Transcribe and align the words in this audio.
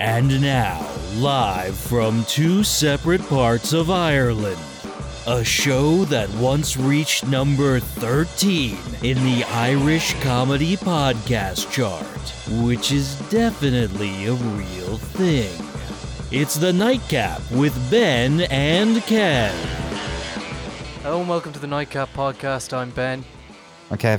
And 0.00 0.42
now, 0.42 0.84
live 1.18 1.76
from 1.76 2.24
two 2.24 2.64
separate 2.64 3.24
parts 3.28 3.72
of 3.72 3.90
Ireland, 3.92 4.58
a 5.28 5.44
show 5.44 6.04
that 6.06 6.28
once 6.30 6.76
reached 6.76 7.28
number 7.28 7.78
13 7.78 8.76
in 9.04 9.22
the 9.22 9.44
Irish 9.44 10.20
Comedy 10.20 10.76
Podcast 10.76 11.70
chart, 11.70 12.04
which 12.66 12.90
is 12.90 13.20
definitely 13.30 14.26
a 14.26 14.32
real 14.32 14.96
thing. 14.96 15.64
It's 16.32 16.56
the 16.56 16.72
Nightcap 16.72 17.48
with 17.52 17.88
Ben 17.88 18.40
and 18.50 18.96
Kev. 18.96 19.52
Hello 21.02 21.20
and 21.20 21.28
welcome 21.28 21.52
to 21.52 21.60
the 21.60 21.68
Nightcap 21.68 22.12
Podcast. 22.14 22.72
I'm 22.72 22.90
Ben. 22.90 23.24
I'm 23.90 23.94
Okay. 23.94 24.18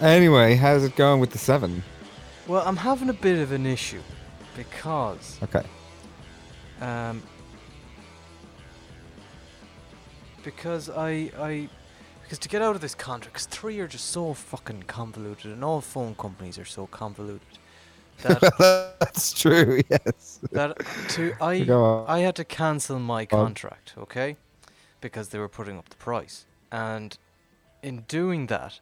Anyway, 0.00 0.54
how's 0.54 0.82
it 0.82 0.96
going 0.96 1.20
with 1.20 1.32
the 1.32 1.38
seven? 1.38 1.82
Well, 2.46 2.62
I'm 2.66 2.76
having 2.76 3.10
a 3.10 3.14
bit 3.14 3.38
of 3.38 3.52
an 3.52 3.66
issue 3.66 4.00
because 4.58 5.38
Okay. 5.42 5.64
um, 6.80 7.22
because 10.42 10.90
I 10.90 11.30
I 11.38 11.68
because 12.22 12.38
to 12.40 12.48
get 12.48 12.60
out 12.60 12.74
of 12.74 12.82
this 12.82 12.94
contract, 12.94 13.34
because 13.34 13.46
three 13.46 13.78
are 13.80 13.86
just 13.88 14.06
so 14.06 14.34
fucking 14.34 14.82
convoluted, 14.82 15.52
and 15.52 15.64
all 15.64 15.80
phone 15.80 16.14
companies 16.14 16.58
are 16.58 16.64
so 16.66 16.86
convoluted 16.88 17.58
that 18.22 18.40
That's 19.00 19.32
true, 19.32 19.80
yes. 19.88 20.40
that 20.52 20.76
to 21.10 21.32
I 21.40 21.52
I 22.16 22.18
had 22.18 22.34
to 22.36 22.44
cancel 22.44 22.98
my 22.98 23.24
contract, 23.26 23.94
okay, 23.96 24.36
because 25.00 25.28
they 25.28 25.38
were 25.38 25.48
putting 25.48 25.78
up 25.78 25.88
the 25.88 25.96
price, 25.96 26.44
and 26.72 27.16
in 27.82 28.04
doing 28.08 28.48
that, 28.48 28.80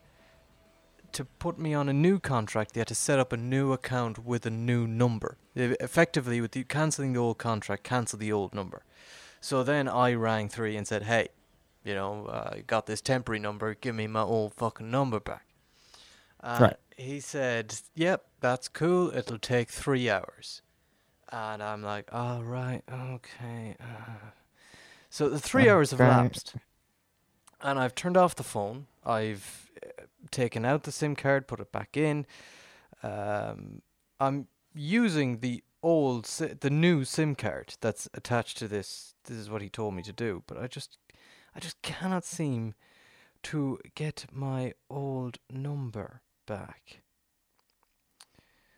to 1.16 1.24
put 1.24 1.58
me 1.58 1.74
on 1.74 1.88
a 1.88 1.92
new 1.92 2.18
contract, 2.20 2.72
they 2.72 2.80
had 2.80 2.88
to 2.88 2.94
set 2.94 3.18
up 3.18 3.32
a 3.32 3.36
new 3.36 3.72
account 3.72 4.24
with 4.24 4.46
a 4.46 4.50
new 4.50 4.86
number. 4.86 5.36
They- 5.54 5.76
Effectively, 5.80 6.40
with 6.40 6.52
the 6.52 6.64
canceling 6.64 7.12
the 7.12 7.18
old 7.20 7.38
contract, 7.38 7.82
cancel 7.84 8.18
the 8.18 8.32
old 8.32 8.54
number. 8.54 8.82
So 9.40 9.62
then 9.62 9.88
I 9.88 10.14
rang 10.14 10.48
three 10.48 10.76
and 10.76 10.86
said, 10.86 11.02
"Hey, 11.04 11.28
you 11.84 11.94
know, 11.94 12.28
I 12.28 12.62
got 12.66 12.86
this 12.86 13.00
temporary 13.00 13.38
number. 13.40 13.74
Give 13.74 13.94
me 13.94 14.06
my 14.06 14.22
old 14.22 14.54
fucking 14.54 14.90
number 14.90 15.20
back." 15.20 15.46
Uh, 16.42 16.58
Right. 16.60 16.76
He 16.96 17.20
said, 17.20 17.74
"Yep, 17.94 18.24
that's 18.40 18.68
cool. 18.68 19.14
It'll 19.14 19.38
take 19.38 19.68
three 19.70 20.08
hours." 20.08 20.62
And 21.30 21.62
I'm 21.62 21.82
like, 21.82 22.08
"All 22.12 22.42
right, 22.42 22.82
okay." 22.90 23.76
Uh. 23.80 24.30
So 25.10 25.28
the 25.28 25.38
three 25.40 25.68
hours 25.68 25.90
have 25.90 26.00
Okay. 26.00 26.08
lapsed, 26.10 26.54
and 27.60 27.78
I've 27.78 27.94
turned 27.94 28.16
off 28.16 28.34
the 28.34 28.42
phone. 28.44 28.86
I've 29.04 29.70
uh, 29.84 30.02
taken 30.30 30.64
out 30.64 30.82
the 30.84 30.92
SIM 30.92 31.16
card, 31.16 31.46
put 31.48 31.60
it 31.60 31.72
back 31.72 31.96
in. 31.96 32.26
Um, 33.02 33.82
I'm 34.20 34.48
using 34.74 35.40
the 35.40 35.62
old, 35.82 36.26
si- 36.26 36.54
the 36.60 36.70
new 36.70 37.04
SIM 37.04 37.34
card 37.34 37.74
that's 37.80 38.08
attached 38.14 38.58
to 38.58 38.68
this. 38.68 39.14
This 39.24 39.36
is 39.36 39.50
what 39.50 39.62
he 39.62 39.68
told 39.68 39.94
me 39.94 40.02
to 40.02 40.12
do, 40.12 40.42
but 40.46 40.58
I 40.58 40.66
just, 40.66 40.98
I 41.54 41.60
just 41.60 41.80
cannot 41.82 42.24
seem 42.24 42.74
to 43.44 43.78
get 43.94 44.26
my 44.32 44.72
old 44.90 45.38
number 45.50 46.20
back 46.46 47.02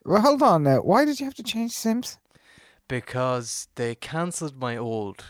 Well, 0.05 0.21
hold 0.23 0.43
on 0.43 0.63
now. 0.65 0.79
Why 0.79 1.05
did 1.05 1.21
you 1.21 1.27
have 1.27 1.35
to 1.35 1.43
change 1.43 1.73
Sims? 1.73 2.19
because 2.89 3.69
they 3.75 3.95
cancelled 3.95 4.59
my 4.59 4.75
old 4.77 5.23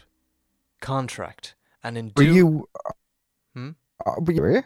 contract, 0.81 1.57
and 1.83 1.99
in 1.99 2.13
Were 2.17 2.23
do- 2.25 2.35
you. 2.35 2.69
Hmm? 3.55 3.71
Uh, 4.07 4.13
were 4.21 4.33
you? 4.57 4.63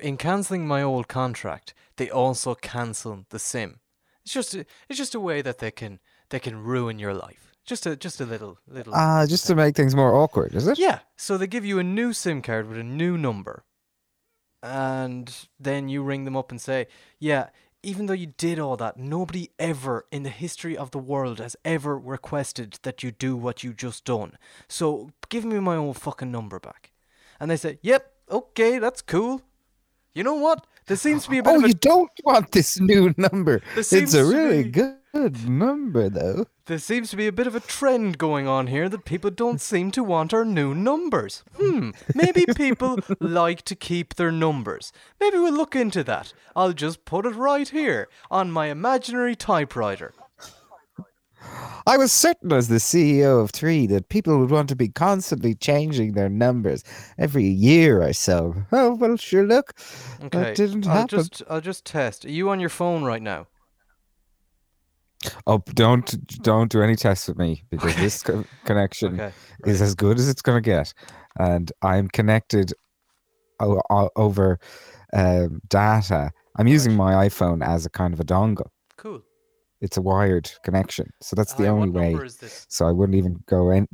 In 0.00 0.16
cancelling 0.16 0.66
my 0.66 0.82
old 0.82 1.08
contract, 1.08 1.74
they 1.96 2.10
also 2.10 2.54
cancel 2.54 3.24
the 3.30 3.38
sim. 3.38 3.80
It's 4.24 4.32
just 4.32 4.54
a, 4.54 4.66
it's 4.88 4.98
just 4.98 5.14
a 5.14 5.20
way 5.20 5.42
that 5.42 5.58
they 5.58 5.70
can 5.70 6.00
they 6.30 6.40
can 6.40 6.62
ruin 6.62 6.98
your 6.98 7.14
life. 7.14 7.52
Just 7.64 7.86
a 7.86 7.96
just 7.96 8.20
a 8.20 8.26
little 8.26 8.58
little. 8.66 8.94
Ah, 8.94 9.26
just 9.26 9.46
to 9.46 9.54
make 9.54 9.76
things 9.76 9.94
more 9.94 10.14
awkward, 10.14 10.54
is 10.54 10.66
it? 10.66 10.78
yeah. 10.78 11.00
So 11.16 11.38
they 11.38 11.46
give 11.46 11.64
you 11.64 11.78
a 11.78 11.84
new 11.84 12.12
sim 12.12 12.42
card 12.42 12.68
with 12.68 12.78
a 12.78 12.82
new 12.82 13.16
number, 13.16 13.64
and 14.62 15.34
then 15.60 15.88
you 15.88 16.02
ring 16.02 16.24
them 16.24 16.36
up 16.36 16.50
and 16.50 16.60
say, 16.60 16.86
"Yeah, 17.18 17.48
even 17.82 18.06
though 18.06 18.14
you 18.14 18.26
did 18.26 18.58
all 18.58 18.76
that, 18.78 18.96
nobody 18.96 19.50
ever 19.58 20.06
in 20.10 20.22
the 20.22 20.30
history 20.30 20.76
of 20.76 20.90
the 20.90 20.98
world 20.98 21.38
has 21.38 21.56
ever 21.64 21.98
requested 21.98 22.78
that 22.82 23.02
you 23.02 23.10
do 23.10 23.36
what 23.36 23.62
you 23.62 23.72
just 23.72 24.04
done. 24.04 24.38
So 24.68 25.10
give 25.28 25.44
me 25.44 25.60
my 25.60 25.76
old 25.76 25.98
fucking 25.98 26.30
number 26.32 26.58
back." 26.58 26.92
And 27.38 27.50
they 27.50 27.56
say, 27.56 27.78
"Yep, 27.82 28.12
okay, 28.30 28.78
that's 28.78 29.02
cool." 29.02 29.42
You 30.14 30.22
know 30.22 30.34
what? 30.34 30.66
There 30.86 30.96
seems 30.96 31.24
to 31.24 31.30
be 31.30 31.38
a 31.38 31.42
bit 31.42 31.50
Oh, 31.54 31.56
of 31.58 31.64
a 31.64 31.68
you 31.68 31.74
don't 31.74 32.10
want 32.24 32.52
this 32.52 32.78
new 32.78 33.12
number. 33.16 33.62
It's 33.76 33.92
a 34.14 34.24
really 34.24 34.62
be- 34.64 34.70
good 34.70 35.48
number, 35.48 36.08
though. 36.08 36.46
There 36.66 36.78
seems 36.78 37.10
to 37.10 37.16
be 37.16 37.26
a 37.26 37.32
bit 37.32 37.46
of 37.48 37.56
a 37.56 37.60
trend 37.60 38.16
going 38.16 38.46
on 38.46 38.68
here 38.68 38.88
that 38.88 39.04
people 39.04 39.30
don't 39.30 39.60
seem 39.60 39.90
to 39.90 40.04
want 40.04 40.32
our 40.32 40.44
new 40.44 40.72
numbers. 40.72 41.42
Hmm, 41.56 41.90
maybe 42.14 42.44
people 42.54 42.98
like 43.18 43.62
to 43.62 43.74
keep 43.74 44.14
their 44.14 44.30
numbers. 44.30 44.92
Maybe 45.20 45.38
we'll 45.38 45.52
look 45.52 45.74
into 45.74 46.04
that. 46.04 46.32
I'll 46.54 46.72
just 46.72 47.04
put 47.04 47.26
it 47.26 47.34
right 47.34 47.68
here 47.68 48.08
on 48.30 48.50
my 48.52 48.66
imaginary 48.66 49.34
typewriter. 49.34 50.14
I 51.86 51.98
was 51.98 52.12
certain 52.12 52.50
as 52.52 52.68
the 52.68 52.76
CEO 52.76 53.42
of 53.42 53.50
Three 53.50 53.86
that 53.88 54.08
people 54.08 54.38
would 54.38 54.50
want 54.50 54.68
to 54.70 54.76
be 54.76 54.88
constantly 54.88 55.54
changing 55.54 56.12
their 56.12 56.30
numbers 56.30 56.82
every 57.18 57.44
year 57.44 58.02
or 58.02 58.12
so. 58.14 58.54
Oh, 58.72 58.94
well, 58.94 59.16
sure, 59.18 59.46
look. 59.46 59.74
Okay, 60.24 60.38
That 60.38 60.56
didn't 60.56 60.86
I'll 60.86 61.02
happen. 61.02 61.18
just 61.18 61.42
I'll 61.48 61.60
just 61.60 61.84
test. 61.84 62.24
Are 62.24 62.30
you 62.30 62.48
on 62.48 62.58
your 62.60 62.70
phone 62.70 63.04
right 63.04 63.20
now? 63.22 63.48
Oh, 65.46 65.62
don't 65.74 66.42
don't 66.42 66.70
do 66.70 66.82
any 66.82 66.96
tests 66.96 67.28
with 67.28 67.38
me 67.38 67.62
because 67.70 67.94
this 67.96 68.22
co- 68.28 68.44
connection 68.64 69.14
Okay. 69.20 69.32
is 69.66 69.80
as 69.80 69.94
good 69.94 70.18
as 70.18 70.28
it's 70.28 70.42
going 70.42 70.56
to 70.62 70.66
get, 70.66 70.92
and 71.38 71.72
I'm 71.82 72.08
connected 72.08 72.72
o- 73.60 73.80
o- 73.90 74.10
over 74.16 74.58
um, 75.12 75.60
data. 75.68 76.30
I'm 76.56 76.66
using 76.68 76.94
my 76.94 77.26
iPhone 77.28 77.66
as 77.66 77.84
a 77.86 77.90
kind 77.90 78.12
of 78.14 78.20
a 78.20 78.24
dongle. 78.24 78.68
Cool. 78.96 79.22
It's 79.84 79.98
a 79.98 80.02
wired 80.02 80.50
connection, 80.64 81.06
so 81.20 81.36
that's 81.36 81.52
the 81.54 81.66
only 81.68 81.90
way. 81.90 82.10
number 82.12 82.24
is 82.24 82.36
this? 82.38 82.66
So 82.70 82.86
I 82.88 82.92
wouldn't 82.92 83.16
even 83.16 83.34
go 83.46 83.70
in, 83.70 83.86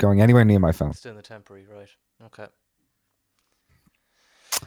going 0.00 0.20
anywhere 0.22 0.44
near 0.44 0.58
my 0.58 0.72
phone. 0.72 0.94
Still 0.94 1.10
in 1.10 1.16
the 1.16 1.22
temporary, 1.22 1.66
right? 1.66 1.90
Okay. 2.26 2.46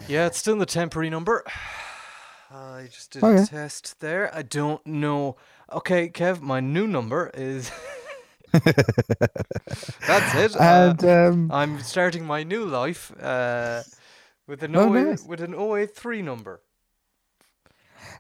Yeah, 0.07 0.28
it's 0.28 0.38
still 0.38 0.53
in 0.53 0.59
the 0.59 0.66
temporary 0.66 1.09
number. 1.09 1.44
I 2.51 2.88
just 2.91 3.11
did 3.11 3.23
Oh, 3.23 3.31
a 3.31 3.35
yeah. 3.38 3.45
test 3.45 4.00
there. 4.01 4.33
I 4.33 4.44
don't 4.44 4.85
know. 4.85 5.35
Okay, 5.73 6.09
Kev, 6.09 6.41
my 6.41 6.59
new 6.59 6.85
number 6.88 7.31
is. 7.33 7.72
That's 8.53 10.35
it. 10.35 10.56
Uh, 10.59 10.94
And 10.94 11.03
um, 11.06 11.51
I'm 11.51 11.79
starting 11.79 12.23
my 12.25 12.44
new 12.44 12.66
life 12.66 13.12
uh, 13.19 13.81
with 14.47 14.62
an 14.63 14.75
Oh, 14.75 14.94
08 14.95 15.03
nice. 15.06 15.23
with 15.25 15.41
an 15.41 15.56
083 15.56 16.22
number. 16.22 16.62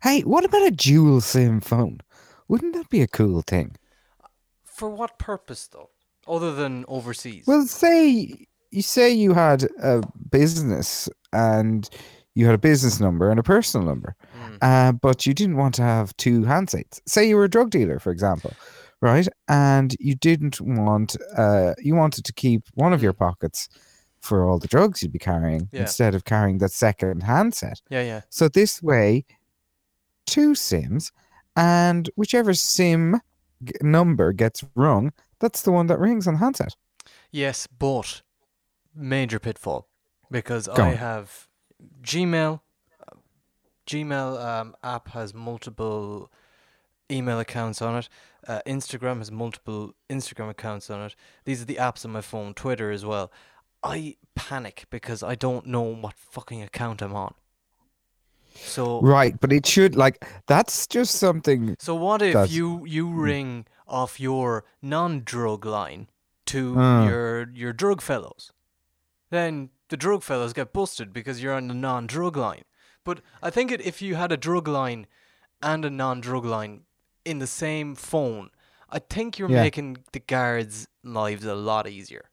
hey, 0.01 0.21
what 0.21 0.43
about 0.43 0.65
a 0.67 0.71
dual 0.71 1.21
SIM 1.21 1.61
phone? 1.61 1.99
Wouldn't 2.47 2.73
that 2.75 2.89
be 2.89 3.01
a 3.01 3.07
cool 3.07 3.41
thing? 3.41 3.75
For 4.63 4.89
what 4.89 5.17
purpose, 5.17 5.67
though? 5.67 5.89
Other 6.27 6.53
than 6.53 6.85
overseas. 6.87 7.45
Well, 7.47 7.65
say 7.65 8.47
you 8.71 8.81
say 8.81 9.11
you 9.13 9.33
had 9.33 9.63
a 9.81 10.01
business 10.31 11.07
and 11.31 11.89
you 12.33 12.45
had 12.45 12.55
a 12.55 12.59
business 12.59 12.99
number 12.99 13.29
and 13.29 13.39
a 13.39 13.43
personal 13.43 13.85
number, 13.87 14.15
Mm. 14.37 14.57
uh, 14.61 14.91
but 14.91 15.25
you 15.25 15.33
didn't 15.33 15.55
want 15.55 15.75
to 15.75 15.81
have 15.83 16.15
two 16.17 16.41
handsets. 16.41 16.99
Say 17.07 17.29
you 17.29 17.37
were 17.37 17.45
a 17.45 17.49
drug 17.49 17.69
dealer, 17.69 17.99
for 17.99 18.11
example, 18.11 18.51
right? 19.01 19.27
And 19.47 19.95
you 19.99 20.15
didn't 20.15 20.59
want, 20.59 21.15
uh, 21.37 21.75
you 21.79 21.95
wanted 21.95 22.25
to 22.25 22.33
keep 22.33 22.63
one 22.73 22.91
of 22.91 23.01
your 23.01 23.13
pockets 23.13 23.69
for 24.19 24.43
all 24.49 24.59
the 24.59 24.67
drugs 24.67 25.01
you'd 25.01 25.13
be 25.13 25.19
carrying 25.19 25.69
Yeah. 25.71 25.81
instead 25.81 26.13
of 26.15 26.25
carrying 26.25 26.57
that 26.57 26.71
second 26.71 27.23
handset. 27.23 27.79
yeah, 27.89 28.01
yeah. 28.01 28.21
So 28.29 28.49
this 28.49 28.81
way, 28.83 29.23
two 30.25 30.55
SIMs, 30.55 31.11
and 31.55 32.09
whichever 32.15 32.53
SIM 32.53 33.21
g- 33.63 33.73
number 33.81 34.33
gets 34.33 34.63
wrong, 34.75 35.11
that's 35.39 35.61
the 35.61 35.71
one 35.71 35.87
that 35.87 35.99
rings 35.99 36.27
on 36.27 36.35
the 36.35 36.39
handset. 36.39 36.75
Yes, 37.31 37.67
but 37.67 38.21
major 38.93 39.39
pitfall 39.39 39.87
because 40.31 40.67
Go 40.67 40.83
I 40.83 40.87
on. 40.91 40.95
have 40.97 41.47
Gmail. 42.01 42.61
uh, 43.11 43.15
Gmail 43.87 44.43
um, 44.43 44.75
app 44.83 45.09
has 45.09 45.33
multiple 45.33 46.31
email 47.11 47.39
accounts 47.39 47.81
on 47.81 47.97
it. 47.97 48.09
Uh, 48.47 48.61
Instagram 48.65 49.17
has 49.19 49.31
multiple 49.31 49.93
Instagram 50.09 50.49
accounts 50.49 50.89
on 50.89 51.01
it. 51.01 51.15
These 51.45 51.61
are 51.61 51.65
the 51.65 51.75
apps 51.75 52.05
on 52.05 52.11
my 52.11 52.21
phone. 52.21 52.53
Twitter 52.53 52.91
as 52.91 53.05
well. 53.05 53.31
I 53.83 54.15
panic 54.35 54.85
because 54.89 55.21
I 55.21 55.35
don't 55.35 55.67
know 55.67 55.81
what 55.81 56.15
fucking 56.15 56.61
account 56.63 57.01
I'm 57.01 57.13
on. 57.13 57.33
So 58.55 59.01
Right, 59.01 59.39
but 59.39 59.51
it 59.51 59.65
should 59.65 59.95
like 59.95 60.25
that's 60.47 60.87
just 60.87 61.15
something. 61.15 61.75
So 61.79 61.93
what 61.95 62.21
if 62.21 62.33
That's- 62.33 62.51
you 62.51 62.85
you 62.85 63.07
ring 63.09 63.65
off 63.87 64.19
your 64.19 64.63
non-drug 64.81 65.65
line 65.65 66.07
to 66.47 66.73
Hmm. 66.73 67.07
your 67.07 67.49
your 67.53 67.73
drug 67.73 68.01
fellows? 68.01 68.51
Then 69.29 69.69
the 69.89 69.97
drug 69.97 70.23
fellows 70.23 70.53
get 70.53 70.73
busted 70.73 71.11
because 71.13 71.41
you're 71.43 71.53
on 71.53 71.67
the 71.67 71.73
non-drug 71.73 72.37
line. 72.37 72.63
But 73.03 73.21
I 73.43 73.49
think 73.51 73.71
it, 73.71 73.81
if 73.81 74.01
you 74.01 74.15
had 74.15 74.31
a 74.31 74.37
drug 74.37 74.67
line 74.67 75.05
and 75.61 75.85
a 75.85 75.89
non-drug 75.89 76.45
line 76.45 76.81
in 77.23 77.39
the 77.39 77.47
same 77.47 77.93
phone, 77.95 78.49
I 78.89 78.99
think 78.99 79.37
you're 79.37 79.49
Yeah. 79.51 79.61
making 79.63 79.97
the 80.11 80.19
guards' 80.19 80.87
lives 81.03 81.45
a 81.45 81.55
lot 81.55 81.87
easier. 81.87 82.29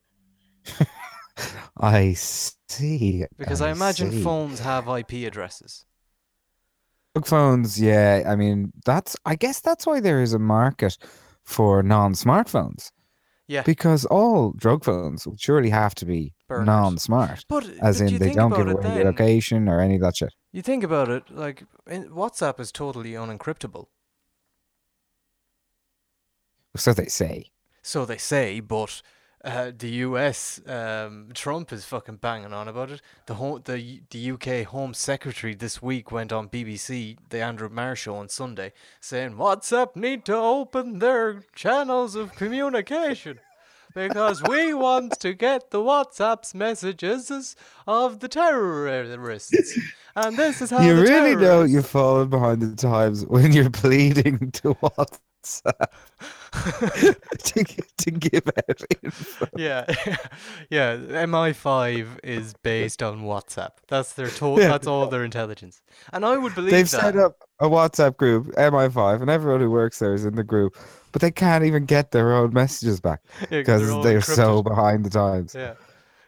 I 1.76 2.12
see. 2.14 3.24
Because 3.38 3.60
I, 3.60 3.70
imagine 3.70 4.12
see. 4.12 4.22
phones 4.22 4.60
have 4.60 4.86
IP 4.88 5.26
addresses. 5.26 5.84
Drug 7.14 7.26
phones, 7.26 7.80
yeah. 7.80 8.22
I 8.26 8.36
mean, 8.36 8.72
that's. 8.84 9.16
I 9.26 9.36
guess 9.36 9.60
that's 9.60 9.86
why 9.86 10.00
there 10.00 10.22
is 10.22 10.32
a 10.32 10.38
market 10.38 10.96
for 11.44 11.82
non-smartphones 11.82 12.90
Yeah. 13.48 13.62
because 13.62 14.04
all 14.06 14.52
drug 14.52 14.84
phones 14.84 15.26
would 15.26 15.40
surely 15.40 15.68
have 15.70 15.94
to 15.96 16.06
be 16.06 16.32
Burners. 16.48 16.66
non-smart, 16.66 17.44
But 17.48 17.64
as 17.82 18.00
but 18.00 18.12
in 18.12 18.18
they 18.18 18.32
don't 18.32 18.54
give 18.54 18.68
away 18.68 18.94
your 18.94 19.04
location 19.04 19.68
or 19.68 19.80
any 19.80 19.96
of 19.96 20.00
that 20.02 20.16
shit. 20.16 20.32
You 20.52 20.62
think 20.62 20.84
about 20.84 21.08
it, 21.10 21.24
like 21.30 21.64
WhatsApp 21.86 22.60
is 22.60 22.70
totally 22.72 23.12
unencryptable. 23.12 23.86
So 26.76 26.94
they 26.94 27.06
say. 27.06 27.50
So 27.82 28.04
they 28.06 28.18
say, 28.18 28.60
but 28.60 29.02
uh, 29.44 29.72
the 29.76 29.90
U.S. 29.90 30.60
Um, 30.66 31.28
Trump 31.34 31.72
is 31.72 31.84
fucking 31.84 32.16
banging 32.16 32.52
on 32.52 32.68
about 32.68 32.90
it. 32.90 33.02
The 33.26 33.34
home, 33.34 33.62
the 33.64 34.00
the 34.10 34.30
UK 34.32 34.66
Home 34.68 34.94
Secretary 34.94 35.54
this 35.54 35.82
week 35.82 36.12
went 36.12 36.32
on 36.32 36.48
BBC, 36.48 37.16
the 37.30 37.40
Andrew 37.40 37.68
Marr 37.68 37.96
show 37.96 38.16
on 38.16 38.28
Sunday, 38.28 38.72
saying 39.00 39.34
WhatsApp 39.34 39.96
need 39.96 40.24
to 40.26 40.36
open 40.36 41.00
their 41.00 41.42
channels 41.54 42.14
of 42.14 42.34
communication. 42.34 43.40
Because 43.94 44.42
we 44.44 44.72
want 44.86 45.18
to 45.20 45.34
get 45.34 45.70
the 45.70 45.78
WhatsApp's 45.78 46.54
messages 46.54 47.56
of 47.86 48.20
the 48.20 48.28
terrorists, 48.28 49.78
and 50.14 50.36
this 50.36 50.62
is 50.62 50.70
how 50.70 50.80
you 50.80 51.00
really 51.00 51.34
know 51.34 51.62
you're 51.64 51.82
falling 51.82 52.30
behind 52.30 52.62
the 52.62 52.76
times 52.76 53.26
when 53.26 53.52
you're 53.52 53.70
pleading 53.82 54.52
to 54.52 54.74
WhatsApp 54.74 55.18
to, 56.52 57.64
to 57.98 58.10
give 58.10 58.46
out 58.46 58.82
info. 59.02 59.46
Yeah, 59.56 59.84
yeah. 60.70 60.96
MI5 60.96 62.20
is 62.22 62.54
based 62.62 63.02
on 63.02 63.22
WhatsApp. 63.22 63.70
That's 63.88 64.12
their 64.14 64.28
to- 64.28 64.56
Yeah. 64.58 64.68
That's 64.68 64.86
all 64.86 65.06
their 65.08 65.24
intelligence, 65.24 65.82
and 66.12 66.24
I 66.24 66.36
would 66.36 66.54
believe 66.54 66.70
They've 66.70 66.90
that. 66.90 67.00
set 67.00 67.16
up 67.16 67.36
a 67.60 67.68
WhatsApp 67.68 68.16
group, 68.16 68.48
MI5, 68.56 69.20
and 69.22 69.30
everyone 69.30 69.60
who 69.60 69.70
works 69.70 69.98
there 69.98 70.14
is 70.14 70.24
in 70.24 70.34
the 70.36 70.44
group, 70.44 70.76
but 71.12 71.20
they 71.22 71.30
can't 71.30 71.64
even 71.64 71.84
get 71.84 72.10
their 72.12 72.32
own 72.34 72.52
messages 72.52 73.00
back 73.00 73.20
Yeah, 73.50 73.62
'cause 73.62 73.80
they're 73.80 73.88
because 73.88 74.02
they're 74.04 74.20
so 74.20 74.62
behind 74.62 75.04
the 75.04 75.10
times. 75.10 75.54
Yeah, 75.54 75.74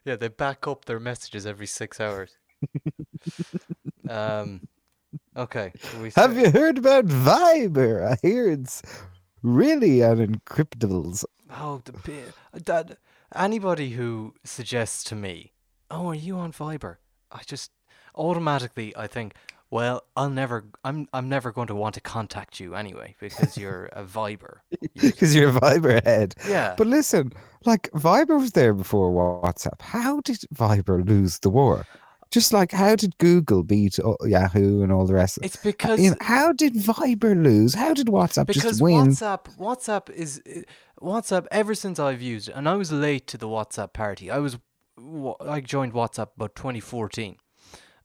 yeah. 0.05 0.17
They 0.17 0.29
back 0.29 0.67
up 0.67 0.85
their 0.87 1.01
messages 1.01 1.47
every 1.47 1.67
six 1.67 2.01
hours. 2.01 2.37
um. 4.09 4.61
Okay. 5.37 5.73
Have 6.17 6.37
you 6.37 6.51
heard 6.51 6.79
about 6.79 7.07
Viber? 7.07 8.13
I 8.13 8.17
hear 8.23 8.49
it's 8.49 8.83
really 9.43 9.99
unencryptables. 9.99 11.25
Oh, 11.51 11.83
the 11.85 11.93
bi- 11.93 12.61
that 12.65 12.99
anybody 13.35 13.91
who 13.91 14.35
suggests 14.45 15.03
to 15.05 15.15
me, 15.15 15.53
"Oh, 15.91 16.09
are 16.09 16.15
you 16.15 16.37
on 16.39 16.53
Viber?" 16.53 16.97
I 17.33 17.43
just 17.45 17.73
automatically 18.15 18.97
I 18.97 19.09
think, 19.09 19.35
well, 19.71 20.05
I'll 20.17 20.31
never, 20.31 20.67
I'm, 20.85 21.09
I'm 21.13 21.29
never 21.29 21.51
going 21.51 21.67
to 21.67 21.75
want 21.75 21.97
to 21.97 22.01
contact 22.01 22.61
you 22.61 22.77
anyway 22.77 23.17
because 23.19 23.59
you're 23.59 23.87
a 23.87 24.05
Viber. 24.05 24.59
Because 24.95 25.35
you're 25.37 25.51
a 25.51 25.53
Viber 25.53 26.05
head. 26.05 26.37
Yeah. 26.49 26.75
But 26.79 26.87
listen, 26.87 27.33
like 27.65 27.91
Viber 27.91 28.39
was 28.39 28.53
there 28.53 28.73
before 28.73 29.11
WhatsApp. 29.43 29.81
How 29.81 30.21
did 30.21 30.39
Viber 30.55 31.05
lose 31.05 31.41
the 31.41 31.51
war? 31.51 31.87
Just 32.35 32.53
like 32.53 32.73
how 32.73 32.97
did 32.97 33.17
Google 33.19 33.63
beat 33.63 33.97
Yahoo 34.25 34.83
and 34.83 34.91
all 34.91 35.07
the 35.07 35.15
rest? 35.15 35.39
It's 35.41 35.55
because 35.55 36.01
You 36.01 36.11
know, 36.11 36.17
how 36.21 36.53
did 36.53 36.75
Viber 36.75 37.41
lose? 37.41 37.75
How 37.75 37.95
did 37.95 38.09
WhatsApp 38.09 38.49
because 38.49 38.63
just 38.63 38.83
win? 38.83 39.07
WhatsApp 39.07 39.57
WhatsApp 39.57 40.11
is 40.11 40.43
WhatsApp 41.01 41.47
ever 41.53 41.77
since 41.77 42.01
I've 42.01 42.21
used 42.21 42.49
it, 42.49 42.57
and 42.57 42.69
I 42.69 42.75
was 42.75 42.91
late 42.91 43.29
to 43.29 43.39
the 43.39 43.47
WhatsApp 43.47 43.93
party. 43.93 44.33
I 44.33 44.39
was 44.39 44.59
I 45.41 45.61
joined 45.61 45.93
WhatsApp 45.93 46.31
about 46.35 46.57
2014, 46.57 47.37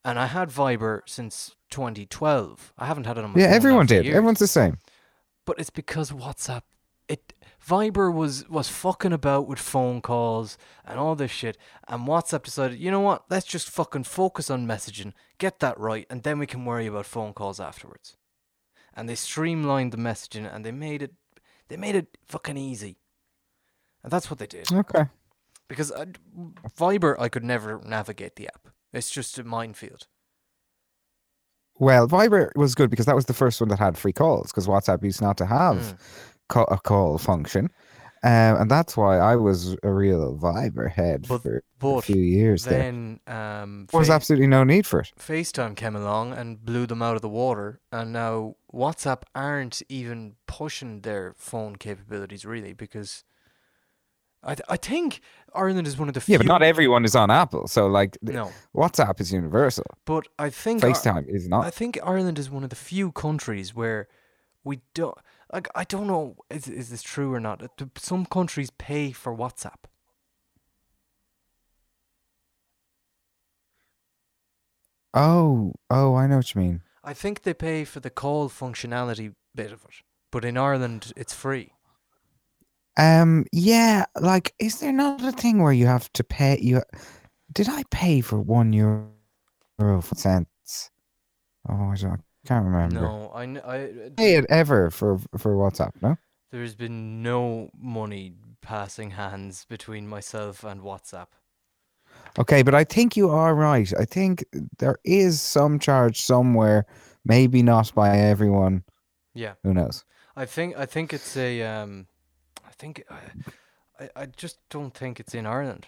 and 0.05 0.19
I 0.19 0.27
had 0.27 0.49
Viber 0.49 1.01
since 1.07 1.55
2012. 1.71 2.73
I 2.77 2.85
haven't 2.85 3.05
had 3.05 3.17
it 3.17 3.23
on 3.23 3.31
my 3.31 3.41
yeah, 3.41 3.47
everyone 3.47 3.87
did. 3.87 4.05
years. 4.05 4.15
Everyone's 4.15 4.39
the 4.39 4.47
same. 4.47 4.77
but 5.45 5.57
it's 5.59 5.71
because 5.71 6.11
WhatsApp 6.11 6.61
it 7.07 7.33
Viber 7.65 8.13
was 8.13 8.47
was 8.49 8.69
fucking 8.69 9.13
about 9.13 9.47
with 9.47 9.59
phone 9.59 10.01
calls 10.01 10.57
and 10.85 10.99
all 10.99 11.15
this 11.15 11.31
shit 11.31 11.57
and 11.87 12.07
WhatsApp 12.07 12.43
decided, 12.43 12.79
you 12.79 12.89
know 12.89 13.01
what, 13.01 13.23
let's 13.29 13.45
just 13.45 13.69
fucking 13.69 14.05
focus 14.05 14.49
on 14.49 14.67
messaging, 14.67 15.13
get 15.37 15.59
that 15.59 15.79
right, 15.79 16.05
and 16.09 16.23
then 16.23 16.39
we 16.39 16.47
can 16.47 16.65
worry 16.65 16.87
about 16.87 17.05
phone 17.05 17.33
calls 17.33 17.59
afterwards. 17.59 18.15
And 18.93 19.07
they 19.07 19.15
streamlined 19.15 19.91
the 19.91 19.97
messaging 19.97 20.53
and 20.53 20.65
they 20.65 20.71
made 20.71 21.01
it 21.01 21.13
they 21.67 21.77
made 21.77 21.95
it 21.95 22.17
fucking 22.25 22.57
easy. 22.57 22.97
And 24.03 24.11
that's 24.11 24.29
what 24.29 24.39
they 24.39 24.47
did. 24.47 24.71
Okay. 24.71 25.05
Because 25.67 25.91
I, 25.91 26.05
Viber 26.77 27.15
I 27.19 27.29
could 27.29 27.43
never 27.43 27.81
navigate 27.85 28.35
the 28.37 28.47
app. 28.47 28.69
It's 28.93 29.11
just 29.11 29.37
a 29.37 29.43
minefield. 29.43 30.07
Well, 31.77 32.07
Viber 32.07 32.49
was 32.55 32.75
good 32.75 32.89
because 32.89 33.05
that 33.05 33.15
was 33.15 33.25
the 33.25 33.33
first 33.33 33.61
one 33.61 33.69
that 33.69 33.79
had 33.79 33.97
free 33.97 34.11
calls 34.11 34.51
because 34.51 34.67
WhatsApp 34.67 35.03
used 35.03 35.21
not 35.21 35.37
to 35.37 35.45
have 35.45 35.77
Mm. 35.77 35.97
A 36.55 36.77
call 36.77 37.17
function. 37.17 37.69
Um, 38.21 38.57
and 38.61 38.69
that's 38.71 38.97
why 38.97 39.17
I 39.17 39.37
was 39.37 39.77
a 39.81 39.93
real 39.93 40.37
Viber 40.37 40.91
head 40.91 41.25
But- 41.29 41.41
for 41.41 41.63
a 41.99 42.01
few 42.01 42.21
years 42.21 42.65
there. 42.65 42.79
then 42.79 43.21
um 43.27 43.87
There 43.89 43.97
was 43.99 44.07
Fa- 44.09 44.13
absolutely 44.15 44.47
no 44.47 44.65
need 44.65 44.85
for 44.85 44.99
it. 44.99 45.11
FaceTime 45.17 45.73
came 45.77 45.95
along 45.95 46.33
and 46.33 46.63
blew 46.65 46.85
them 46.85 47.01
out 47.01 47.15
of 47.15 47.21
the 47.21 47.29
water, 47.29 47.79
and 47.93 48.11
now 48.11 48.55
WhatsApp 48.73 49.21
aren't 49.33 49.81
even 49.87 50.35
pushing 50.47 51.01
their 51.01 51.33
phone 51.37 51.77
capabilities 51.77 52.43
really 52.45 52.73
because 52.73 53.23
I 54.43 54.55
th- 54.55 54.65
I 54.69 54.77
think 54.77 55.21
Ireland 55.55 55.87
is 55.87 55.97
one 55.97 56.07
of 56.09 56.13
the 56.13 56.21
few. 56.21 56.33
Yeah, 56.33 56.37
but 56.39 56.45
not 56.47 56.61
everyone 56.61 57.03
is 57.05 57.15
on 57.15 57.29
Apple. 57.31 57.67
So, 57.67 57.87
like, 57.87 58.17
No, 58.21 58.51
WhatsApp 58.75 59.19
is 59.21 59.31
universal. 59.31 59.85
but 60.05 60.27
I 60.37 60.49
think 60.49 60.83
Ar- 60.83 60.89
FaceTime 60.91 61.25
is 61.27 61.47
not 61.47 61.65
I 61.65 61.69
think 61.69 61.97
Ireland 62.03 62.37
is 62.39 62.49
one 62.49 62.63
of 62.65 62.69
the 62.69 62.75
few 62.75 63.11
countries 63.11 63.73
where 63.75 64.07
we 64.63 64.81
don't 64.93 65.17
like. 65.51 65.67
I 65.75 65.83
don't 65.83 66.07
know 66.07 66.35
is 66.49 66.67
is 66.67 66.89
this 66.89 67.01
true 67.01 67.33
or 67.33 67.39
not. 67.39 67.63
Some 67.97 68.25
countries 68.25 68.71
pay 68.71 69.11
for 69.11 69.35
WhatsApp. 69.35 69.85
Oh, 75.13 75.73
oh, 75.89 76.15
I 76.15 76.27
know 76.27 76.37
what 76.37 76.53
you 76.53 76.61
mean. 76.61 76.81
I 77.03 77.13
think 77.13 77.41
they 77.41 77.53
pay 77.53 77.83
for 77.83 77.99
the 77.99 78.11
call 78.11 78.49
functionality 78.49 79.33
bit 79.55 79.71
of 79.71 79.83
it, 79.85 80.03
but 80.31 80.45
in 80.45 80.57
Ireland 80.57 81.11
it's 81.15 81.33
free. 81.33 81.73
Um, 82.97 83.45
yeah, 83.51 84.05
like, 84.19 84.53
is 84.59 84.79
there 84.79 84.91
not 84.91 85.23
a 85.23 85.31
thing 85.31 85.63
where 85.63 85.73
you 85.73 85.87
have 85.87 86.11
to 86.13 86.23
pay? 86.23 86.59
You 86.61 86.83
did 87.51 87.69
I 87.69 87.83
pay 87.89 88.21
for 88.21 88.39
one 88.39 88.73
euro 88.73 89.09
for 89.79 90.15
cents? 90.15 90.91
Oh, 91.67 91.91
I 91.91 91.95
don't, 91.95 92.21
can't 92.45 92.65
remember. 92.65 93.01
No, 93.01 93.31
I, 93.33 93.43
I 93.43 94.09
Pay 94.15 94.35
it 94.35 94.45
ever 94.49 94.89
for 94.89 95.19
for 95.37 95.55
WhatsApp? 95.55 95.91
No. 96.01 96.17
There's 96.51 96.75
been 96.75 97.21
no 97.21 97.69
money 97.79 98.33
passing 98.61 99.11
hands 99.11 99.65
between 99.69 100.07
myself 100.07 100.63
and 100.63 100.81
WhatsApp. 100.81 101.27
Okay, 102.37 102.63
but 102.63 102.73
I 102.73 102.83
think 102.83 103.15
you 103.15 103.29
are 103.29 103.53
right. 103.53 103.91
I 103.99 104.05
think 104.05 104.45
there 104.79 104.97
is 105.03 105.41
some 105.41 105.79
charge 105.79 106.21
somewhere, 106.21 106.85
maybe 107.25 107.61
not 107.61 107.93
by 107.93 108.17
everyone. 108.17 108.83
Yeah, 109.33 109.53
Who 109.63 109.73
knows? 109.73 110.05
I 110.35 110.45
think 110.45 110.77
I 110.77 110.85
think 110.85 111.13
it's 111.13 111.37
a 111.37 111.61
um, 111.63 112.07
I 112.67 112.71
think 112.71 113.03
I, 113.09 114.03
I, 114.03 114.09
I 114.23 114.25
just 114.25 114.57
don't 114.69 114.93
think 114.93 115.19
it's 115.19 115.35
in 115.35 115.45
Ireland, 115.45 115.87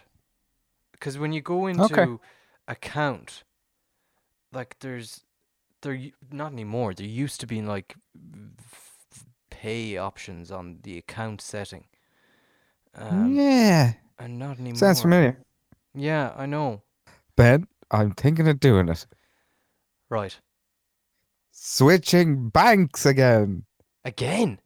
because 0.91 1.17
when 1.17 1.34
you 1.34 1.41
go 1.41 1.67
into 1.67 2.20
account, 2.67 3.43
like 4.51 4.77
there's 4.79 5.22
there 5.82 5.94
u- 5.94 6.12
not 6.32 6.52
anymore. 6.52 6.94
There 6.94 7.06
used 7.06 7.40
to 7.42 7.48
be 7.48 7.62
like 7.62 7.96
pay 9.50 9.98
options 9.98 10.52
on 10.52 10.80
the 10.84 10.98
account 10.98 11.42
setting. 11.42 11.86
Um, 12.96 13.34
yeah, 13.36 13.94
and 14.20 14.40
not 14.40 14.60
anymore. 14.60 14.78
sounds 14.78 15.02
familiar. 15.02 15.38
Yeah, 15.94 16.34
I 16.36 16.46
know. 16.46 16.82
Ben, 17.36 17.68
I'm 17.90 18.12
thinking 18.12 18.48
of 18.48 18.60
doing 18.60 18.90
it. 18.90 19.06
Right. 20.10 20.38
Switching 21.52 22.50
banks 22.50 23.06
again. 23.06 23.64
Again. 24.04 24.60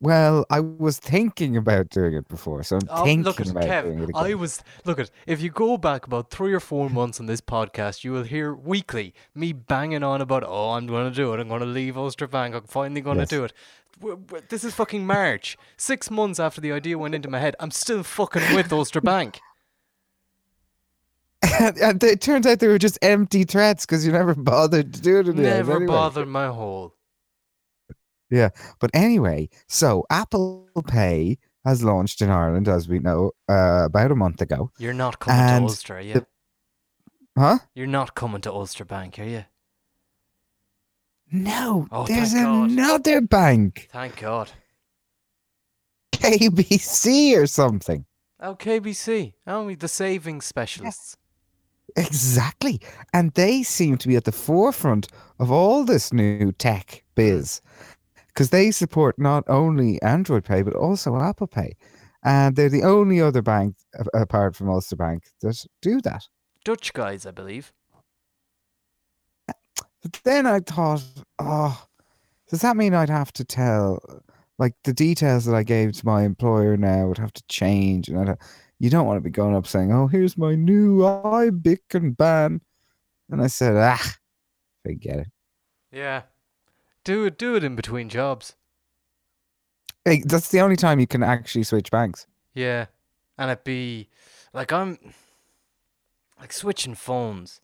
Well, 0.00 0.46
I 0.48 0.60
was 0.60 0.98
thinking 0.98 1.56
about 1.56 1.88
doing 1.90 2.14
it 2.14 2.28
before, 2.28 2.62
so 2.62 2.76
I'm 2.76 2.82
Oh, 2.88 3.02
thinking 3.04 3.24
look 3.24 3.40
at 3.40 3.50
about 3.50 3.84
doing 3.84 3.98
it 3.98 4.08
Kev. 4.10 4.14
I 4.14 4.34
was 4.34 4.62
look 4.84 4.98
at 5.00 5.10
if 5.26 5.40
you 5.42 5.50
go 5.50 5.76
back 5.76 6.06
about 6.06 6.30
three 6.30 6.52
or 6.54 6.60
four 6.60 6.88
months 6.88 7.18
on 7.18 7.26
this 7.26 7.40
podcast, 7.40 8.04
you 8.04 8.12
will 8.12 8.22
hear 8.22 8.54
weekly 8.54 9.12
me 9.34 9.52
banging 9.52 10.04
on 10.04 10.20
about 10.20 10.44
oh 10.46 10.70
I'm 10.70 10.86
going 10.86 11.10
to 11.10 11.14
do 11.14 11.34
it. 11.34 11.40
I'm 11.40 11.48
going 11.48 11.60
to 11.62 11.66
leave 11.66 11.98
Ulster 11.98 12.28
Bank. 12.28 12.54
I'm 12.54 12.62
finally 12.64 13.00
going 13.00 13.16
to 13.16 13.22
Yes. 13.22 13.28
do 13.28 13.44
it. 13.44 13.52
This 14.48 14.62
is 14.62 14.72
fucking 14.74 15.04
March. 15.04 15.56
Six 15.76 16.08
months 16.12 16.38
after 16.38 16.60
the 16.60 16.70
idea 16.70 16.96
went 16.96 17.16
into 17.16 17.28
my 17.28 17.40
head, 17.40 17.56
I'm 17.58 17.72
still 17.72 18.04
fucking 18.04 18.54
with 18.54 18.72
Ulster 18.72 19.00
Bank. 19.00 19.40
and 21.60 22.02
it 22.04 22.20
turns 22.20 22.46
out 22.46 22.60
they 22.60 22.68
were 22.68 22.78
just 22.78 22.98
empty 23.02 23.42
threats 23.44 23.84
because 23.86 24.06
you 24.06 24.12
never 24.12 24.34
bothered 24.36 24.94
to 24.94 25.00
do 25.00 25.18
it 25.18 25.28
in 25.28 25.36
the 25.36 25.42
end 25.48 25.56
Never 25.68 25.76
anyway. 25.76 25.86
bothered 25.86 26.28
my 26.28 26.46
hole. 26.48 26.94
Yeah. 28.30 28.50
But 28.80 28.90
anyway, 28.94 29.48
so 29.68 30.04
Apple 30.10 30.68
Pay 30.86 31.38
has 31.64 31.82
launched 31.82 32.20
in 32.22 32.30
Ireland, 32.30 32.68
as 32.68 32.88
we 32.88 32.98
know, 32.98 33.32
uh, 33.48 33.84
about 33.86 34.10
a 34.12 34.16
month 34.16 34.40
ago. 34.40 34.70
You're 34.78 34.92
not 34.94 35.18
coming 35.18 35.40
And 35.40 35.62
to 35.62 35.68
Ulster, 35.70 35.96
are 35.96 36.00
you? 36.00 36.14
the- 36.14 36.26
Huh? 37.36 37.58
You're 37.74 37.86
not 37.86 38.14
coming 38.14 38.40
to 38.42 38.52
Ulster 38.52 38.84
Bank, 38.84 39.18
are 39.18 39.24
you? 39.24 39.44
No, 41.30 41.86
Oh, 41.92 42.06
there's 42.06 42.32
another 42.32 43.20
bank, 43.20 43.88
Thank 43.92 44.16
God. 44.20 44.50
KBC 46.12 47.36
or 47.36 47.46
something. 47.46 48.06
Oh, 48.40 48.54
KBC. 48.54 49.34
Only 49.46 49.74
the 49.74 49.88
savings 49.88 50.46
specialists. 50.46 51.16
Exactly. 51.96 52.80
And 53.12 53.32
they 53.32 53.62
seem 53.62 53.98
to 53.98 54.08
be 54.08 54.16
at 54.16 54.24
the 54.24 54.32
forefront 54.32 55.08
of 55.38 55.50
all 55.50 55.84
this 55.84 56.12
new 56.12 56.52
tech 56.52 57.04
biz 57.14 57.60
because 58.38 58.50
they 58.50 58.70
support 58.70 59.18
not 59.18 59.42
only 59.48 60.00
Android 60.00 60.44
Pay, 60.44 60.62
but 60.62 60.76
also 60.76 61.20
Apple 61.20 61.48
Pay. 61.48 61.76
And 62.22 62.54
they're 62.54 62.68
the 62.68 62.84
only 62.84 63.20
other 63.20 63.42
bank, 63.42 63.74
apart 64.14 64.54
from 64.54 64.70
Ulster 64.70 64.94
Bank, 64.94 65.24
that 65.40 65.66
do 65.82 66.00
that. 66.02 66.22
Dutch 66.64 66.92
guys, 66.92 67.26
I 67.26 67.32
believe. 67.32 67.72
But 69.48 70.20
then 70.22 70.46
I 70.46 70.60
thought, 70.60 71.02
oh, 71.40 71.84
does 72.48 72.60
that 72.60 72.76
mean 72.76 72.94
I'd 72.94 73.10
have 73.10 73.32
to 73.32 73.44
tell, 73.44 74.22
like 74.56 74.74
the 74.84 74.92
details 74.92 75.44
that 75.46 75.56
I 75.56 75.64
gave 75.64 75.94
to 75.94 76.06
my 76.06 76.22
employer 76.22 76.76
now 76.76 77.08
would 77.08 77.18
have 77.18 77.32
to 77.32 77.42
change? 77.48 78.06
And 78.06 78.30
I'd, 78.30 78.38
you 78.78 78.88
don't 78.88 79.06
want 79.08 79.16
to 79.16 79.20
be 79.20 79.30
going 79.30 79.56
up 79.56 79.66
saying, 79.66 79.92
oh, 79.92 80.06
here's 80.06 80.38
my 80.38 80.54
new 80.54 80.98
iBic 80.98 81.92
and 81.92 82.16
ban. 82.16 82.60
And 83.30 83.42
I 83.42 83.48
said, 83.48 83.74
ah, 83.74 84.14
forget 84.84 85.18
it. 85.18 85.28
Yeah. 85.90 86.22
Do 87.08 87.24
it. 87.24 87.38
Do 87.38 87.54
it 87.54 87.64
in 87.64 87.74
between 87.74 88.10
jobs. 88.10 88.54
Hey, 90.04 90.22
that's 90.26 90.50
the 90.50 90.60
only 90.60 90.76
time 90.76 91.00
you 91.00 91.06
can 91.06 91.22
actually 91.22 91.62
switch 91.62 91.90
banks. 91.90 92.26
Yeah, 92.52 92.84
and 93.38 93.50
it'd 93.50 93.64
be 93.64 94.10
like 94.52 94.74
I'm 94.74 94.98
like 96.38 96.52
switching 96.52 96.94
phones. 96.94 97.62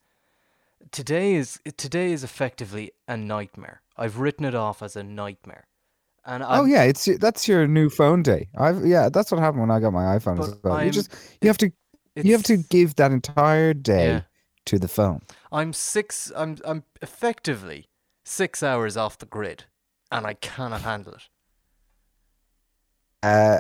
Today 0.91 1.35
is 1.35 1.61
today 1.77 2.13
is 2.13 2.25
effectively 2.25 2.93
a 3.07 3.19
nightmare. 3.19 3.83
I've 3.99 4.19
written 4.19 4.47
it 4.47 4.55
off 4.55 4.83
as 4.83 4.97
a 4.97 5.03
nightmare, 5.03 5.67
and 6.25 6.43
oh 6.43 6.47
I'm, 6.47 6.69
yeah, 6.69 6.85
it's 6.85 7.07
that's 7.19 7.47
your 7.47 7.67
new 7.69 7.91
phone 7.91 8.23
day. 8.23 8.49
I've 8.57 8.87
yeah, 8.87 9.11
that's 9.11 9.31
what 9.31 9.41
happened 9.41 9.61
when 9.61 9.71
I 9.71 9.79
got 9.79 9.93
my 9.93 10.17
iPhone 10.17 10.41
as 10.41 10.57
well. 10.65 10.83
You 10.83 10.91
just 10.91 11.15
you 11.43 11.49
have 11.49 11.59
to 11.59 11.71
you 12.17 12.33
have 12.33 12.45
to 12.45 12.57
give 12.57 12.97
that 12.97 13.13
entire 13.13 13.75
day 13.75 14.07
Yeah. 14.07 14.21
to 14.65 14.79
the 14.79 14.89
phone. 14.89 15.21
I'm 15.53 15.75
six. 15.75 16.33
I'm 16.35 16.57
I'm 16.65 16.85
effectively 17.03 17.89
six 18.25 18.63
hours 18.63 18.97
off 18.97 19.19
the 19.19 19.27
grid, 19.27 19.65
and 20.11 20.27
I 20.27 20.35
cannot 20.35 20.83
handle 20.83 21.15
it. 21.15 21.29
Uh, 23.23 23.59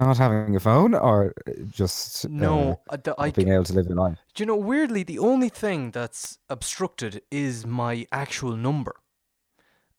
not 0.00 0.16
having 0.18 0.54
a 0.54 0.60
phone 0.60 0.94
or 0.94 1.34
just 1.68 2.24
uh, 2.24 2.28
No, 2.30 2.80
I, 2.90 2.96
the- 2.96 3.14
I 3.18 3.30
being 3.30 3.52
able 3.52 3.64
to 3.64 3.72
live 3.72 3.86
your 3.86 3.96
life. 3.96 4.18
Do 4.34 4.42
you 4.42 4.46
know, 4.46 4.56
weirdly, 4.56 5.02
the 5.02 5.18
only 5.18 5.48
thing 5.48 5.90
that's 5.90 6.38
obstructed 6.48 7.22
is 7.30 7.66
my 7.66 8.06
actual 8.12 8.56
number. 8.56 8.94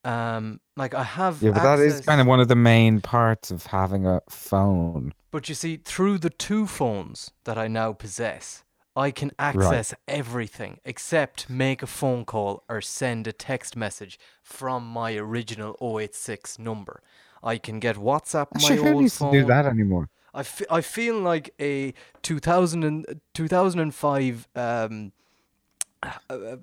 Um, 0.06 0.62
like 0.78 0.94
I 0.94 1.04
have. 1.04 1.42
Yeah, 1.42 1.52
but 1.52 1.64
that 1.64 1.80
is 1.80 2.00
kind 2.02 2.22
of 2.22 2.28
one 2.28 2.40
of 2.40 2.48
the 2.48 2.56
main 2.56 3.02
parts 3.02 3.52
of 3.52 3.66
having 3.66 4.06
a 4.08 4.22
phone. 4.30 5.14
But 5.30 5.50
you 5.50 5.56
see, 5.56 5.76
through 5.76 6.20
the 6.20 6.30
two 6.30 6.66
phones 6.66 7.32
that 7.44 7.58
I 7.58 7.68
now 7.68 7.92
possess, 7.92 8.64
I 8.96 9.12
can 9.12 9.32
access 9.40 9.94
everything 10.08 10.80
except 10.84 11.50
make 11.50 11.82
a 11.82 11.88
phone 11.88 12.26
call 12.26 12.64
or 12.68 12.82
send 12.82 13.28
a 13.28 13.32
text 13.32 13.76
message 13.76 14.20
from 14.42 14.86
my 14.88 15.16
original 15.16 15.78
086 15.82 16.60
number. 16.60 17.02
I 17.44 17.58
can 17.58 17.80
get 17.80 17.96
WhatsApp 17.96 18.48
on 18.56 18.62
my 18.62 18.70
Actually, 18.70 18.92
old 18.92 19.12
phone. 19.12 19.32
do 19.32 19.46
that 19.46 19.66
anymore? 19.66 20.10
I, 20.34 20.44
I 20.70 20.82
feel 20.82 21.20
like 21.20 21.54
a 21.60 21.94
2000 22.22 22.84
and, 22.84 23.22
2005 23.34 24.48
um, 24.56 25.12
uh, 26.04 26.10
uh, 26.30 26.56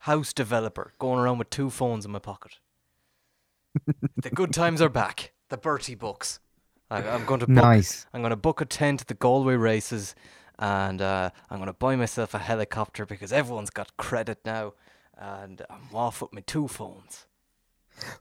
house 0.00 0.32
developer 0.32 0.92
going 0.98 1.18
around 1.18 1.38
with 1.38 1.50
two 1.50 1.70
phones 1.70 2.04
in 2.04 2.10
my 2.10 2.18
pocket. 2.18 2.58
the 4.16 4.30
good 4.30 4.52
times 4.52 4.80
are 4.80 4.88
back. 4.88 5.32
The 5.48 5.56
Bertie 5.56 5.94
books. 5.94 6.40
I, 6.90 6.98
I'm 7.08 7.24
going 7.24 7.40
to 7.40 7.46
book, 7.46 7.54
Nice. 7.56 8.06
I'm 8.12 8.20
going 8.20 8.30
to 8.30 8.36
book 8.36 8.60
a 8.60 8.64
tent 8.64 9.02
at 9.02 9.08
the 9.08 9.14
Galway 9.14 9.54
races, 9.54 10.14
and 10.58 11.00
uh, 11.02 11.30
I'm 11.50 11.58
going 11.58 11.66
to 11.66 11.72
buy 11.72 11.96
myself 11.96 12.34
a 12.34 12.38
helicopter 12.38 13.04
because 13.06 13.32
everyone's 13.32 13.70
got 13.70 13.96
credit 13.96 14.38
now, 14.44 14.74
and 15.16 15.62
I'm 15.70 15.94
off 15.94 16.22
with 16.22 16.32
my 16.32 16.40
two 16.46 16.68
phones. 16.68 17.26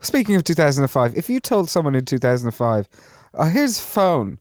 Speaking 0.01 0.35
of 0.35 0.43
2005, 0.43 1.17
if 1.17 1.29
you 1.29 1.39
told 1.39 1.69
someone 1.69 1.95
in 1.95 2.05
2005, 2.05 2.87
oh, 3.33 3.43
here's 3.45 3.79
a 3.79 3.81
phone, 3.81 4.39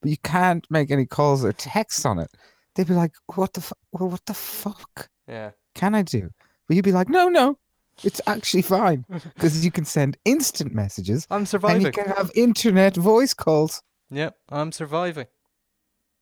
but 0.00 0.10
you 0.10 0.16
can't 0.22 0.66
make 0.70 0.90
any 0.90 1.06
calls 1.06 1.44
or 1.44 1.52
texts 1.52 2.04
on 2.04 2.18
it, 2.18 2.30
they'd 2.74 2.86
be 2.86 2.94
like, 2.94 3.12
what 3.34 3.52
the, 3.54 3.60
fu- 3.60 3.74
well, 3.92 4.08
what 4.10 4.24
the 4.26 4.34
fuck 4.34 5.08
Yeah. 5.26 5.50
can 5.74 5.94
I 5.94 6.02
do? 6.02 6.30
But 6.68 6.76
you'd 6.76 6.84
be 6.84 6.92
like, 6.92 7.08
no, 7.08 7.28
no, 7.28 7.58
it's 8.04 8.20
actually 8.26 8.62
fine 8.62 9.04
because 9.34 9.64
you 9.64 9.72
can 9.72 9.84
send 9.84 10.16
instant 10.24 10.72
messages 10.72 11.26
I'm 11.30 11.44
surviving. 11.44 11.86
and 11.86 11.96
you 11.96 12.02
can 12.04 12.12
have 12.14 12.30
internet 12.36 12.94
voice 12.96 13.34
calls. 13.34 13.82
Yep, 14.10 14.36
I'm 14.48 14.70
surviving. 14.70 15.26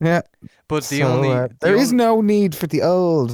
Yeah. 0.00 0.22
But 0.68 0.84
the 0.84 1.00
so, 1.00 1.06
only 1.06 1.30
uh, 1.30 1.48
the 1.48 1.56
there 1.60 1.76
is 1.76 1.92
only- 1.92 2.04
no 2.04 2.20
need 2.20 2.54
for 2.54 2.66
the 2.66 2.82
old 2.82 3.32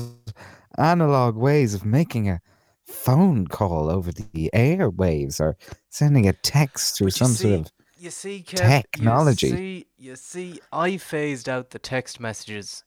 analog 0.78 1.36
ways 1.36 1.74
of 1.74 1.84
making 1.84 2.28
a 2.28 2.40
phone 2.86 3.46
call 3.46 3.90
over 3.90 4.12
the 4.12 4.50
airwaves 4.54 5.40
or 5.40 5.56
sending 5.88 6.28
a 6.28 6.32
text 6.32 6.96
through 6.96 7.10
some 7.10 7.28
see, 7.28 7.42
sort 7.44 7.60
of 7.60 7.72
you 7.98 8.10
see, 8.10 8.44
Kev, 8.46 8.58
technology. 8.58 9.46
You 9.46 9.56
see, 9.56 9.86
you 9.98 10.16
see, 10.16 10.60
I 10.72 10.96
phased 10.96 11.48
out 11.48 11.70
the 11.70 11.78
text 11.78 12.20
messages 12.20 12.84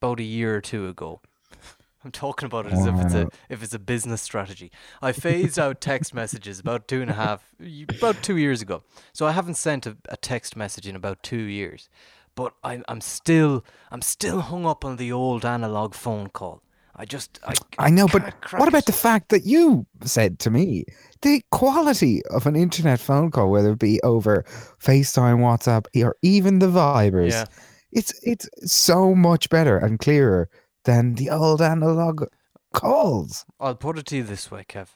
about 0.00 0.20
a 0.20 0.24
year 0.24 0.54
or 0.54 0.60
two 0.60 0.88
ago. 0.88 1.20
I'm 2.04 2.10
talking 2.10 2.46
about 2.46 2.66
it 2.66 2.72
as 2.72 2.86
if 2.86 2.94
it's 2.94 3.14
a 3.14 3.28
if 3.50 3.62
it's 3.62 3.74
a 3.74 3.78
business 3.78 4.22
strategy. 4.22 4.70
I 5.02 5.12
phased 5.12 5.58
out 5.58 5.80
text 5.80 6.14
messages 6.14 6.58
about 6.58 6.88
two 6.88 7.02
and 7.02 7.10
a 7.10 7.14
half, 7.14 7.52
about 7.88 8.22
two 8.22 8.38
years 8.38 8.62
ago. 8.62 8.82
So 9.12 9.26
I 9.26 9.32
haven't 9.32 9.56
sent 9.56 9.86
a, 9.86 9.96
a 10.08 10.16
text 10.16 10.56
message 10.56 10.86
in 10.86 10.96
about 10.96 11.22
two 11.22 11.42
years. 11.42 11.90
But 12.40 12.54
I'm 12.64 12.82
I'm 12.88 13.02
still 13.02 13.52
I'm 13.92 14.00
still 14.00 14.40
hung 14.40 14.64
up 14.64 14.82
on 14.82 14.96
the 14.96 15.12
old 15.12 15.44
analog 15.44 15.94
phone 15.94 16.28
call. 16.38 16.62
I 16.96 17.04
just 17.04 17.38
I 17.46 17.52
I 17.78 17.90
know, 17.90 18.08
but 18.08 18.22
what 18.58 18.66
about 18.68 18.86
the 18.86 18.92
fact 19.06 19.28
that 19.28 19.44
you 19.44 19.84
said 20.04 20.38
to 20.38 20.50
me 20.50 20.84
the 21.20 21.42
quality 21.50 22.22
of 22.36 22.46
an 22.46 22.56
internet 22.56 22.98
phone 22.98 23.30
call, 23.30 23.50
whether 23.50 23.72
it 23.72 23.78
be 23.78 24.00
over 24.02 24.44
FaceTime, 24.78 25.40
WhatsApp, 25.48 25.84
or 26.02 26.16
even 26.22 26.60
the 26.60 26.68
Vibers, 26.68 27.32
Yeah. 27.32 27.44
it's 27.92 28.12
it's 28.22 28.48
so 28.64 29.14
much 29.14 29.50
better 29.50 29.76
and 29.76 29.98
clearer 29.98 30.48
than 30.84 31.16
the 31.16 31.28
old 31.28 31.60
analog 31.60 32.24
calls. 32.72 33.44
I'll 33.58 33.74
put 33.86 33.98
it 33.98 34.06
to 34.06 34.16
you 34.16 34.22
this 34.22 34.50
way, 34.50 34.64
Kev. 34.66 34.88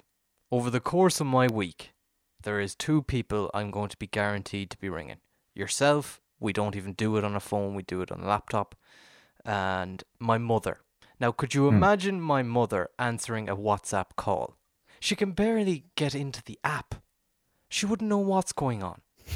Over 0.51 0.71
the 0.71 0.81
course 0.95 1.21
of 1.21 1.27
my 1.27 1.47
week, 1.63 1.93
there 2.43 2.59
is 2.59 2.75
two 2.75 3.03
people 3.03 3.51
I'm 3.53 3.71
going 3.71 3.91
to 3.91 3.99
be 3.99 4.07
guaranteed 4.07 4.71
to 4.71 4.79
be 4.79 4.89
ringing. 4.89 5.21
Yourself, 5.55 6.21
we 6.45 6.53
don't 6.53 6.77
even 6.77 6.93
do 6.95 7.17
it 7.17 7.25
on 7.25 7.35
a 7.37 7.41
phone, 7.41 7.75
we 7.75 7.83
do 7.83 8.03
it 8.03 8.13
on 8.13 8.21
a 8.21 8.27
laptop. 8.29 8.75
And 9.45 10.05
my 10.21 10.39
mother. 10.39 10.81
Now, 11.21 11.33
could 11.33 11.55
you 11.55 11.69
Hmm. 11.69 11.71
imagine 11.71 12.21
my 12.21 12.43
mother 12.43 12.91
answering 12.99 13.49
a 13.49 13.57
WhatsApp 13.57 14.17
call? 14.17 14.57
She 15.01 15.17
can 15.17 15.33
barely 15.33 15.85
get 15.97 16.15
into 16.15 16.43
the 16.45 16.59
app. 16.65 16.97
She 17.69 17.87
wouldn't 17.87 18.09
know 18.11 18.19
what's 18.19 18.53
going 18.53 18.83
on. 18.83 19.01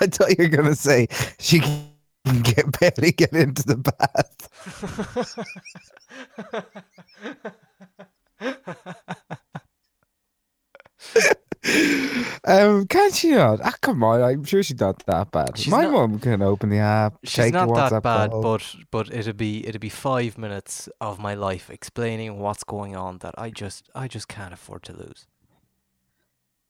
I 0.00 0.06
thought 0.06 0.30
you 0.30 0.36
were 0.44 0.48
gonna 0.48 0.74
say 0.74 1.08
she 1.38 1.60
can 1.60 2.42
get 2.42 2.78
barely 2.80 3.12
get 3.12 3.32
into 3.32 3.62
the 3.64 3.76
bath. 3.76 4.48
um, 12.60 12.86
can 12.86 13.12
she 13.12 13.30
not? 13.30 13.60
Ah, 13.62 13.74
come 13.80 14.02
on! 14.04 14.22
I'm 14.22 14.44
sure 14.44 14.62
she's 14.62 14.78
not 14.80 15.04
that 15.06 15.30
bad. 15.30 15.56
She's 15.58 15.70
My 15.70 15.82
not- 15.84 15.92
mum 15.92 16.18
can 16.20 16.42
open 16.42 16.68
the 16.70 16.78
app, 16.78 17.14
She's 17.24 17.52
not 17.52 17.68
that 17.74 18.02
bad, 18.02 18.30
call. 18.30 18.42
but 18.42 18.74
but 18.90 19.12
it'd 19.12 19.36
be 19.36 19.66
it'd 19.66 19.80
be 19.80 19.88
five 19.88 20.36
minutes 20.38 20.88
of 21.00 21.18
my 21.18 21.34
life 21.34 21.70
explaining 21.70 22.38
what's 22.38 22.64
going 22.64 22.94
on 22.96 23.18
that 23.18 23.34
I 23.38 23.50
just 23.50 23.88
I 23.94 24.08
just 24.08 24.28
can't 24.28 24.52
afford 24.52 24.82
to 24.84 24.92
lose. 24.92 25.26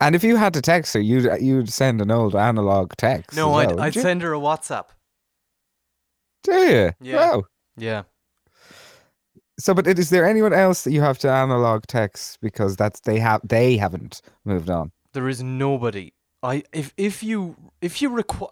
And 0.01 0.15
if 0.17 0.25
you 0.25 0.37
had 0.37 0.53
to 0.55 0.61
text 0.63 0.95
her, 0.95 1.01
you'd 1.01 1.29
you'd 1.41 1.69
send 1.71 2.01
an 2.01 2.11
old 2.11 2.35
analog 2.35 2.93
text. 2.97 3.37
No, 3.37 3.55
I'd 3.55 3.69
well, 3.71 3.81
I'd 3.81 3.95
you? 3.97 4.03
send 4.03 4.23
her 4.23 4.35
a 4.35 4.39
WhatsApp. 4.41 4.87
Do 6.43 6.55
you? 6.55 6.91
Yeah. 7.01 7.17
Wow. 7.17 7.43
Yeah. 7.77 8.03
So, 9.61 9.75
but 9.75 9.87
is 9.87 10.11
there 10.11 10.27
anyone 10.27 10.53
else 10.53 10.83
that 10.83 10.91
you 10.93 11.03
have 11.03 11.19
to 11.19 11.31
analog 11.31 11.85
text 11.87 12.41
because 12.41 12.77
that's 12.77 13.01
they 13.01 13.19
have 13.21 13.41
they 13.45 13.77
haven't 13.77 14.23
moved 14.45 14.69
on? 14.71 14.91
There 15.13 15.29
is 15.29 15.43
nobody. 15.43 16.13
I 16.43 16.63
if 16.73 16.93
if 16.97 17.23
you 17.23 17.57
if 17.81 18.01
you 18.03 18.09
require 18.09 18.51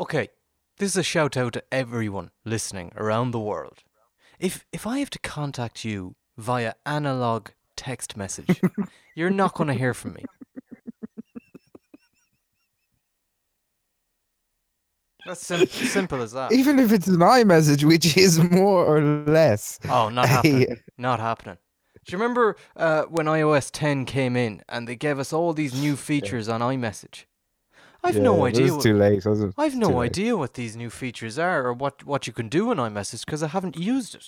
Okay, 0.00 0.28
this 0.78 0.90
is 0.90 0.96
a 0.96 1.02
shout 1.02 1.36
out 1.36 1.54
to 1.54 1.62
everyone 1.72 2.30
listening 2.44 2.92
around 2.96 3.30
the 3.30 3.40
world. 3.40 3.82
If 4.38 4.64
if 4.72 4.86
I 4.86 4.98
have 4.98 5.10
to 5.10 5.18
contact 5.18 5.84
you 5.84 6.14
via 6.36 6.74
analog 6.84 7.48
text 7.76 8.16
message, 8.16 8.60
You're 9.16 9.30
not 9.30 9.54
going 9.54 9.68
to 9.68 9.74
hear 9.74 9.94
from 9.94 10.12
me. 10.12 10.24
That's 15.24 15.44
sim- 15.44 15.66
simple 15.66 16.20
as 16.20 16.32
that. 16.32 16.52
Even 16.52 16.78
if 16.78 16.92
it's 16.92 17.08
an 17.08 17.16
iMessage, 17.16 17.82
which 17.82 18.16
is 18.16 18.38
more 18.38 18.84
or 18.84 19.00
less. 19.00 19.80
Oh, 19.88 20.10
not 20.10 20.28
happening. 20.28 20.66
Uh, 20.70 20.74
not 20.98 21.18
happening. 21.18 21.56
Do 22.06 22.12
you 22.12 22.18
remember 22.18 22.56
uh, 22.76 23.02
when 23.04 23.26
iOS 23.26 23.68
10 23.72 24.04
came 24.04 24.36
in 24.36 24.62
and 24.68 24.86
they 24.86 24.94
gave 24.94 25.18
us 25.18 25.32
all 25.32 25.52
these 25.52 25.74
new 25.74 25.96
features 25.96 26.48
on 26.48 26.60
iMessage? 26.60 27.24
I've 28.04 28.16
Yeah, 28.16 28.22
no 28.22 28.46
idea. 28.46 28.66
It's 28.66 28.74
what- 28.74 28.82
too 28.82 28.96
late, 28.96 29.26
wasn't 29.26 29.50
it? 29.50 29.54
I've 29.60 29.74
no 29.74 29.88
late. 29.88 30.10
idea 30.10 30.36
what 30.36 30.54
these 30.54 30.76
new 30.76 30.90
features 30.90 31.36
are 31.36 31.66
or 31.66 31.72
what, 31.72 32.04
what 32.04 32.28
you 32.28 32.32
can 32.32 32.48
do 32.48 32.70
in 32.70 32.78
iMessage 32.78 33.24
because 33.26 33.42
I 33.42 33.48
haven't 33.48 33.76
used 33.76 34.14
it. 34.14 34.26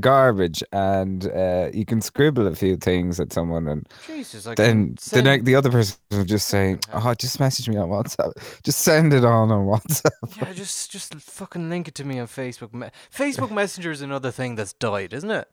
Garbage, 0.00 0.60
and 0.72 1.30
uh, 1.30 1.70
you 1.72 1.84
can 1.84 2.00
scribble 2.00 2.48
a 2.48 2.54
few 2.56 2.76
things 2.76 3.20
at 3.20 3.32
someone, 3.32 3.68
and 3.68 3.88
Jesus, 4.04 4.42
then 4.56 4.96
the, 5.12 5.22
ne- 5.22 5.38
the 5.38 5.54
other 5.54 5.70
person 5.70 5.96
will 6.10 6.24
just 6.24 6.48
say, 6.48 6.78
"Oh, 6.92 7.14
just 7.14 7.38
message 7.38 7.68
me 7.68 7.76
on 7.76 7.88
WhatsApp. 7.90 8.32
Just 8.64 8.80
send 8.80 9.12
it 9.14 9.24
on 9.24 9.52
on 9.52 9.66
WhatsApp." 9.66 10.36
Yeah, 10.36 10.52
just 10.52 10.90
just 10.90 11.14
fucking 11.14 11.70
link 11.70 11.86
it 11.86 11.94
to 11.94 12.04
me 12.04 12.18
on 12.18 12.26
Facebook. 12.26 12.90
Facebook 13.16 13.52
Messenger 13.52 13.92
is 13.92 14.02
another 14.02 14.32
thing 14.32 14.56
that's 14.56 14.72
died, 14.72 15.12
isn't 15.12 15.30
it? 15.30 15.48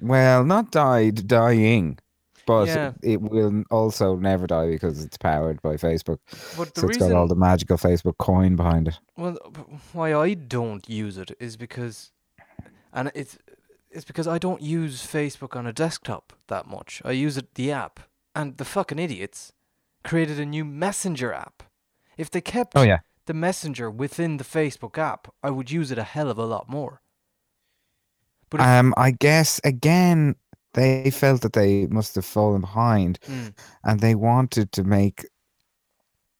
Well, 0.00 0.44
not 0.44 0.70
died, 0.70 1.26
dying, 1.26 1.98
but 2.46 2.66
Yeah. 2.68 2.92
it 3.02 3.20
will 3.20 3.64
also 3.70 4.16
never 4.16 4.46
die 4.46 4.68
because 4.68 5.04
it's 5.04 5.16
powered 5.18 5.60
by 5.62 5.76
Facebook. 5.76 6.18
But 6.56 6.74
the 6.74 6.80
so 6.82 6.88
it's 6.88 6.96
reason 6.98 7.10
got 7.10 7.18
all 7.18 7.28
the 7.28 7.34
magical 7.36 7.76
Facebook 7.76 8.18
coin 8.18 8.56
behind 8.56 8.88
it. 8.88 8.98
well, 9.16 9.38
uh, 9.44 9.50
b- 9.50 9.60
why 9.92 10.14
I 10.14 10.34
don't 10.34 10.88
use 10.88 11.16
it 11.18 11.32
is 11.38 11.56
because, 11.56 12.12
and 12.92 13.10
it's 13.14 13.38
it's 13.90 14.04
because 14.04 14.28
I 14.28 14.38
don't 14.38 14.62
use 14.62 15.04
Facebook 15.04 15.56
on 15.56 15.66
a 15.66 15.72
desktop 15.72 16.32
that 16.46 16.66
much. 16.68 17.02
I 17.04 17.10
use 17.10 17.36
it 17.36 17.54
the 17.54 17.72
app, 17.72 18.00
and 18.36 18.56
the 18.56 18.64
fucking 18.64 18.98
idiots 19.00 19.52
created 20.04 20.38
a 20.38 20.46
new 20.46 20.64
Messenger 20.64 21.32
app. 21.32 21.64
If 22.16 22.30
they 22.30 22.40
kept 22.40 22.76
Oh 22.76 22.82
yeah. 22.82 23.00
the 23.26 23.34
Messenger 23.34 23.90
within 23.90 24.36
the 24.36 24.44
Facebook 24.44 24.96
app, 24.96 25.32
I 25.42 25.50
would 25.50 25.70
use 25.72 25.90
it 25.90 25.98
a 25.98 26.04
hell 26.04 26.30
of 26.30 26.38
a 26.38 26.44
lot 26.46 26.68
more. 26.68 27.00
But 28.50 28.60
if, 28.60 28.66
Um, 28.66 28.94
I 28.96 29.12
guess 29.12 29.60
again 29.64 30.34
they 30.74 31.10
felt 31.10 31.40
that 31.42 31.52
they 31.52 31.86
must 31.88 32.14
have 32.14 32.24
fallen 32.24 32.60
behind, 32.60 33.18
Mm, 33.26 33.54
and 33.84 34.00
they 34.00 34.14
wanted 34.14 34.70
to 34.72 34.84
make 34.84 35.26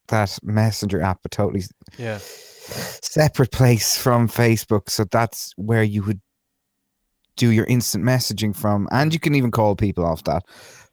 that 0.08 0.38
messenger 0.42 1.00
app 1.02 1.20
a 1.24 1.28
totally 1.28 1.62
yeah, 1.98 2.18
separate 3.02 3.52
place 3.52 3.96
from 3.96 4.28
Facebook. 4.28 4.90
So 4.90 5.04
that's 5.04 5.52
where 5.56 5.82
you 5.84 6.02
would 6.02 6.20
do 7.36 7.50
your 7.50 7.64
instant 7.66 8.04
messaging 8.04 8.54
from, 8.54 8.88
and 8.90 9.12
you 9.14 9.20
can 9.20 9.34
even 9.34 9.50
call 9.50 9.74
people 9.76 10.04
off 10.04 10.24
that. 10.24 10.42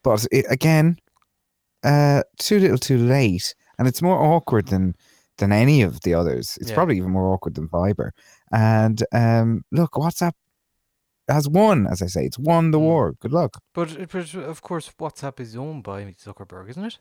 But 0.03 0.25
it, 0.31 0.45
again, 0.49 0.97
uh, 1.83 2.23
too 2.39 2.59
little, 2.59 2.77
too 2.77 2.97
late, 2.97 3.53
and 3.77 3.87
it's 3.87 4.01
more 4.01 4.17
awkward 4.19 4.67
than 4.67 4.95
than 5.37 5.51
any 5.51 5.83
of 5.83 6.01
the 6.01 6.13
others. 6.15 6.57
It's 6.59 6.69
Yeah. 6.71 6.75
probably 6.75 6.97
even 6.97 7.11
more 7.11 7.31
awkward 7.33 7.53
than 7.55 7.67
Viber. 7.69 8.09
And 8.51 9.03
um, 9.11 9.63
look, 9.71 9.91
WhatsApp 9.93 10.33
has 11.29 11.47
won, 11.49 11.87
as 11.87 12.01
I 12.01 12.07
say, 12.07 12.23
it's 12.25 12.39
won 12.39 12.71
the 12.71 12.77
Mm. 12.79 12.81
war. 12.89 13.13
Good 13.19 13.31
luck. 13.33 13.61
but, 13.73 13.89
but 14.11 14.33
of 14.35 14.61
course 14.61 14.91
WhatsApp 14.99 15.39
is 15.39 15.55
owned 15.55 15.83
by 15.83 16.03
Zuckerberg, 16.25 16.69
isn't 16.69 16.85
it? 16.85 16.99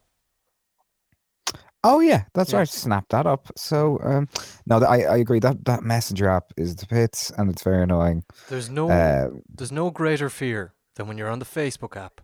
Oh 1.84 2.00
yeah, 2.00 2.24
that's 2.34 2.52
Yeah. 2.52 2.58
right. 2.58 2.68
Snap 2.68 3.04
that 3.10 3.26
up. 3.26 3.46
So 3.56 4.00
um, 4.02 4.28
no, 4.66 4.78
I 4.78 5.02
I 5.02 5.16
agree 5.18 5.38
that 5.40 5.64
that 5.66 5.82
messenger 5.82 6.28
app 6.28 6.52
is 6.56 6.74
the 6.76 6.86
pits, 6.86 7.30
and 7.36 7.50
it's 7.50 7.62
very 7.62 7.82
annoying. 7.82 8.24
There's 8.48 8.68
no 8.68 8.90
Uh, 8.90 9.28
there's 9.56 9.70
no 9.72 9.90
greater 9.90 10.28
fear 10.28 10.72
than 10.96 11.06
when 11.06 11.16
you're 11.18 11.30
on 11.30 11.38
the 11.38 11.44
Facebook 11.60 11.96
app 11.96 12.20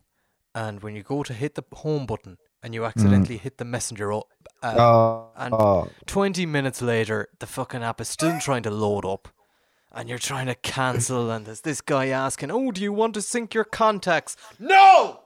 and 0.54 0.82
when 0.82 0.96
you 0.96 1.02
go 1.04 1.22
to 1.22 1.32
hit 1.32 1.54
the 1.54 1.62
home 1.76 2.06
button 2.06 2.38
and 2.62 2.74
you 2.74 2.84
accidentally 2.84 3.36
hit 3.38 3.58
the 3.58 3.64
messenger 3.64 4.12
up. 4.12 4.26
Uh, 4.62 4.74
oh, 4.78 5.30
and- 5.36 5.54
oh, 5.54 5.88
20 6.06 6.46
minutes 6.46 6.80
later, 6.82 7.28
the 7.38 7.46
fucking 7.46 7.82
app 7.84 8.00
is 8.00 8.08
still 8.08 8.38
trying 8.40 8.62
to 8.62 8.70
load 8.70 9.04
up. 9.04 9.28
And 9.94 10.08
you're 10.08 10.18
trying 10.18 10.46
to 10.46 10.54
cancel, 10.54 11.30
and 11.30 11.44
there's 11.44 11.60
this 11.60 11.82
guy 11.82 12.06
asking, 12.06 12.50
Oh, 12.50 12.70
do 12.70 12.80
you 12.82 12.92
want 12.92 13.14
to 13.14 13.22
sync 13.22 13.52
your 13.52 13.64
contacts? 13.64 14.36
No! 14.58 15.20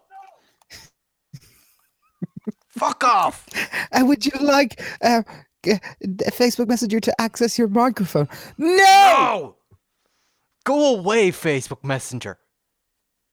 Fuck 2.69 3.05
off! 3.05 3.47
And 3.93 4.09
would 4.09 4.27
you 4.27 4.33
like 4.41 4.83
uh, 5.01 5.23
Facebook 5.65 6.67
Messenger 6.69 6.99
to 7.01 7.21
access 7.21 7.59
your 7.59 7.69
microphone? 7.69 8.29
No! 8.59 8.77
No! 8.77 9.57
Go 10.65 10.97
away, 10.97 11.31
Facebook 11.31 11.85
Messenger. 11.85 12.39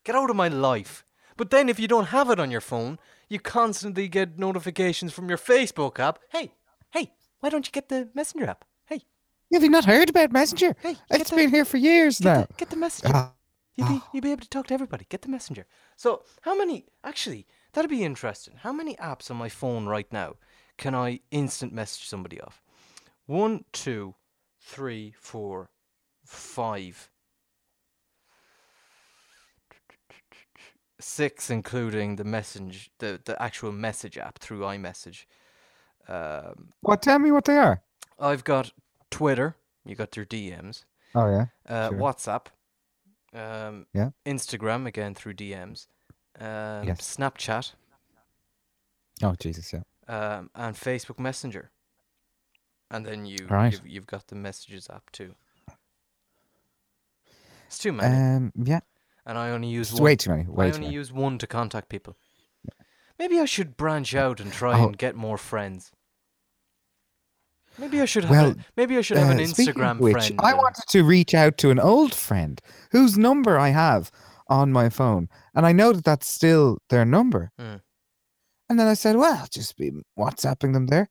Get 0.05 0.15
out 0.15 0.29
of 0.29 0.35
my 0.35 0.49
life. 0.49 1.03
But 1.35 1.49
then, 1.49 1.67
if 1.67 1.79
you 1.79 1.87
don't 1.87 2.07
have 2.07 2.29
it 2.29 2.39
on 2.39 2.51
your 2.51 2.61
phone, 2.61 2.99
you 3.27 3.39
constantly 3.39 4.07
get 4.07 4.37
notifications 4.37 5.13
from 5.13 5.29
your 5.29 5.39
Facebook 5.39 5.97
app. 5.97 6.19
Hey, 6.31 6.51
hey, 6.91 7.13
why 7.39 7.49
don't 7.49 7.65
you 7.65 7.71
get 7.71 7.89
the 7.89 8.09
Messenger 8.13 8.45
app? 8.45 8.65
Have 9.53 9.63
you 9.63 9.69
not 9.69 9.85
heard 9.85 10.09
about 10.09 10.31
Messenger? 10.31 10.75
hey, 10.81 10.97
It's 11.11 11.29
the, 11.29 11.35
been 11.35 11.49
here 11.49 11.65
for 11.65 11.77
years 11.77 12.19
get, 12.19 12.25
now. 12.25 12.41
the, 12.41 12.53
get 12.57 12.69
the 12.71 12.75
Messenger. 12.75 13.13
Ah, 13.15 13.33
you'd, 13.75 13.87
be, 13.87 14.01
you'll 14.11 14.21
be 14.21 14.31
able 14.31 14.41
to 14.41 14.49
talk 14.49 14.67
to 14.67 14.73
everybody. 14.73 15.05
Get 15.09 15.21
the 15.21 15.29
Messenger. 15.29 15.65
So, 15.95 16.23
how 16.41 16.57
many, 16.57 16.85
actually, 17.03 17.45
that'd 17.73 17.89
be 17.89 18.03
interesting. 18.03 18.55
How 18.63 18.73
many 18.73 18.95
apps 18.95 19.29
on 19.29 19.37
my 19.37 19.49
phone 19.49 19.85
right 19.85 20.11
now 20.11 20.35
can 20.77 20.95
I 20.95 21.19
instant 21.31 21.71
message 21.71 22.07
somebody 22.07 22.41
off? 22.41 22.61
One, 23.27 23.65
two, 23.71 24.15
three, 24.59 25.13
four, 25.19 25.69
five, 26.25 27.09
six, 30.99 31.49
including 31.49 32.15
the 32.15 32.23
message, 32.23 32.89
the, 32.99 33.19
the 33.23 33.41
actual 33.41 33.71
message 33.71 34.17
app 34.17 34.39
through 34.39 34.61
iMessage. 34.61 35.25
Um, 36.07 36.69
what? 36.81 37.01
Tell 37.01 37.19
me 37.19 37.31
what 37.31 37.45
they 37.45 37.57
are. 37.57 37.81
I've 38.19 38.43
got 38.43 38.71
Twitter. 39.13 39.55
You 39.85 39.95
got 39.95 40.15
your 40.15 40.25
DMs. 40.25 40.85
Oh 41.15 41.29
yeah. 41.29 41.45
Uh, 41.67 41.89
Sure. 41.89 41.97
WhatsApp, 41.99 42.47
um, 43.33 43.85
Yeah. 43.93 44.11
Instagram 44.25 44.85
again 44.87 45.13
through 45.13 45.33
DMs, 45.35 45.87
um, 46.39 46.87
Yes. 46.87 47.15
Snapchat, 47.17 47.73
Oh 49.21 49.35
Jesus, 49.35 49.71
yeah. 49.73 49.83
um, 50.07 50.49
and 50.55 50.75
Facebook 50.75 51.19
Messenger. 51.19 51.69
And 52.89 53.05
then 53.05 53.25
you 53.25 53.47
Right. 53.49 53.71
you've, 53.73 53.87
you've 53.87 54.07
got 54.07 54.27
the 54.27 54.35
messages 54.35 54.89
app 54.89 55.11
too. 55.11 55.35
It's 57.67 57.77
too 57.79 57.91
many, 57.93 58.15
Um, 58.15 58.51
yeah. 58.55 58.81
and 59.25 59.37
I 59.37 59.49
only 59.49 59.67
use 59.67 59.89
It's 59.91 59.99
one. 59.99 60.03
way 60.03 60.15
too 60.15 60.29
many. 60.31 60.43
Way 60.47 60.67
I 60.67 60.71
only 60.71 60.89
use 60.89 61.11
one 61.11 61.37
to 61.39 61.47
contact 61.47 61.89
people. 61.89 62.15
Maybe 63.19 63.39
I 63.39 63.45
should 63.45 63.77
branch 63.77 64.15
out 64.15 64.39
and 64.39 64.51
try 64.51 64.79
Oh. 64.79 64.87
and 64.87 64.97
get 64.97 65.15
more 65.15 65.37
friends. 65.37 65.91
Maybe 67.77 68.01
I 68.01 68.05
should 68.05 68.23
have. 68.25 68.31
Well, 68.31 68.51
a, 68.51 68.55
maybe 68.77 68.97
I 68.97 69.01
should 69.01 69.17
have 69.17 69.31
an 69.31 69.39
Uh, 69.39 69.43
of 69.43 69.49
Instagram 69.49 69.99
which, 69.99 70.13
friend. 70.13 70.39
I 70.39 70.53
wanted 70.53 70.83
to 70.89 71.03
reach 71.03 71.33
out 71.33 71.57
to 71.59 71.71
an 71.71 71.79
old 71.79 72.13
friend 72.13 72.61
whose 72.91 73.17
number 73.17 73.57
I 73.57 73.69
have 73.69 74.11
on 74.47 74.71
my 74.71 74.89
phone, 74.89 75.29
and 75.55 75.65
I 75.65 75.71
know 75.71 75.91
that 75.93 76.03
that's 76.03 76.27
still 76.27 76.77
their 76.89 77.05
number. 77.05 77.51
Mm. 77.59 77.81
And 78.69 78.79
then 78.79 78.87
I 78.87 78.93
said, 78.93 79.15
"Well, 79.15 79.37
I'll 79.39 79.47
just 79.47 79.75
be 79.77 79.91
WhatsApping 80.17 80.73
them 80.73 80.87
there." 80.87 81.09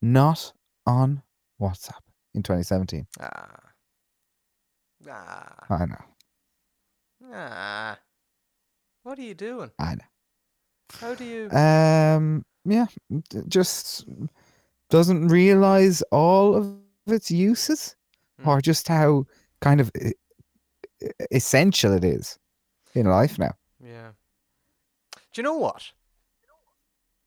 Not 0.00 0.52
on 0.86 1.22
WhatsApp 1.60 2.00
in 2.34 2.42
2017. 2.42 3.06
Ah. 3.20 3.60
Ah. 5.08 5.54
I 5.70 5.86
know. 5.86 6.04
Ah. 7.32 7.98
What 9.02 9.18
are 9.18 9.22
you 9.22 9.34
doing? 9.34 9.70
I 9.78 9.94
know. 9.96 10.04
How 11.00 11.14
do 11.14 11.24
you? 11.24 11.50
Um, 11.50 12.44
yeah, 12.64 12.86
just 13.48 14.04
doesn't 14.94 15.26
realize 15.26 16.02
all 16.12 16.54
of 16.54 16.64
its 17.06 17.28
uses, 17.30 17.96
Hmm. 18.38 18.48
or 18.48 18.60
just 18.60 18.86
how 18.88 19.26
kind 19.60 19.80
of 19.80 19.90
essential 21.32 21.92
it 21.92 22.04
is 22.04 22.38
in 22.94 23.06
life 23.06 23.38
now. 23.38 23.54
yeah. 23.80 24.12
Do 25.32 25.40
you 25.40 25.42
know 25.42 25.58
what? 25.58 25.90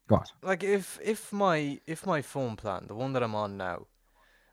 What? 0.08 0.32
Like 0.42 0.64
if 0.64 0.98
if 1.04 1.34
my 1.34 1.82
if 1.86 2.06
my 2.06 2.22
phone 2.22 2.56
plan, 2.56 2.86
the 2.88 2.96
one 2.96 3.12
that 3.14 3.24
I'm 3.24 3.36
on 3.36 3.58
now, 3.58 3.88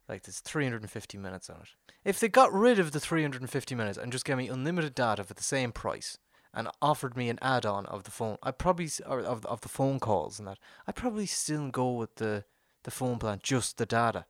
like 0.09 0.24
there's 0.24 0.40
350 0.40 1.16
minutes 1.18 1.48
on 1.48 1.61
it. 1.61 1.68
If 2.05 2.18
they 2.18 2.29
got 2.29 2.53
rid 2.53 2.79
of 2.81 2.90
the 2.90 2.98
350 3.00 3.74
minutes 3.77 3.96
and 3.96 4.11
just 4.12 4.24
gave 4.24 4.37
me 4.38 4.48
unlimited 4.48 4.94
data 4.94 5.22
for 5.22 5.35
the 5.35 5.42
same 5.44 5.70
price 5.70 6.18
and 6.53 6.68
offered 6.83 7.16
me 7.16 7.29
an 7.29 7.38
add-on 7.40 7.87
of 7.87 8.03
the 8.03 8.11
phone, 8.11 8.37
I 8.42 8.50
probably 8.50 8.90
or 9.07 9.20
of 9.20 9.46
of 9.46 9.61
the 9.61 9.68
phone 9.68 10.00
calls 10.00 10.40
and 10.40 10.48
that, 10.48 10.59
I'd 10.88 10.96
probably 10.96 11.27
still 11.27 11.70
go 11.70 11.92
with 11.92 12.16
the 12.16 12.44
the 12.85 12.90
phone 12.90 13.18
plan, 13.18 13.40
just 13.42 13.79
the 13.79 13.87
data. 13.87 14.27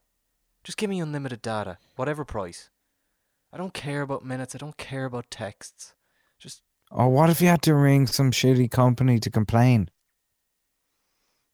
Just 0.63 0.79
give 0.79 0.91
me 0.91 1.01
unlimited 1.01 1.43
data, 1.43 1.79
whatever 1.97 2.25
price. 2.25 2.71
I 3.53 3.57
don't 3.57 3.75
care 3.75 4.03
about 4.03 4.25
minutes. 4.25 4.55
I 4.55 4.59
don't 4.59 4.77
care 4.77 5.05
about 5.05 5.31
texts. 5.31 5.95
Just 6.39 6.63
Or 6.91 7.09
what 7.09 7.31
if 7.31 7.41
you 7.41 7.49
had 7.49 7.63
to 7.63 7.75
ring 7.75 8.07
some 8.07 8.31
shitty 8.31 8.71
company 8.71 9.19
to 9.21 9.31
complain? 9.31 9.91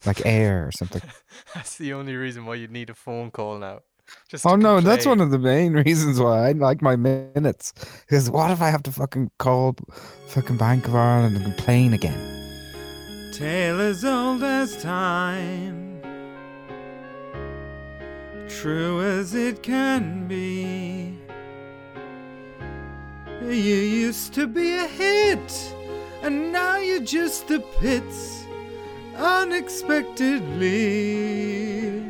Like 0.07 0.19
Eir 0.19 0.69
or 0.69 0.73
something. 0.73 1.03
That's 1.55 1.77
the 1.77 1.93
only 1.93 2.17
reason 2.17 2.47
why 2.47 2.55
you'd 2.55 2.71
need 2.71 2.89
a 2.89 2.95
phone 2.95 3.31
call 3.31 3.59
now. 3.59 3.81
Just 4.29 4.47
oh 4.47 4.57
to 4.57 4.63
no, 4.63 4.81
that's 4.81 5.07
one 5.07 5.21
of 5.21 5.31
the 5.31 5.39
main 5.39 5.73
reasons 5.87 6.19
why 6.19 6.49
I 6.49 6.53
like 6.53 6.83
my 6.83 6.97
minutes. 6.97 7.73
Because 8.01 8.29
what 8.29 8.51
if 8.51 8.61
I 8.61 8.69
have 8.69 8.83
to 8.85 8.93
fucking 8.93 9.31
call 9.39 9.77
fucking 10.27 10.57
Bank 10.57 10.89
of 10.89 10.97
Ireland 10.97 11.37
and 11.37 11.45
complain 11.45 11.93
again? 11.93 12.41
tale 13.41 13.81
as 13.81 14.05
old 14.05 14.43
as 14.43 14.77
time, 14.83 15.90
true 18.51 19.01
as 19.01 19.35
it 19.35 19.63
can 19.63 20.27
be. 20.27 21.15
You 23.43 23.77
used 24.05 24.35
to 24.35 24.47
be 24.47 24.75
a 24.75 24.87
hit, 24.87 25.75
and 26.23 26.53
now 26.53 26.77
you're 26.79 27.01
just 27.01 27.49
the 27.49 27.61
pits 27.81 28.45
unexpectedly. 29.17 32.05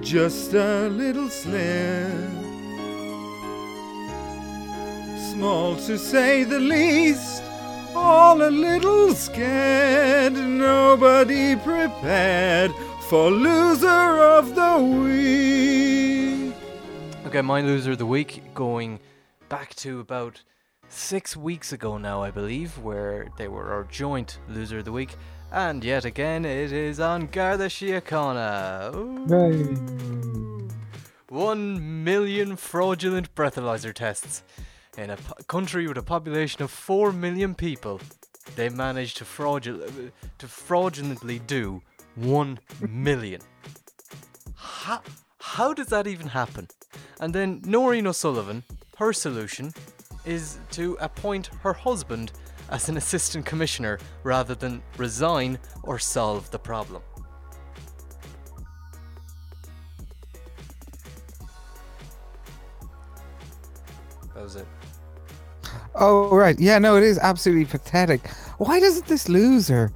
Just 0.00 0.54
a 0.54 0.88
little 0.88 1.28
slip, 1.28 2.30
small 5.32 5.74
to 5.86 5.98
say 5.98 6.44
the 6.44 6.60
least. 6.60 7.42
All 7.92 8.40
a 8.40 8.50
little 8.50 9.12
scared, 9.14 10.34
nobody 10.34 11.56
prepared 11.56 12.70
for 13.10 13.28
loser 13.28 13.88
of 13.88 14.54
the 14.54 14.78
week. 14.78 16.54
Okay, 17.26 17.42
my 17.42 17.60
loser 17.60 17.90
of 17.90 17.98
the 17.98 18.06
week 18.06 18.54
going 18.54 19.00
back 19.48 19.74
to 19.74 19.98
about 19.98 20.40
six 20.88 21.36
weeks 21.36 21.72
ago 21.72 21.98
now, 21.98 22.22
I 22.22 22.30
believe, 22.30 22.78
where 22.78 23.26
they 23.36 23.48
were 23.48 23.72
our 23.72 23.82
joint 23.82 24.38
loser 24.48 24.78
of 24.78 24.84
the 24.84 24.92
week. 24.92 25.16
And 25.50 25.82
yet 25.82 26.04
again, 26.04 26.44
it 26.44 26.70
is 26.70 27.00
on 27.00 27.26
Garda 27.26 27.66
Síochána. 27.66 28.94
Ooh. 28.94 30.68
One 31.28 32.04
million 32.04 32.54
fraudulent 32.54 33.34
breathalyzer 33.34 33.92
tests. 33.92 34.44
In 34.96 35.10
a 35.10 35.16
po- 35.16 35.34
country 35.48 35.88
with 35.88 35.98
a 35.98 36.02
population 36.02 36.62
of 36.62 36.70
4 36.70 37.10
million 37.10 37.56
people, 37.56 38.00
they 38.54 38.68
managed 38.68 39.16
to, 39.16 39.24
fraudul- 39.24 40.12
to 40.38 40.46
fraudulently 40.46 41.40
do 41.40 41.82
1 42.20 42.58
million. 42.88 43.40
How, 44.54 45.00
how 45.38 45.72
does 45.74 45.88
that 45.88 46.06
even 46.06 46.28
happen? 46.28 46.68
And 47.20 47.34
then 47.34 47.60
Nóirín 47.62 48.06
O'Sullivan, 48.06 48.62
her 48.96 49.12
solution 49.12 49.72
is 50.24 50.58
to 50.72 50.96
appoint 51.00 51.48
her 51.62 51.72
husband 51.72 52.32
as 52.70 52.88
an 52.88 52.96
assistant 52.96 53.46
commissioner 53.46 53.98
rather 54.22 54.54
than 54.54 54.82
resign 54.96 55.58
or 55.82 55.98
solve 55.98 56.50
the 56.50 56.58
problem. 56.58 57.02
That 64.34 64.42
was 64.42 64.56
it. 64.56 64.66
Oh 65.94 66.34
right, 66.34 66.58
yeah, 66.58 66.78
no, 66.78 66.96
it 66.96 67.02
is 67.02 67.18
absolutely 67.18 67.64
pathetic. 67.64 68.28
Why 68.58 68.80
doesn't 68.80 69.06
this 69.06 69.28
loser, 69.28 69.92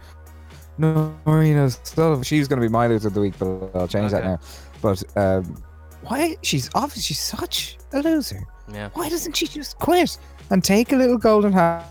Nóirín 0.78 1.56
O'Sullivan? 1.56 2.22
She's 2.24 2.48
going 2.48 2.60
to 2.60 2.66
be 2.66 2.70
my 2.72 2.86
loser 2.86 3.08
of 3.08 3.14
the 3.14 3.20
week, 3.20 3.34
but 3.38 3.70
I'll 3.74 3.88
change 3.88 4.10
that 4.12 4.24
now. 4.24 4.38
But 4.82 5.02
um, 5.16 5.62
why? 6.02 6.36
She's 6.42 6.68
obviously 6.74 7.02
she's 7.02 7.20
such 7.20 7.78
a 7.92 8.00
loser. 8.00 8.42
Yeah. 8.72 8.90
Why 8.94 9.08
doesn't 9.08 9.36
she 9.36 9.46
just 9.46 9.78
quit 9.78 10.18
and 10.50 10.62
take 10.64 10.92
a 10.92 10.96
little 10.96 11.18
golden 11.18 11.52
ha- 11.52 11.84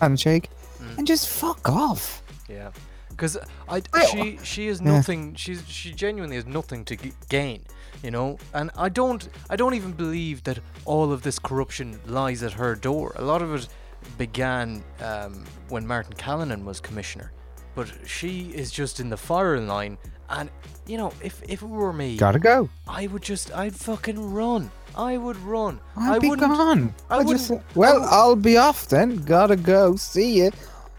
handshake 0.00 0.48
Mm. 0.80 0.98
and 0.98 1.06
just 1.06 1.28
fuck 1.28 1.68
off? 1.68 2.22
Yeah, 2.48 2.70
because 3.10 3.36
I 3.68 3.82
she 4.10 4.38
she 4.42 4.68
Yeah. 4.68 4.76
nothing. 4.80 5.34
She's 5.34 5.62
she 5.68 5.92
genuinely 5.92 6.36
has 6.36 6.46
nothing 6.46 6.84
to 6.86 6.96
g- 6.96 7.12
gain, 7.28 7.64
you 8.02 8.10
know. 8.10 8.38
And 8.54 8.70
I 8.76 8.88
don't 8.88 9.28
I 9.50 9.56
don't 9.56 9.74
even 9.74 9.92
believe 9.92 10.42
that 10.44 10.58
all 10.86 11.12
of 11.12 11.20
this 11.22 11.38
corruption 11.38 12.00
lies 12.06 12.42
at 12.42 12.52
her 12.54 12.74
door. 12.74 13.12
A 13.16 13.22
lot 13.24 13.42
of 13.42 13.54
it 13.54 13.68
began 14.16 14.82
um, 15.02 15.44
when 15.68 15.86
Martin 15.86 16.14
Callinan 16.14 16.64
was 16.64 16.80
commissioner, 16.80 17.30
but 17.74 17.90
she 18.06 18.50
is 18.54 18.70
just 18.70 19.00
in 19.00 19.10
the 19.10 19.16
firing 19.16 19.68
line. 19.68 19.98
And 20.28 20.50
you 20.86 20.96
know, 20.96 21.12
if 21.22 21.42
if 21.48 21.62
it 21.62 21.68
were 21.68 21.92
me, 21.92 22.16
Gotta 22.16 22.38
go. 22.38 22.68
I 22.86 23.06
would 23.08 23.22
just 23.22 23.52
I'd 23.56 23.74
fucking 23.74 24.32
run. 24.32 24.70
I 24.96 25.16
would 25.16 25.36
run. 25.38 25.80
I'll 25.96 26.14
I 26.14 26.18
be 26.18 26.28
wouldn't. 26.30 26.50
gone. 26.52 26.94
I 27.08 27.18
I 27.18 27.24
just, 27.24 27.50
well, 27.74 27.96
I 27.96 27.98
wou- 27.98 28.06
I'll 28.10 28.36
be 28.36 28.56
off 28.56 28.88
then. 28.88 29.16
Gotta 29.18 29.56
go. 29.56 29.96
See 29.96 30.42
ya. 30.42 30.50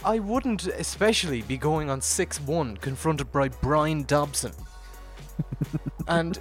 I 0.04 0.20
wouldn't 0.20 0.66
especially 0.68 1.42
be 1.44 1.58
going 1.58 1.90
on 1.90 2.02
6 2.02 2.42
1 2.42 2.78
confronted 2.78 3.32
by 3.32 3.50
Brian 3.50 4.04
Dobson. 4.04 4.52
and, 6.08 6.40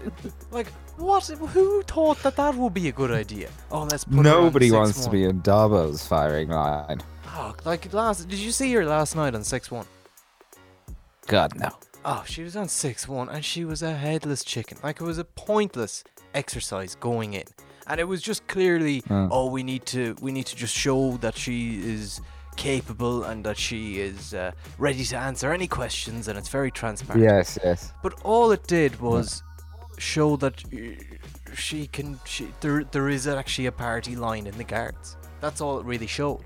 like, 0.50 0.68
what? 0.96 1.26
Who 1.26 1.82
thought 1.82 2.22
that 2.22 2.36
that 2.36 2.54
would 2.54 2.72
be 2.74 2.88
a 2.88 2.92
good 2.92 3.10
idea? 3.10 3.50
Oh, 3.70 3.82
let's 3.84 4.04
put 4.04 4.14
her 4.14 4.18
on 4.18 4.24
Nobody 4.24 4.70
wants 4.70 5.04
to 5.04 5.10
be 5.10 5.24
in 5.24 5.40
Dobbo's 5.42 6.06
firing 6.06 6.48
line. 6.48 7.00
Oh, 7.26 7.54
like, 7.64 7.92
last. 7.92 8.28
Did 8.28 8.38
you 8.38 8.50
see 8.50 8.72
her 8.72 8.84
last 8.84 9.14
night 9.16 9.34
on 9.34 9.44
6 9.44 9.70
1? 9.70 9.86
God 11.30 11.54
no. 11.58 11.70
Oh, 12.04 12.24
she 12.26 12.42
was 12.42 12.56
on 12.56 12.68
6 12.68 13.06
1 13.08 13.28
and 13.28 13.44
she 13.44 13.64
was 13.64 13.82
a 13.82 13.94
headless 13.94 14.42
chicken. 14.42 14.78
Like, 14.82 15.00
it 15.00 15.04
was 15.04 15.18
a 15.18 15.24
pointless 15.24 16.02
exercise 16.34 16.96
going 16.96 17.34
in. 17.34 17.44
And 17.86 18.00
it 18.00 18.04
was 18.04 18.20
just 18.20 18.46
clearly, 18.48 19.02
Mm. 19.02 19.28
oh, 19.30 19.46
we 19.50 19.62
need 19.62 19.84
to, 19.86 20.16
we 20.20 20.32
need 20.32 20.46
to 20.46 20.56
just 20.56 20.74
show 20.74 21.16
that 21.18 21.36
she 21.36 21.78
is 21.94 22.20
capable 22.56 23.24
and 23.24 23.44
that 23.44 23.56
she 23.56 24.00
is 24.00 24.34
uh, 24.34 24.50
ready 24.78 25.04
to 25.04 25.16
answer 25.16 25.52
any 25.52 25.68
questions, 25.68 26.28
and 26.28 26.36
it's 26.38 26.48
very 26.48 26.70
transparent. 26.70 27.22
Yes, 27.22 27.58
yes. 27.64 27.92
But 28.02 28.14
all 28.24 28.50
it 28.52 28.66
did 28.66 29.00
was 29.00 29.42
show 29.98 30.36
that 30.36 30.54
uh, 30.64 31.54
she 31.54 31.86
can. 31.86 32.18
She, 32.24 32.48
there, 32.60 32.84
there 32.84 33.08
is 33.08 33.26
actually 33.26 33.66
a 33.66 33.72
party 33.72 34.16
line 34.16 34.46
in 34.46 34.56
the 34.58 34.64
guards. 34.64 35.16
That's 35.40 35.60
all 35.60 35.78
it 35.80 35.86
really 35.86 36.06
showed. 36.08 36.44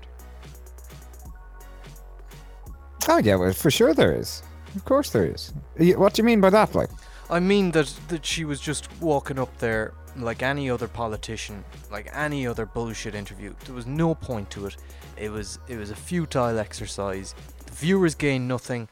Oh 3.07 3.17
yeah, 3.19 3.35
well, 3.35 3.53
for 3.53 3.69
sure 3.71 3.93
there 3.93 4.13
is. 4.15 4.41
Of 4.75 4.85
course 4.85 5.09
there 5.09 5.25
is. 5.25 5.53
What 5.77 6.13
do 6.13 6.21
you 6.21 6.25
mean 6.25 6.41
by 6.41 6.49
that? 6.49 6.75
Like, 6.75 6.89
I 7.29 7.39
mean 7.39 7.71
that 7.71 7.93
that 8.09 8.25
she 8.25 8.45
was 8.45 8.59
just 8.59 8.89
walking 9.01 9.39
up 9.39 9.57
there 9.57 9.93
like 10.17 10.43
any 10.43 10.69
other 10.69 10.87
politician, 10.87 11.63
like 11.91 12.09
any 12.13 12.47
other 12.47 12.65
bullshit 12.65 13.15
interview. 13.15 13.53
There 13.65 13.75
was 13.75 13.87
no 13.87 14.15
point 14.15 14.49
to 14.51 14.67
it. 14.67 14.77
It 15.17 15.29
was 15.29 15.59
it 15.67 15.77
was 15.77 15.91
a 15.91 15.95
futile 15.95 16.59
exercise. 16.59 17.35
The 17.65 17.73
viewers 17.73 18.15
gained 18.15 18.47
nothing. 18.47 18.87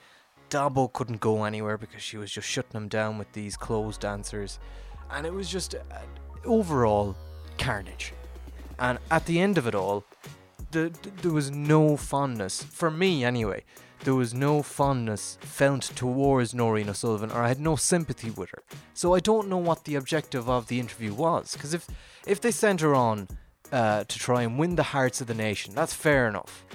Dobbo 0.50 0.92
couldn't 0.94 1.20
go 1.20 1.46
anywhere 1.46 1.78
because 1.78 2.02
she 2.02 2.18
was 2.18 2.32
just 2.32 2.48
shutting 2.48 2.74
him 2.74 2.88
down 2.88 3.18
with 3.18 3.32
these 3.34 3.58
closed 3.58 4.06
answers, 4.06 4.60
and 5.12 5.26
it 5.26 5.34
was 5.34 5.50
just 5.50 5.76
uh, 5.76 5.80
overall 6.46 7.16
carnage. 7.58 8.14
And 8.80 9.00
at 9.10 9.26
the 9.26 9.40
end 9.40 9.58
of 9.58 9.68
it 9.68 9.76
all, 9.76 10.04
the, 10.72 10.90
th- 10.90 11.16
there 11.22 11.32
was 11.32 11.52
no 11.52 11.98
fondness 11.98 12.62
for 12.64 12.92
me 12.92 13.24
anyway. 13.24 13.64
There 14.04 14.16
was 14.16 14.34
no 14.34 14.62
fondness 14.62 15.38
felt 15.40 15.84
towards 15.96 16.54
Nóirín 16.54 16.90
O'Sullivan, 16.90 17.32
or 17.32 17.42
I 17.42 17.48
had 17.48 17.62
no 17.62 17.78
sympathy 17.78 18.32
with 18.32 18.50
her. 18.50 18.62
So 18.94 19.16
I 19.16 19.22
don't 19.22 19.48
know 19.48 19.58
what 19.58 19.86
the 19.86 19.96
objective 19.96 20.50
of 20.50 20.68
the 20.68 20.80
interview 20.80 21.14
was. 21.14 21.54
Because 21.54 21.74
if 21.74 21.88
if 22.28 22.42
they 22.42 22.52
sent 22.52 22.82
her 22.82 22.94
on 22.94 23.30
uh, 23.72 24.04
to 24.04 24.20
try 24.20 24.42
and 24.42 24.60
win 24.60 24.76
the 24.76 24.84
hearts 24.84 25.22
of 25.22 25.28
the 25.28 25.34
nation, 25.34 25.74
that's 25.74 25.94
fair 25.94 26.28
enough. 26.28 26.66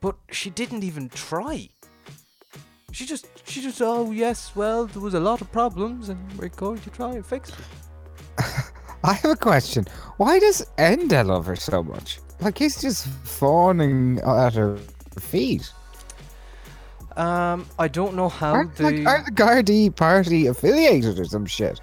But 0.00 0.16
she 0.30 0.48
didn't 0.48 0.82
even 0.82 1.10
try. 1.10 1.68
She 2.90 3.04
just 3.04 3.26
she 3.46 3.60
just 3.60 3.82
oh 3.82 4.10
yes, 4.10 4.56
well 4.56 4.86
there 4.86 5.02
was 5.02 5.12
a 5.12 5.20
lot 5.20 5.42
of 5.42 5.52
problems, 5.52 6.08
and 6.08 6.18
we're 6.38 6.48
going 6.48 6.78
to 6.78 6.90
try 6.90 7.12
and 7.12 7.26
fix 7.26 7.50
it. 7.50 7.56
I 9.04 9.12
have 9.12 9.30
a 9.30 9.36
question. 9.36 9.84
Why 10.16 10.38
does 10.38 10.66
Enda 10.78 11.26
love 11.26 11.44
her 11.46 11.56
so 11.56 11.82
much? 11.82 12.18
Like 12.40 12.56
he's 12.56 12.80
just 12.80 13.06
fawning 13.24 14.20
at 14.20 14.54
her 14.54 14.78
feet. 15.20 15.70
Um, 17.16 17.66
I 17.78 17.88
don't 17.88 18.14
know 18.14 18.28
how 18.28 18.52
Aren't, 18.52 18.76
the 18.76 18.82
like, 18.82 19.06
are 19.06 19.24
the 19.24 19.30
Gardaí 19.32 19.94
party 19.94 20.46
affiliated 20.46 21.18
or 21.18 21.24
some 21.24 21.46
shit? 21.46 21.80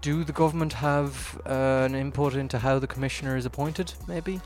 do 0.00 0.24
the 0.24 0.32
government 0.32 0.72
have 0.72 1.40
uh, 1.46 1.84
an 1.84 1.94
input 1.94 2.34
into 2.34 2.58
how 2.58 2.78
the 2.78 2.86
commissioner 2.86 3.36
is 3.36 3.46
appointed? 3.46 3.92
Maybe 4.06 4.40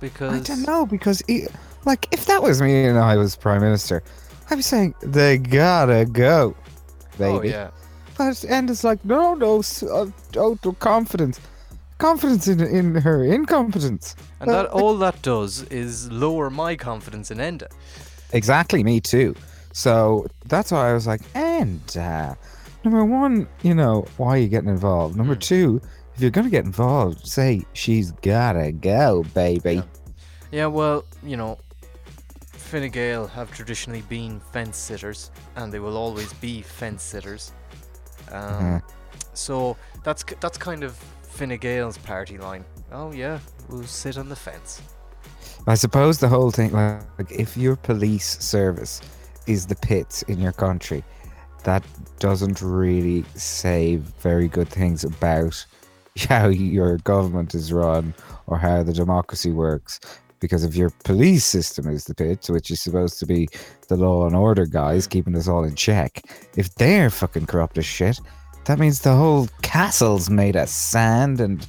because 0.00 0.40
I 0.40 0.54
don't 0.54 0.66
know 0.66 0.86
because, 0.86 1.22
he, 1.26 1.46
like, 1.84 2.06
if 2.12 2.26
that 2.26 2.42
was 2.42 2.60
me 2.60 2.84
and 2.84 2.98
I 2.98 3.16
was 3.16 3.36
prime 3.36 3.60
minister, 3.60 4.02
I'd 4.50 4.56
be 4.56 4.62
saying 4.62 4.94
they 5.02 5.38
gotta 5.38 6.04
go, 6.04 6.56
baby. 7.18 7.38
Oh 7.38 7.42
yeah, 7.42 7.70
But 8.16 8.32
Enda's 8.48 8.84
like, 8.84 9.04
no, 9.04 9.34
no, 9.34 9.62
uh, 9.90 10.06
total 10.32 10.72
confidence, 10.74 11.40
confidence 11.98 12.48
in 12.48 12.60
in 12.60 12.94
her 12.94 13.24
incompetence. 13.24 14.16
and 14.40 14.50
that 14.50 14.66
all 14.66 14.96
that 14.98 15.20
does 15.22 15.62
is 15.64 16.10
lower 16.10 16.50
my 16.50 16.76
confidence 16.76 17.30
in 17.30 17.38
Enda. 17.38 17.68
Exactly, 18.32 18.82
me 18.84 19.00
too. 19.00 19.34
So 19.72 20.26
that's 20.46 20.70
why 20.72 20.90
I 20.90 20.92
was 20.92 21.06
like, 21.06 21.20
and 21.34 21.80
uh, 21.96 22.34
number 22.84 23.04
one, 23.04 23.48
you 23.62 23.74
know, 23.74 24.06
why 24.16 24.28
are 24.30 24.38
you 24.38 24.48
getting 24.48 24.68
involved? 24.70 25.16
Number 25.16 25.36
Mm. 25.36 25.40
two, 25.40 25.80
if 26.14 26.20
you're 26.20 26.30
gonna 26.30 26.50
get 26.50 26.64
involved, 26.64 27.26
say 27.26 27.64
she's 27.74 28.10
gotta 28.22 28.72
go, 28.72 29.24
baby. 29.34 29.74
Yeah. 29.74 29.82
Yeah, 30.50 30.66
well, 30.66 31.04
you 31.22 31.36
know, 31.36 31.58
Fine 32.52 32.90
Gael 32.90 33.26
have 33.28 33.50
traditionally 33.52 34.02
been 34.02 34.40
fence 34.52 34.76
sitters, 34.76 35.30
and 35.56 35.72
they 35.72 35.78
will 35.78 35.96
always 35.96 36.32
be 36.34 36.60
fence 36.62 37.02
sitters. 37.02 37.52
Um, 38.32 38.42
Mhm. 38.42 38.82
So 39.34 39.76
that's 40.02 40.24
that's 40.40 40.58
kind 40.58 40.82
of 40.84 40.96
Fine 41.22 41.56
Gael's 41.58 41.96
party 41.98 42.36
line. 42.38 42.64
Oh 42.92 43.12
yeah, 43.12 43.38
we'll 43.68 43.84
sit 43.86 44.18
on 44.18 44.28
the 44.28 44.36
fence. 44.36 44.82
I 45.66 45.74
suppose 45.74 46.18
the 46.18 46.28
whole 46.28 46.50
thing, 46.50 46.72
like, 46.72 47.30
if 47.30 47.56
your 47.56 47.76
police 47.76 48.38
service 48.38 49.00
is 49.46 49.66
the 49.66 49.74
pits 49.76 50.22
in 50.22 50.38
your 50.38 50.52
country, 50.52 51.04
that 51.64 51.84
doesn't 52.18 52.62
really 52.62 53.24
say 53.34 53.96
very 53.96 54.48
good 54.48 54.68
things 54.68 55.04
about 55.04 55.64
how 56.28 56.48
your 56.48 56.98
government 56.98 57.54
is 57.54 57.72
run 57.72 58.14
or 58.46 58.58
how 58.58 58.82
the 58.82 58.92
democracy 58.92 59.50
works. 59.50 60.00
Because 60.40 60.62
if 60.62 60.76
your 60.76 60.90
police 61.04 61.44
system 61.44 61.88
is 61.88 62.04
the 62.04 62.14
pits, 62.14 62.48
which 62.48 62.70
is 62.70 62.80
supposed 62.80 63.18
to 63.18 63.26
be 63.26 63.48
the 63.88 63.96
law 63.96 64.26
and 64.26 64.36
order 64.36 64.66
guys 64.66 65.06
keeping 65.06 65.36
us 65.36 65.48
all 65.48 65.64
in 65.64 65.74
check, 65.74 66.22
if 66.56 66.72
they're 66.76 67.10
fucking 67.10 67.46
corrupt 67.46 67.76
as 67.76 67.84
shit, 67.84 68.20
that 68.66 68.78
means 68.78 69.00
the 69.00 69.16
whole 69.16 69.48
castle's 69.62 70.30
made 70.30 70.54
of 70.54 70.68
sand 70.68 71.40
and 71.40 71.66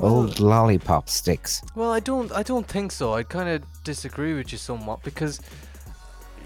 old 0.00 0.40
lollipop 0.40 1.08
sticks. 1.08 1.62
Well, 1.74 1.92
I 1.92 2.00
don't. 2.00 2.30
I 2.32 2.42
don't 2.42 2.66
think 2.66 2.92
so. 2.92 3.14
I 3.14 3.22
kind 3.22 3.48
of 3.48 3.62
disagree 3.84 4.34
with 4.34 4.52
you 4.52 4.58
somewhat 4.58 5.02
because, 5.02 5.40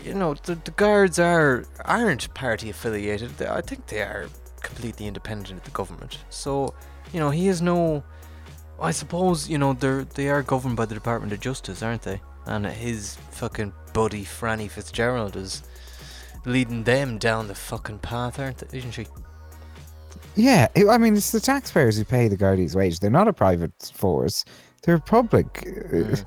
you 0.05 0.15
know, 0.15 0.35
the, 0.35 0.55
the 0.57 0.71
guards 0.73 1.19
are 1.19 1.65
aren't 1.85 2.33
party 2.35 2.71
affiliated. 2.71 3.31
They, 3.39 3.47
I 3.49 3.61
think 3.61 3.87
they 3.87 4.01
are 4.03 4.29
completely 4.63 5.07
independent 5.07 5.59
of 5.59 5.65
the 5.65 5.71
government. 5.71 6.19
So, 6.31 6.75
you 7.13 7.21
know, 7.21 7.31
he 7.31 7.47
has 7.47 7.61
no. 7.63 8.03
I 8.81 8.91
suppose 8.91 9.49
you 9.49 9.59
know 9.59 9.75
they're 9.75 10.05
they 10.05 10.29
are 10.29 10.43
governed 10.43 10.77
by 10.77 10.87
the 10.87 10.95
Department 10.95 11.33
of 11.33 11.41
Justice, 11.41 11.83
aren't 11.83 12.03
they? 12.03 12.21
And 12.47 12.67
his 12.67 13.17
fucking 13.31 13.73
buddy 13.93 14.25
Franny 14.25 14.69
Fitzgerald 14.69 15.37
is 15.37 15.63
leading 16.45 16.83
them 16.85 17.19
down 17.19 17.47
the 17.47 17.55
fucking 17.55 18.01
path, 18.01 18.39
aren't 18.41 18.59
they? 18.59 18.79
Isn't 18.79 18.93
she? 18.93 19.07
Yeah, 20.35 20.69
it- 20.75 20.89
I 20.89 20.99
mean, 20.99 21.17
it's 21.17 21.31
the 21.33 21.41
taxpayers 21.41 21.97
who 21.99 22.05
pay 22.05 22.29
the 22.29 22.37
Guardians' 22.37 22.75
wage. 22.77 23.01
They're 23.01 23.11
not 23.11 23.29
a 23.29 23.33
private 23.33 23.91
force; 23.95 24.45
they're 24.83 24.97
a 24.97 25.01
public 25.01 25.47
uh, 25.67 25.71
Mm. 25.95 26.25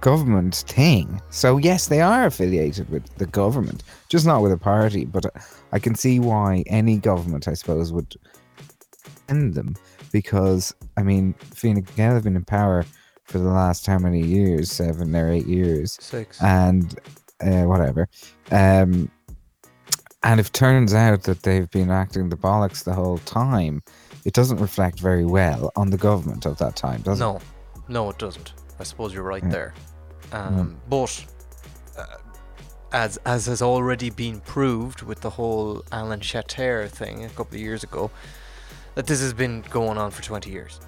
government 0.00 0.54
thing. 0.68 1.20
So 1.30 1.56
yes, 1.56 1.88
they 1.88 2.00
are 2.00 2.26
affiliated 2.26 2.88
with 2.90 3.04
the 3.16 3.26
government, 3.26 3.82
just 4.08 4.26
not 4.26 4.42
with 4.42 4.52
a 4.52 4.58
party. 4.58 5.04
But 5.04 5.26
uh, 5.26 5.30
I 5.72 5.78
can 5.78 5.94
see 5.94 6.20
why 6.20 6.62
any 6.66 6.98
government, 6.98 7.48
I 7.48 7.54
suppose, 7.54 7.92
would 7.92 8.14
end 9.28 9.54
them 9.54 9.74
because 10.12 10.74
I 10.96 11.02
mean, 11.02 11.34
Fine 11.54 11.80
Gael 11.96 12.14
have 12.14 12.24
been 12.24 12.36
in 12.36 12.44
power 12.44 12.84
for 13.24 13.38
the 13.38 13.48
last 13.48 13.86
how 13.86 13.98
many 13.98 14.22
years? 14.22 14.70
Seven 14.70 15.14
or 15.16 15.30
eight 15.30 15.46
years 15.46 15.98
Six. 16.00 16.40
and 16.42 16.98
uh, 17.40 17.64
whatever. 17.64 18.08
Um, 18.52 19.10
and 20.22 20.40
if 20.40 20.48
it 20.48 20.52
turns 20.52 20.94
out 20.94 21.22
that 21.24 21.42
they've 21.42 21.70
been 21.70 21.90
acting 21.90 22.28
the 22.28 22.36
bollocks 22.36 22.84
the 22.84 22.94
whole 22.94 23.18
time, 23.18 23.82
it 24.24 24.32
doesn't 24.34 24.58
reflect 24.58 24.98
very 25.00 25.24
well 25.24 25.70
on 25.76 25.90
the 25.90 25.96
government 25.96 26.46
of 26.46 26.58
that 26.58 26.76
time, 26.76 27.02
does 27.02 27.20
it? 27.20 27.24
no, 27.24 27.40
no, 27.88 28.10
it 28.10 28.18
doesn't. 28.18 28.52
I 28.80 28.84
suppose 28.84 29.14
you're 29.14 29.22
right 29.22 29.42
Yeah. 29.44 29.50
there. 29.50 29.74
Um, 30.32 30.76
But 30.88 31.24
uh, 31.96 32.04
as 32.92 33.18
as 33.24 33.46
has 33.46 33.62
already 33.62 34.10
been 34.10 34.40
proved 34.40 35.02
with 35.02 35.20
the 35.20 35.30
whole 35.30 35.82
Alan 35.92 36.20
Shatter 36.20 36.88
thing 36.88 37.24
a 37.24 37.28
couple 37.28 37.54
of 37.54 37.60
years 37.60 37.84
ago, 37.84 38.10
that 38.96 39.06
this 39.06 39.20
has 39.20 39.32
been 39.32 39.62
going 39.70 39.98
on 39.98 40.10
for 40.10 40.22
20 40.22 40.50
years. 40.50 40.80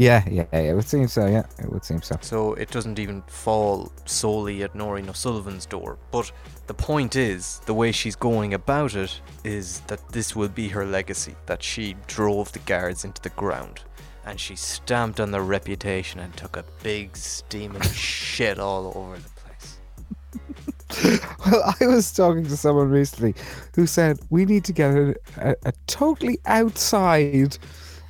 Yeah, 0.00 0.24
yeah, 0.30 0.46
yeah, 0.50 0.60
it 0.60 0.74
would 0.74 0.88
seem 0.88 1.08
so. 1.08 1.26
Yeah, 1.26 1.44
it 1.58 1.70
would 1.70 1.84
seem 1.84 2.00
so. 2.00 2.16
So 2.22 2.54
it 2.54 2.70
doesn't 2.70 2.98
even 2.98 3.20
fall 3.26 3.92
solely 4.06 4.62
at 4.62 4.72
Nóirín 4.72 5.10
O'Sullivan's 5.10 5.66
door. 5.66 5.98
But 6.10 6.32
the 6.68 6.72
point 6.72 7.16
is, 7.16 7.60
the 7.66 7.74
way 7.74 7.92
she's 7.92 8.16
going 8.16 8.54
about 8.54 8.94
it 8.94 9.20
is 9.44 9.80
that 9.88 10.08
this 10.08 10.34
will 10.34 10.48
be 10.48 10.68
her 10.68 10.86
legacy. 10.86 11.36
That 11.44 11.62
she 11.62 11.96
drove 12.06 12.50
the 12.52 12.60
guards 12.60 13.04
into 13.04 13.20
the 13.20 13.28
ground. 13.28 13.82
And 14.24 14.40
she 14.40 14.56
stamped 14.56 15.20
on 15.20 15.32
their 15.32 15.42
reputation 15.42 16.20
and 16.20 16.34
took 16.34 16.56
a 16.56 16.64
big 16.82 17.14
steaming 17.14 17.82
shit 17.92 18.58
all 18.58 18.94
over 18.96 19.18
the 19.18 19.28
place. 19.42 21.20
Well, 21.46 21.74
I 21.78 21.86
was 21.86 22.10
talking 22.10 22.44
to 22.44 22.56
someone 22.56 22.88
recently 22.88 23.34
who 23.74 23.86
said 23.86 24.18
we 24.30 24.46
need 24.46 24.64
to 24.64 24.72
get 24.72 24.94
a, 24.94 25.14
a, 25.36 25.56
a 25.66 25.72
totally 25.86 26.38
outside 26.46 27.58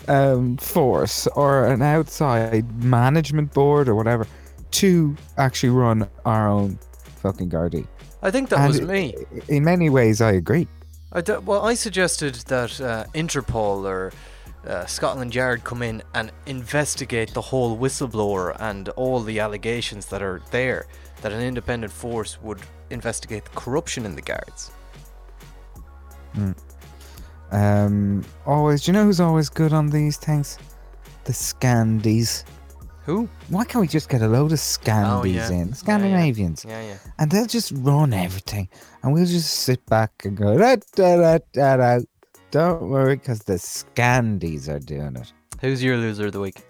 um, 0.08 0.56
force 0.56 1.26
or 1.28 1.66
an 1.66 1.82
outside 1.82 2.84
management 2.84 3.52
board 3.52 3.88
or 3.88 3.94
whatever 3.94 4.26
to 4.72 5.16
actually 5.36 5.70
run 5.70 6.08
our 6.24 6.48
own 6.48 6.78
fucking 7.22 7.50
Gardaí. 7.50 7.86
I 8.22 8.30
think 8.30 8.48
that 8.50 8.60
And 8.60 8.68
was 8.68 8.80
me. 8.82 9.14
In 9.48 9.64
many 9.64 9.88
ways, 9.88 10.20
I 10.20 10.32
agree. 10.32 10.68
I 11.12 11.20
d- 11.22 11.38
well, 11.38 11.64
I 11.64 11.74
suggested 11.74 12.34
that 12.46 12.80
uh, 12.80 13.04
Interpol 13.14 13.84
or 13.84 14.12
uh, 14.66 14.86
Scotland 14.86 15.34
Yard 15.34 15.64
come 15.64 15.82
in 15.82 16.02
and 16.14 16.30
investigate 16.46 17.32
the 17.34 17.40
whole 17.40 17.76
whistleblower 17.76 18.56
and 18.60 18.90
all 18.90 19.20
the 19.20 19.40
allegations 19.40 20.06
that 20.06 20.22
are 20.22 20.42
there. 20.50 20.86
That 21.22 21.32
an 21.32 21.40
independent 21.40 21.92
force 21.92 22.40
would 22.42 22.60
investigate 22.90 23.44
the 23.44 23.50
corruption 23.50 24.06
in 24.06 24.14
the 24.14 24.22
guards. 24.22 24.70
Um, 27.52 28.24
always, 28.46 28.84
do 28.84 28.90
you 28.90 28.94
know 28.94 29.04
who's 29.04 29.20
always 29.20 29.48
good 29.48 29.72
on 29.72 29.88
these 29.88 30.16
things? 30.16 30.58
The 31.24 31.32
Scandies. 31.32 32.44
Who? 33.06 33.28
Why 33.48 33.64
can't 33.64 33.80
we 33.80 33.88
just 33.88 34.08
get 34.08 34.22
a 34.22 34.28
load 34.28 34.52
of 34.52 34.58
Scandies 34.58 35.20
Oh, 35.20 35.24
yeah. 35.24 35.50
in? 35.50 35.72
Scandinavians. 35.74 36.64
Yeah, 36.66 36.80
yeah. 36.80 36.88
yeah. 36.88 36.98
and 37.18 37.30
they'll 37.30 37.46
just 37.46 37.72
run 37.76 38.12
everything, 38.12 38.68
and 39.02 39.12
we'll 39.12 39.26
just 39.26 39.50
sit 39.50 39.84
back 39.86 40.12
and 40.24 40.36
go 40.36 40.56
da 40.58 40.76
da 40.94 41.38
da 41.52 41.76
da. 41.76 41.98
Don't 42.50 42.88
worry, 42.88 43.16
because 43.16 43.40
the 43.40 43.54
Scandies 43.54 44.68
are 44.68 44.78
doing 44.80 45.16
it. 45.16 45.32
Who's 45.60 45.82
your 45.82 45.96
loser 45.96 46.26
of 46.26 46.32
the 46.32 46.40
week? 46.40 46.62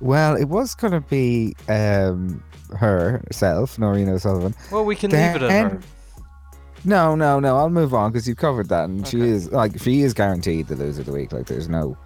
Well, 0.00 0.36
it 0.36 0.44
was 0.44 0.74
going 0.74 0.92
to 0.92 1.00
be 1.00 1.54
um 1.68 2.42
her 2.78 3.22
herself, 3.26 3.76
Nóirín 3.76 4.08
O'Sullivan. 4.08 4.54
Well, 4.70 4.84
we 4.84 4.94
can 4.96 5.10
leave 5.10 5.36
it 5.36 5.42
at 5.42 5.50
her. 5.72 5.80
No, 6.84 7.14
no, 7.14 7.40
no. 7.40 7.56
I'll 7.56 7.70
move 7.70 7.94
on 7.94 8.12
because 8.12 8.28
you've 8.28 8.38
covered 8.38 8.68
that, 8.68 8.84
and 8.84 9.06
she 9.06 9.20
is 9.20 9.50
like 9.50 9.80
she 9.80 10.02
is 10.02 10.14
guaranteed 10.14 10.68
the 10.68 10.76
loser 10.76 11.00
of 11.00 11.06
the 11.06 11.12
week. 11.12 11.32
Like 11.32 11.46
there's 11.46 11.68
no, 11.68 11.96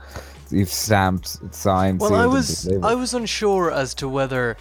you've 0.51 0.69
stamped, 0.69 1.55
signed. 1.55 2.01
Well, 2.01 2.15
I 2.15 2.27
was. 2.27 2.69
I 2.83 2.95
was 2.95 3.15
unsure 3.15 3.71
as 3.71 3.95
to 3.95 4.09
whether 4.09 4.57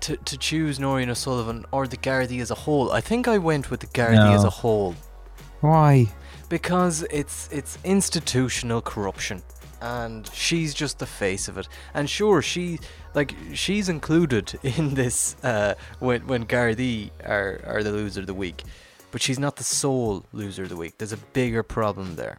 to 0.00 0.16
to 0.16 0.38
choose 0.38 0.78
Nóirín 0.78 1.08
O'Sullivan 1.08 1.64
or 1.72 1.86
the 1.86 1.96
Gardaí 1.96 2.40
as 2.40 2.50
a 2.50 2.54
whole. 2.54 2.92
I 2.92 3.00
think 3.00 3.28
I 3.28 3.38
went 3.38 3.70
with 3.70 3.80
the 3.80 3.86
Gardaí 3.88 4.34
as 4.34 4.44
a 4.44 4.50
whole. 4.50 4.94
Why? 5.60 6.08
because 6.50 7.06
it's 7.10 7.48
it's 7.50 7.78
institutional 7.84 8.82
corruption 8.82 9.42
and 9.80 10.28
she's 10.34 10.74
just 10.74 10.98
the 10.98 11.06
face 11.06 11.48
of 11.48 11.56
it 11.56 11.66
and 11.94 12.10
sure 12.10 12.42
she 12.42 12.78
like 13.14 13.34
she's 13.54 13.88
included 13.88 14.58
in 14.62 14.94
this 14.94 15.36
uh 15.42 15.74
when 16.00 16.26
when 16.26 16.44
Gardaí 16.44 17.10
are 17.24 17.62
are 17.64 17.82
the 17.82 17.92
loser 17.92 18.20
of 18.20 18.26
the 18.26 18.34
week 18.34 18.64
but 19.10 19.20
she's 19.22 19.38
not 19.38 19.56
the 19.56 19.64
sole 19.64 20.24
loser 20.32 20.62
of 20.64 20.68
the 20.68 20.76
week 20.76 20.96
there's 20.98 21.12
a 21.12 21.16
bigger 21.32 21.62
problem 21.62 22.16
there 22.16 22.38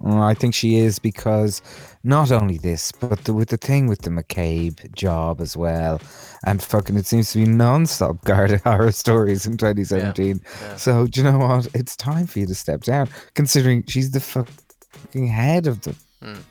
Well, 0.00 0.22
I 0.22 0.34
think 0.34 0.54
she 0.54 0.76
is 0.76 1.00
because 1.00 1.60
not 2.04 2.30
only 2.30 2.56
this, 2.58 2.92
but 2.92 3.24
the, 3.24 3.34
with 3.34 3.48
the 3.48 3.56
thing 3.56 3.88
with 3.88 4.02
the 4.02 4.10
McCabe 4.10 4.94
job 4.94 5.40
as 5.40 5.56
well, 5.56 6.00
and 6.46 6.62
fucking 6.62 6.96
it 6.96 7.04
seems 7.06 7.32
to 7.32 7.38
be 7.38 7.46
non-stop 7.46 8.22
guard 8.30 8.60
horror 8.62 8.92
stories 8.92 9.44
in 9.44 9.56
2017. 9.56 10.40
yeah. 10.40 10.76
So 10.76 11.08
do 11.08 11.20
you 11.20 11.24
know 11.28 11.38
what? 11.38 11.66
It's 11.74 11.96
time 11.96 12.26
for 12.28 12.38
you 12.38 12.46
to 12.46 12.54
step 12.54 12.82
down, 12.82 13.08
considering 13.34 13.82
she's 13.88 14.12
the 14.12 14.20
fucking 14.20 15.26
head 15.26 15.66
of 15.66 15.80
the. 15.82 15.94
Hmm. 16.22 16.42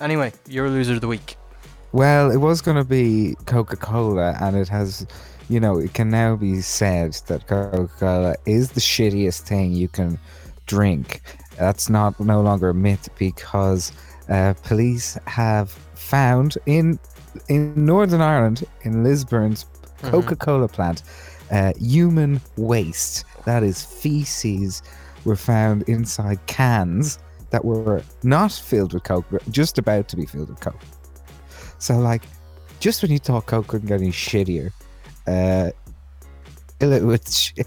anyway 0.00 0.32
you're 0.48 0.66
a 0.66 0.70
loser 0.70 0.94
of 0.94 1.00
the 1.00 1.08
week 1.08 1.36
Well, 1.92 2.30
it 2.30 2.38
was 2.38 2.60
going 2.60 2.76
to 2.76 2.84
be 2.84 3.36
Coca-Cola, 3.46 4.36
and 4.40 4.56
it 4.56 4.68
has, 4.68 5.06
you 5.48 5.60
know, 5.60 5.78
it 5.78 5.94
can 5.94 6.08
now 6.10 6.36
be 6.36 6.60
said 6.60 7.12
that 7.26 7.46
Coca-Cola 7.46 8.36
is 8.46 8.72
the 8.72 8.80
shittiest 8.80 9.42
thing 9.42 9.72
you 9.72 9.88
can 9.88 10.18
drink. 10.66 11.22
That's 11.58 11.88
not 11.90 12.18
no 12.18 12.40
longer 12.40 12.70
a 12.70 12.74
myth 12.74 13.08
because 13.18 13.92
uh, 14.28 14.54
police 14.62 15.18
have 15.26 15.70
found 15.94 16.56
in 16.66 16.98
in 17.48 17.72
Northern 17.84 18.20
Ireland 18.20 18.64
in 18.82 19.02
Lisburn's 19.04 19.66
Mhm. 20.02 20.10
Coca-Cola 20.10 20.68
plant 20.68 21.02
uh, 21.50 21.72
human 21.78 22.40
waste 22.56 23.24
that 23.44 23.62
is 23.62 23.82
feces 23.82 24.82
were 25.24 25.36
found 25.36 25.82
inside 25.88 26.38
cans 26.46 27.18
that 27.50 27.64
were 27.64 28.02
not 28.22 28.52
filled 28.52 28.92
with 28.92 29.04
coke 29.04 29.24
but 29.30 29.42
just 29.50 29.78
about 29.78 30.08
to 30.08 30.16
be 30.16 30.26
filled 30.26 30.48
with 30.48 30.60
coke 30.60 30.80
so 31.78 31.98
like 31.98 32.22
just 32.80 33.02
when 33.02 33.10
you 33.10 33.18
thought 33.18 33.46
coke 33.46 33.66
couldn't 33.68 33.88
get 33.88 34.00
any 34.00 34.10
shittier 34.10 34.70
uh 35.26 35.70
fill 36.78 36.92
it 36.92 37.02
with 37.04 37.30
shit 37.32 37.66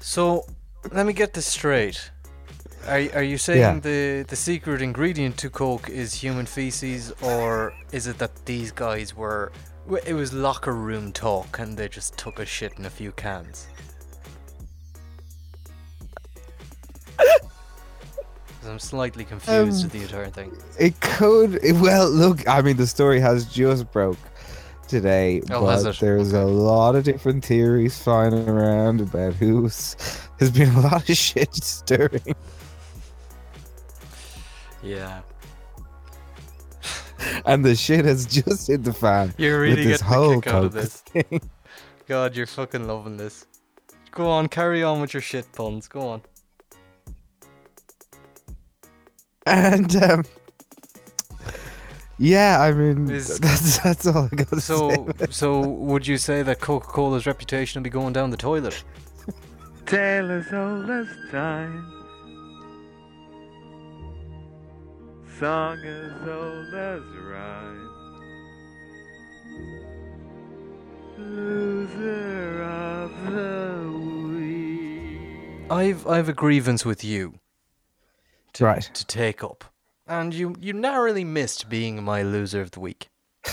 so 0.00 0.44
let 0.92 1.06
me 1.06 1.12
get 1.12 1.32
this 1.34 1.46
straight 1.46 2.10
are, 2.88 3.00
are 3.14 3.22
you 3.22 3.38
saying 3.38 3.60
Yeah. 3.60 3.78
the, 3.78 4.24
the 4.26 4.34
secret 4.34 4.82
ingredient 4.82 5.38
to 5.38 5.48
Coke 5.50 5.88
is 5.88 6.12
human 6.14 6.46
feces, 6.46 7.12
or 7.22 7.72
is 7.92 8.08
it 8.08 8.18
that 8.18 8.44
these 8.44 8.72
guys 8.72 9.14
were. 9.16 9.52
It 10.04 10.14
was 10.14 10.32
locker 10.32 10.72
room 10.74 11.12
talk 11.12 11.60
and 11.60 11.76
they 11.76 11.88
just 11.88 12.18
took 12.18 12.40
a 12.40 12.44
shit 12.44 12.72
in 12.80 12.84
a 12.86 12.90
few 12.90 13.12
cans? 13.12 13.68
I'm 18.66 18.78
slightly 18.78 19.24
confused 19.24 19.84
Um, 19.84 19.90
with 19.90 19.92
the 19.92 20.02
entire 20.02 20.30
thing. 20.30 20.52
it 20.78 20.98
could 21.00 21.56
it- 21.62 21.76
well 21.76 22.08
look 22.08 22.48
i 22.48 22.62
mean 22.62 22.76
the 22.76 22.86
story 22.86 23.20
has 23.20 23.44
just 23.46 23.90
broke 23.92 24.18
today, 24.92 25.40
Oh, 25.50 25.64
but 25.64 25.98
there's 25.98 26.32
a 26.32 26.44
lot 26.44 26.94
of 26.94 27.02
different 27.04 27.44
theories 27.44 27.98
flying 28.00 28.34
around 28.48 29.00
about 29.00 29.34
who's. 29.34 29.96
There's 30.38 30.50
been 30.52 30.70
a 30.74 30.80
lot 30.80 31.08
of 31.08 31.16
shit 31.28 31.54
stirring, 31.54 32.34
Yeah. 34.82 35.22
and 37.46 37.64
the 37.64 37.74
shit 37.74 38.04
has 38.04 38.26
just 38.26 38.68
hit 38.68 38.84
the 38.84 38.92
fan. 38.92 39.32
You're 39.38 39.60
really 39.60 39.84
this 39.84 40.02
getting 40.02 40.06
whole 40.06 40.40
kick 40.40 40.52
out 40.52 40.64
of 40.64 40.72
this. 40.72 40.96
thing. 41.00 41.40
God, 42.06 42.36
you're 42.36 42.46
fucking 42.46 42.86
loving 42.86 43.16
this. 43.16 43.46
Go 44.10 44.28
on, 44.28 44.48
carry 44.48 44.82
on 44.82 45.00
with 45.00 45.14
your 45.14 45.22
shit 45.22 45.50
puns. 45.52 45.88
Go 45.88 46.06
on. 46.08 46.22
And 49.46 49.96
um, 49.96 50.24
yeah, 52.18 52.60
I 52.60 52.72
mean 52.72 53.10
Is- 53.10 53.38
that's 53.40 53.78
that's 53.78 54.06
all 54.06 54.28
I 54.30 54.34
got 54.34 54.48
to 54.48 54.60
say. 54.60 54.74
So, 54.74 55.08
so 55.30 55.60
would 55.60 56.06
you 56.06 56.16
say 56.18 56.42
that 56.42 56.60
Coca-Cola's 56.60 57.26
reputation 57.26 57.80
will 57.80 57.84
be 57.84 57.90
going 57.90 58.12
down 58.12 58.30
the 58.30 58.36
toilet? 58.36 58.82
Tale 59.86 60.30
as 60.30 60.52
old 60.52 60.88
as 60.90 61.06
time. 61.30 61.88
Song 65.38 65.78
as 65.78 66.28
old 66.28 66.74
as 66.74 67.02
rhyme. 67.20 67.88
Loser 71.18 72.62
of 72.62 73.32
the 73.32 73.90
week. 74.36 75.70
I've 75.70 76.06
I've 76.06 76.28
a 76.28 76.32
grievance 76.32 76.84
with 76.84 77.02
you 77.04 77.34
to, 78.54 78.64
Right. 78.64 78.82
to 78.94 79.06
take 79.06 79.42
up, 79.42 79.64
and 80.06 80.34
you 80.34 80.54
you 80.60 80.72
narrowly 80.72 81.24
missed 81.24 81.68
being 81.68 82.02
my 82.02 82.22
loser 82.22 82.60
of 82.60 82.72
the 82.72 82.80
week. 82.80 83.08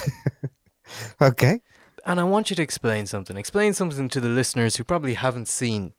Okay. 1.21 1.61
And 2.05 2.19
I 2.19 2.23
want 2.23 2.49
you 2.49 2.55
to 2.55 2.61
explain 2.63 3.05
something. 3.05 3.37
Explain 3.37 3.73
something 3.73 4.09
to 4.09 4.19
the 4.19 4.29
listeners 4.29 4.77
who 4.77 4.83
probably 4.83 5.13
haven't 5.13 5.47
seen 5.47 5.93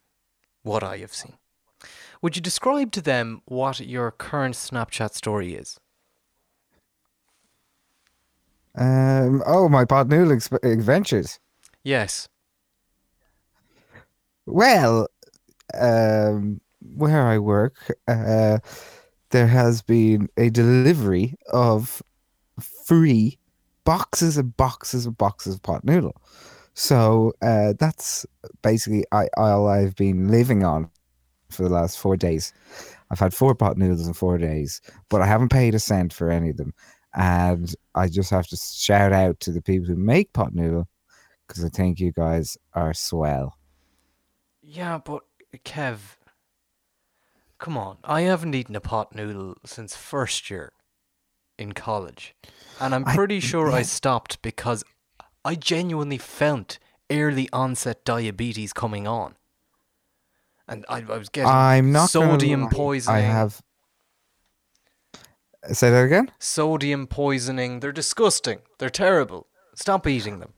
what 0.63 0.83
I 0.83 0.99
have 0.99 1.13
seen. 1.13 1.35
Would 2.23 2.37
you 2.37 2.43
describe 2.43 2.91
to 2.93 3.01
them 3.01 3.43
what 3.47 3.81
your 3.81 4.11
current 4.11 4.55
Snapchat 4.55 5.15
story 5.15 5.55
is? 5.55 5.79
Um. 8.77 9.43
Oh, 9.47 9.69
my 9.69 9.85
pot 9.85 10.09
noodle 10.09 10.35
exp- 10.35 10.65
adventures. 10.65 11.39
Yes. 11.83 12.29
Well, 14.47 15.09
um, 15.75 16.61
where 16.95 17.27
I 17.27 17.39
work, 17.39 17.75
uh, 18.09 18.59
there 19.31 19.47
has 19.47 19.83
been 19.83 20.29
a 20.37 20.51
delivery 20.51 21.37
of 21.53 22.03
free 22.87 23.39
boxes 23.85 24.37
and 24.37 24.57
boxes 24.57 25.07
and 25.07 25.17
boxes 25.17 25.55
of 25.55 25.63
pot 25.63 25.85
noodle. 25.85 26.15
So 26.75 27.33
uh, 27.43 27.75
that's 27.79 28.27
basically 28.63 29.05
I, 29.13 29.29
all 29.37 29.69
I've 29.69 29.97
been 29.97 30.29
living 30.29 30.65
on 30.65 30.91
for 31.51 31.65
the 31.65 31.69
last 31.69 31.99
four 31.99 32.17
days. 32.17 32.53
I've 33.11 33.19
had 33.19 33.35
four 33.35 33.55
pot 33.55 33.77
noodles 33.77 34.07
in 34.07 34.15
four 34.15 34.39
days, 34.39 34.81
but 35.09 35.21
I 35.21 35.27
haven't 35.27 35.51
paid 35.51 35.75
a 35.75 35.81
cent 35.81 36.13
for 36.13 36.31
any 36.31 36.51
of 36.51 36.57
them. 36.57 36.73
And 37.15 37.75
I 37.97 38.09
just 38.09 38.31
have 38.31 38.47
to 38.49 38.57
shout 38.57 39.13
out 39.13 39.41
to 39.41 39.51
the 39.51 39.63
people 39.63 39.89
who 39.89 39.97
make 39.97 40.33
pot 40.33 40.55
noodle 40.55 40.89
because 41.47 41.65
I 41.65 41.69
think 41.69 41.99
you 41.99 42.13
guys 42.13 42.57
are 42.75 42.95
swell. 42.95 43.57
Yeah, 44.63 44.99
but 45.05 45.25
Kev, 45.65 45.99
come 47.61 47.77
on. 47.77 47.99
I 48.03 48.23
haven't 48.23 48.55
eaten 48.55 48.75
a 48.75 48.81
pot 48.81 49.15
noodle 49.15 49.55
since 49.65 49.95
first 49.95 50.51
year 50.51 50.73
in 51.59 51.73
college. 51.73 52.35
And 52.81 52.95
I'm 52.95 53.05
I- 53.07 53.15
pretty 53.15 53.39
sure 53.41 53.71
I 53.71 53.83
stopped 53.83 54.41
because 54.43 54.83
I 55.45 55.55
genuinely 55.55 56.19
felt 56.19 56.79
early 57.11 57.49
onset 57.53 58.05
diabetes 58.05 58.73
coming 58.73 59.07
on. 59.07 59.35
And 60.67 60.85
I, 60.89 60.99
I 61.09 61.19
was 61.19 61.29
getting 61.29 61.51
I'm 61.51 61.93
not 61.93 62.11
sodium 62.11 62.69
poisoning. 62.69 63.17
I 63.17 63.21
have. 63.27 63.61
Say 65.73 65.91
that 65.91 66.05
again. 66.05 66.31
Sodium 66.39 67.07
poisoning. 67.07 67.81
They're 67.81 67.93
disgusting. 67.93 68.61
They're 68.79 68.89
terrible. 68.89 69.47
Stop 69.75 70.07
eating 70.07 70.39
them. 70.39 70.55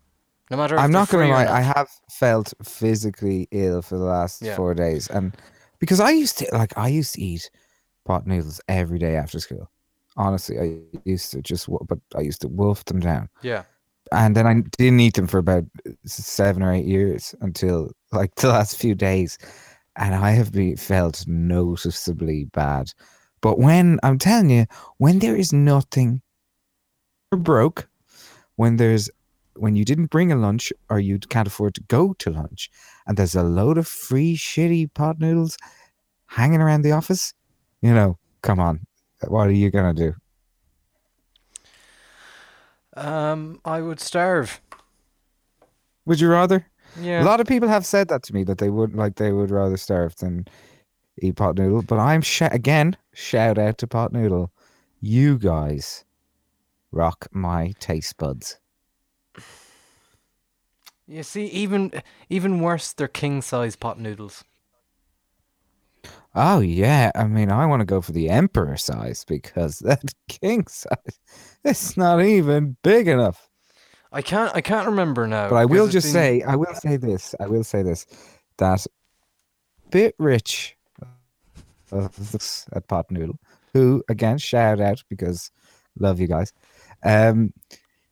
No 0.50 0.56
matter 0.58 0.74
if 0.76 0.80
I'm 0.82 0.92
not 0.92 1.08
gonna 1.08 1.28
lie. 1.28 1.46
I 1.46 1.60
have 1.62 1.88
felt 2.10 2.52
physically 2.62 3.48
ill 3.50 3.80
for 3.82 3.96
the 3.96 4.04
last 4.04 4.42
Yeah. 4.42 4.54
four 4.54 4.74
days, 4.74 5.08
and 5.08 5.34
because 5.82 5.98
I 5.98 6.12
used 6.12 6.38
to 6.38 6.46
like, 6.52 6.78
I 6.78 6.86
used 6.86 7.14
to 7.16 7.20
eat 7.20 7.50
pot 8.04 8.24
noodles 8.24 8.60
every 8.68 9.00
day 9.00 9.16
after 9.16 9.40
school. 9.40 9.68
Honestly, 10.16 10.56
I 10.60 10.78
used 11.04 11.32
to 11.32 11.42
just, 11.42 11.68
but 11.88 11.98
I 12.16 12.20
used 12.20 12.40
to 12.42 12.48
wolf 12.48 12.84
them 12.84 13.00
down, 13.00 13.28
Yeah. 13.42 13.64
and 14.12 14.36
then 14.36 14.46
I 14.46 14.60
didn't 14.78 15.00
eat 15.00 15.14
them 15.14 15.26
for 15.26 15.38
about 15.38 15.64
seven 16.06 16.62
or 16.62 16.72
eight 16.72 16.86
years 16.86 17.34
until 17.40 17.90
like 18.12 18.32
the 18.36 18.46
last 18.48 18.76
few 18.78 18.94
days, 18.94 19.38
and 19.96 20.14
I 20.14 20.30
have 20.30 20.52
been 20.52 20.76
felt 20.76 21.26
noticeably 21.26 22.44
bad. 22.52 22.92
But 23.40 23.58
when 23.58 23.98
I'm 24.04 24.18
telling 24.18 24.50
you, 24.50 24.66
when 24.98 25.18
there 25.18 25.34
is 25.34 25.52
nothing, 25.52 26.22
broke, 27.32 27.88
when 28.54 28.76
there's 28.76 29.10
when 29.56 29.74
you 29.74 29.84
didn't 29.84 30.10
bring 30.10 30.30
a 30.30 30.36
lunch 30.36 30.72
or 30.90 31.00
you 31.00 31.18
can't 31.18 31.48
afford 31.48 31.74
to 31.74 31.82
go 31.88 32.12
to 32.20 32.30
lunch, 32.30 32.70
and 33.06 33.16
there's 33.16 33.34
a 33.34 33.42
load 33.42 33.78
of 33.78 33.86
free 33.86 34.36
shitty 34.36 34.92
pot 34.94 35.18
noodles 35.18 35.56
hanging 36.26 36.60
around 36.60 36.82
the 36.82 36.92
office, 36.92 37.34
you 37.80 37.92
know, 37.92 38.18
come 38.42 38.58
on, 38.58 38.86
what 39.28 39.48
are 39.48 39.52
you 39.52 39.70
gonna 39.70 39.94
do? 39.94 40.14
Um, 42.96 43.60
I 43.64 43.80
would 43.80 44.00
starve. 44.00 44.60
Would 46.04 46.20
you 46.20 46.28
rather? 46.28 46.66
Yeah. 47.00 47.22
A 47.22 47.24
lot 47.24 47.40
of 47.40 47.46
people 47.46 47.68
have 47.68 47.86
said 47.86 48.08
that 48.08 48.22
to 48.24 48.34
me 48.34 48.44
that 48.44 48.58
they 48.58 48.68
would 48.68 48.94
like 48.94 49.16
they 49.16 49.32
would 49.32 49.50
rather 49.50 49.76
starve 49.76 50.14
than 50.16 50.46
eat 51.20 51.36
pot 51.36 51.56
noodle. 51.56 51.82
But 51.82 51.98
I'm 51.98 52.20
sh- 52.20 52.42
again 52.42 52.96
shout 53.14 53.58
out 53.58 53.78
to 53.78 53.86
pot 53.86 54.12
noodle. 54.12 54.52
You 55.00 55.38
guys 55.38 56.04
rock 56.90 57.28
my 57.32 57.72
taste 57.80 58.16
buds. 58.18 58.58
You 61.12 61.22
see, 61.22 61.44
even 61.48 61.92
even 62.30 62.60
worse, 62.60 62.94
they're 62.94 63.06
king 63.06 63.42
size 63.42 63.76
pot 63.76 64.00
noodles. 64.00 64.44
Oh 66.34 66.60
yeah, 66.60 67.10
I 67.14 67.24
mean 67.24 67.50
I 67.50 67.66
want 67.66 67.80
to 67.80 67.84
go 67.84 68.00
for 68.00 68.12
the 68.12 68.30
emperor 68.30 68.78
size 68.78 69.22
because 69.26 69.78
that 69.80 70.02
king 70.28 70.66
size 70.66 71.20
it's 71.64 71.98
not 71.98 72.22
even 72.22 72.78
big 72.82 73.08
enough. 73.08 73.50
I 74.10 74.22
can't 74.22 74.56
I 74.56 74.62
can't 74.62 74.86
remember 74.86 75.26
now. 75.26 75.50
But 75.50 75.56
I 75.56 75.66
will 75.66 75.86
just 75.86 76.06
been- 76.06 76.12
say, 76.14 76.42
I 76.42 76.56
will 76.56 76.74
say 76.74 76.96
this, 76.96 77.34
I 77.38 77.46
will 77.46 77.64
say 77.64 77.82
this, 77.82 78.06
that 78.56 78.86
bit 79.90 80.14
rich 80.18 80.78
at 81.92 82.88
Pot 82.88 83.10
Noodle, 83.10 83.38
who 83.74 84.02
again 84.08 84.38
shout 84.38 84.80
out 84.80 85.04
because 85.10 85.50
love 85.98 86.20
you 86.20 86.26
guys. 86.26 86.54
Um, 87.04 87.52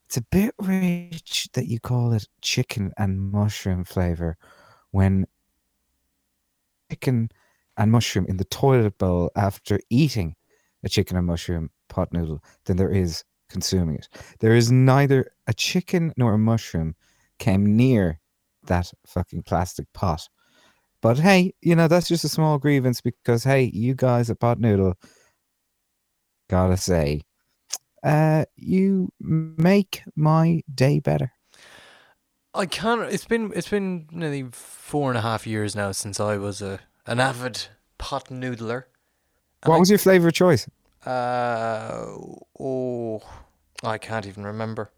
it's 0.05 0.19
a 0.19 0.23
bit 0.23 0.55
rich 0.59 1.10
that 1.53 1.67
you 1.67 1.81
call 1.81 2.13
it 2.13 2.27
chicken 2.43 2.93
and 2.99 3.21
mushroom 3.33 3.85
flavor 3.85 4.37
when 4.91 5.27
chicken 6.91 7.31
and 7.77 7.91
mushroom 7.91 8.27
in 8.29 8.37
the 8.37 8.45
toilet 8.45 8.99
bowl 8.99 9.31
after 9.37 9.79
eating 9.91 10.35
a 10.85 10.89
chicken 10.89 11.17
and 11.17 11.27
mushroom 11.27 11.71
pot 11.89 12.13
noodle 12.13 12.43
than 12.65 12.77
there 12.77 12.91
is 12.91 13.25
consuming 13.49 13.97
it. 13.97 14.09
There 14.41 14.55
is 14.55 14.71
neither 14.71 15.31
a 15.47 15.55
chicken 15.55 16.13
nor 16.17 16.35
a 16.35 16.39
mushroom 16.39 16.95
came 17.39 17.77
near 17.77 18.21
that 18.67 18.93
fucking 19.07 19.43
plastic 19.43 19.87
pot. 19.93 20.29
But 21.03 21.19
hey, 21.19 21.55
you 21.63 21.75
know, 21.75 21.89
that's 21.89 22.09
just 22.09 22.25
a 22.25 22.29
small 22.29 22.59
grievance 22.59 23.01
because 23.01 23.45
hey, 23.45 23.71
you 23.73 23.95
guys 23.95 24.31
at 24.31 24.41
Pot 24.41 24.61
Noodle 24.61 24.95
gotta 26.49 26.77
say, 26.77 27.23
uh, 28.03 28.45
you 28.57 29.11
make 29.21 30.03
my 30.17 30.63
day 30.75 31.01
better. 31.01 31.33
I 32.55 32.67
can't. 32.67 33.03
It's 33.03 33.25
been 33.27 33.53
it's 33.55 33.69
been 33.69 34.09
nearly 34.11 34.45
four 34.53 35.11
and 35.11 35.19
a 35.19 35.21
half 35.23 35.47
years 35.47 35.77
now 35.77 35.93
since 35.93 36.19
I 36.19 36.37
was 36.37 36.61
a 36.63 36.81
an 37.07 37.21
avid 37.21 37.69
pot 37.99 38.27
noodler. 38.27 38.85
And 39.63 39.69
What 39.71 39.77
I- 39.77 39.79
was 39.79 39.91
your 39.91 39.99
flavor 39.99 40.29
of 40.29 40.35
choice? 40.35 40.69
Uh 41.07 42.07
oh, 42.59 43.23
I 43.83 43.99
can't 43.99 44.27
even 44.27 44.45
remember. 44.45 44.91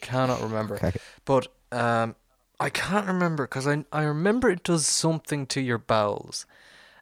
Cannot 0.00 0.40
remember. 0.42 0.76
Okay. 0.76 0.92
But 1.24 1.48
um, 1.72 2.14
I 2.60 2.70
can't 2.70 3.06
remember 3.06 3.46
because 3.46 3.66
I 3.66 3.84
I 3.92 4.02
remember 4.04 4.48
it 4.50 4.62
does 4.62 4.86
something 4.86 5.46
to 5.46 5.60
your 5.60 5.78
bowels, 5.78 6.46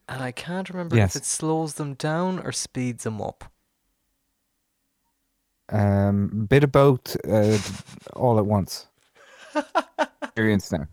and 0.09 0.23
I 0.23 0.31
can't 0.33 0.71
remember 0.71 0.97
Yes. 0.97 1.15
if 1.15 1.23
it 1.23 1.27
slows 1.27 1.75
them 1.75 1.95
down 1.95 2.39
or 2.39 2.53
speeds 2.53 3.05
them 3.05 3.21
up. 3.21 3.45
Um, 5.71 6.47
bit 6.49 6.65
of 6.65 6.73
both, 6.73 7.17
uh, 7.29 7.59
all 8.15 8.39
at 8.39 8.47
once. 8.47 8.87
Experience 10.23 10.71
now, 10.73 10.87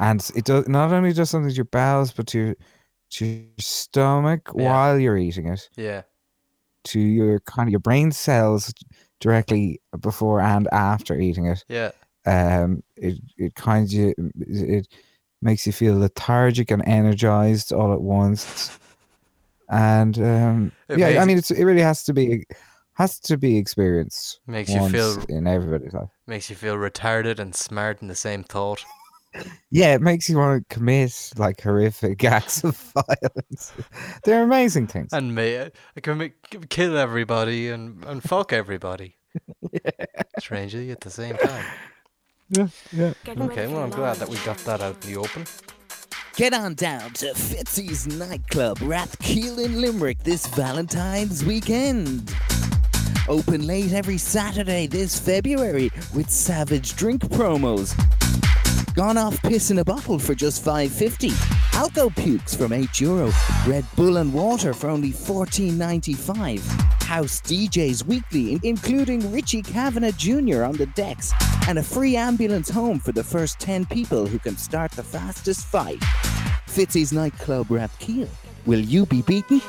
and 0.00 0.30
it 0.34 0.44
does 0.44 0.68
not 0.68 0.92
only 0.92 1.12
does 1.12 1.30
something 1.30 1.50
to 1.50 1.54
your 1.56 1.64
bowels, 1.66 2.12
but 2.12 2.26
to 2.28 2.38
your 2.38 2.54
to 3.10 3.24
your 3.26 3.44
stomach 3.58 4.50
Yeah. 4.54 4.64
while 4.64 4.98
you're 4.98 5.16
eating 5.18 5.46
it. 5.48 5.68
Yeah. 5.76 6.02
to 6.84 6.98
your 7.00 7.38
kind 7.40 7.68
of 7.68 7.70
your 7.70 7.78
brain 7.80 8.10
cells 8.10 8.72
directly 9.20 9.80
before 10.00 10.40
and 10.40 10.66
after 10.72 11.14
eating 11.18 11.46
it. 11.46 11.64
Yeah. 11.68 11.92
Um, 12.26 12.82
it 12.96 13.18
it 13.38 13.54
kind 13.54 13.86
of 13.92 14.14
it 14.40 14.88
makes 15.40 15.66
you 15.66 15.72
feel 15.72 15.96
lethargic 15.98 16.70
and 16.72 16.82
energized 16.86 17.72
all 17.72 17.92
at 17.92 18.00
once. 18.02 18.78
And 19.68 20.18
um, 20.18 20.72
It 20.88 20.98
yeah, 20.98 21.22
I 21.22 21.24
mean, 21.24 21.38
it's 21.38 21.50
it 21.50 21.64
really 21.64 21.80
has 21.80 22.04
to 22.04 22.12
be 22.12 22.44
has 22.94 23.18
to 23.20 23.36
be 23.36 23.56
experienced 23.56 24.40
Makes 24.46 24.70
you 24.70 24.88
feel 24.88 25.22
in 25.28 25.46
everybody's 25.46 25.92
life. 25.92 26.10
makes 26.26 26.50
you 26.50 26.56
feel 26.56 26.76
retarded 26.76 27.38
and 27.38 27.54
smart 27.54 28.02
in 28.02 28.08
the 28.08 28.14
same 28.14 28.42
thought. 28.44 28.84
Yeah, 29.70 29.94
it 29.94 30.02
makes 30.02 30.28
you 30.28 30.36
want 30.36 30.68
to 30.68 30.74
commit 30.74 31.32
like 31.38 31.62
horrific 31.62 32.22
acts 32.36 32.64
of 32.64 32.76
violence. 32.76 33.72
They're 34.24 34.42
amazing 34.42 34.88
things. 34.88 35.08
And 35.10 35.34
me, 35.34 35.56
I 35.56 35.62
uh, 35.62 35.70
can 36.02 36.18
make, 36.18 36.68
kill 36.68 36.98
everybody 36.98 37.70
and, 37.70 38.04
and 38.04 38.22
fuck 38.22 38.52
everybody. 38.52 39.16
Strangely, 40.38 40.90
at 40.90 41.00
the 41.00 41.08
same 41.08 41.38
time. 41.38 41.64
yeah, 42.50 42.68
yeah. 42.92 43.12
Okay, 43.26 43.66
well, 43.68 43.82
I'm 43.82 43.90
glad 43.90 44.18
that 44.18 44.28
we 44.28 44.36
got 44.44 44.58
that 44.58 44.82
out 44.82 45.02
in 45.02 45.14
the 45.14 45.18
open. 45.18 45.46
Get 46.36 46.54
on 46.54 46.74
down 46.74 47.12
to 47.14 47.26
Fitzy's 47.34 48.06
nightclub, 48.06 48.78
Rathkeale 48.78 49.64
in 49.64 49.80
Limerick 49.80 50.18
this 50.20 50.46
Valentine's 50.46 51.44
weekend. 51.44 52.34
Open 53.28 53.66
late 53.66 53.92
every 53.92 54.18
Saturday 54.18 54.86
this 54.88 55.18
February 55.18 55.90
with 56.14 56.28
savage 56.28 56.96
drink 56.96 57.22
promos. 57.22 57.94
Gone 58.94 59.16
off 59.16 59.40
piss 59.42 59.70
in 59.70 59.78
a 59.78 59.84
bottle 59.84 60.18
for 60.18 60.34
just 60.34 60.64
5.50. 60.64 61.30
Alco 61.72 62.14
pukes 62.14 62.54
from 62.54 62.72
8 62.72 63.00
euro. 63.00 63.30
Red 63.66 63.86
Bull 63.94 64.16
and 64.16 64.34
water 64.34 64.74
for 64.74 64.90
only 64.90 65.10
14.95. 65.10 66.60
House 67.02 67.40
DJs 67.42 68.04
weekly, 68.06 68.58
including 68.64 69.32
Richie 69.32 69.62
Kavanagh 69.62 70.12
Jr. 70.12 70.64
on 70.64 70.76
the 70.76 70.90
decks, 70.94 71.32
and 71.68 71.78
a 71.78 71.82
free 71.82 72.16
ambulance 72.16 72.68
home 72.68 72.98
for 72.98 73.12
the 73.12 73.24
first 73.24 73.60
10 73.60 73.86
people 73.86 74.26
who 74.26 74.38
can 74.38 74.56
start 74.56 74.90
the 74.92 75.02
fastest 75.02 75.64
fight. 75.66 76.00
Fitzy's 76.66 77.12
nightclub 77.12 77.68
Rathkeale. 77.68 78.28
Will 78.66 78.80
you 78.80 79.06
be 79.06 79.22
beaten? 79.22 79.60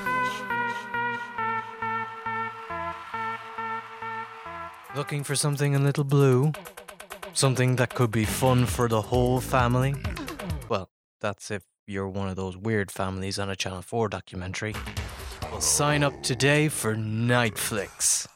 Looking 4.95 5.23
for 5.23 5.35
something 5.35 5.73
a 5.73 5.79
little 5.79 6.03
blue? 6.03 6.51
Something 7.33 7.77
that 7.77 7.95
could 7.95 8.11
be 8.11 8.25
fun 8.25 8.67
for 8.67 8.87
the 8.87 9.01
whole 9.01 9.41
family? 9.41 9.95
Well, 10.69 10.91
that's 11.19 11.49
if 11.49 11.63
you're 11.87 12.07
one 12.07 12.29
of 12.29 12.35
those 12.35 12.55
weird 12.55 12.91
families 12.91 13.39
on 13.39 13.49
a 13.49 13.55
Channel 13.55 13.81
4 13.81 14.09
documentary. 14.09 14.75
Well, 15.41 15.61
sign 15.61 16.03
up 16.03 16.21
today 16.21 16.67
for 16.67 16.95
Nightflix. 16.95 18.27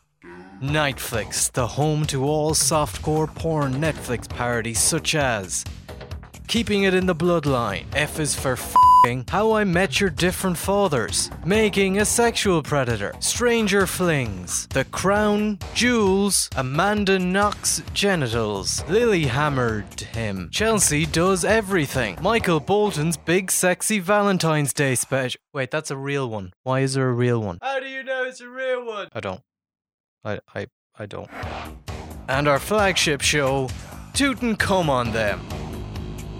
Nightflix, 0.59 1.51
the 1.51 1.67
home 1.67 2.07
to 2.07 2.25
all 2.25 2.55
softcore 2.55 3.31
porn 3.35 3.75
Netflix 3.75 4.27
parodies 4.27 4.79
such 4.79 5.13
as 5.13 5.63
Keeping 6.47 6.83
It 6.83 6.93
in 6.93 7.05
the 7.07 7.15
Bloodline, 7.15 7.85
F 7.93 8.21
is 8.21 8.33
for 8.33 8.53
F***ing, 8.53 9.25
How 9.27 9.51
I 9.51 9.65
Met 9.65 9.99
Your 9.99 10.09
Different 10.09 10.57
Fathers, 10.57 11.29
Making 11.45 11.99
a 11.99 12.05
Sexual 12.05 12.63
Predator, 12.63 13.13
Stranger 13.19 13.85
Flings, 13.85 14.65
The 14.67 14.85
Crown, 14.85 15.59
Jules, 15.73 16.49
Amanda 16.55 17.19
Knox 17.19 17.83
Genitals, 17.93 18.81
Lily 18.87 19.25
Hammered 19.25 19.99
Him, 19.99 20.49
Chelsea 20.49 21.05
Does 21.05 21.43
Everything, 21.43 22.17
Michael 22.21 22.61
Bolton's 22.61 23.17
Big 23.17 23.51
Sexy 23.51 23.99
Valentine's 23.99 24.71
Day 24.71 24.95
Special. 24.95 25.41
Wait, 25.53 25.69
that's 25.69 25.91
a 25.91 25.97
real 25.97 26.29
one. 26.29 26.53
Why 26.63 26.79
is 26.79 26.93
there 26.93 27.09
a 27.09 27.13
real 27.13 27.41
one? 27.41 27.57
How 27.61 27.81
do 27.81 27.87
you 27.87 28.03
know 28.03 28.23
it's 28.23 28.39
a 28.39 28.47
real 28.47 28.85
one? 28.85 29.09
I 29.11 29.19
don't. 29.19 29.41
I, 30.23 30.39
I, 30.55 30.67
I 30.97 31.07
don't. 31.07 31.29
And 32.29 32.47
our 32.47 32.59
flagship 32.59 33.19
show, 33.19 33.69
Tootin' 34.13 34.55
Come 34.55 34.89
On 34.89 35.11
Them. 35.11 35.41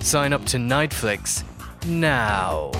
Sign 0.07 0.31
up 0.31 0.45
to 0.45 0.57
Nightflix 0.57 1.43
now. 1.85 2.71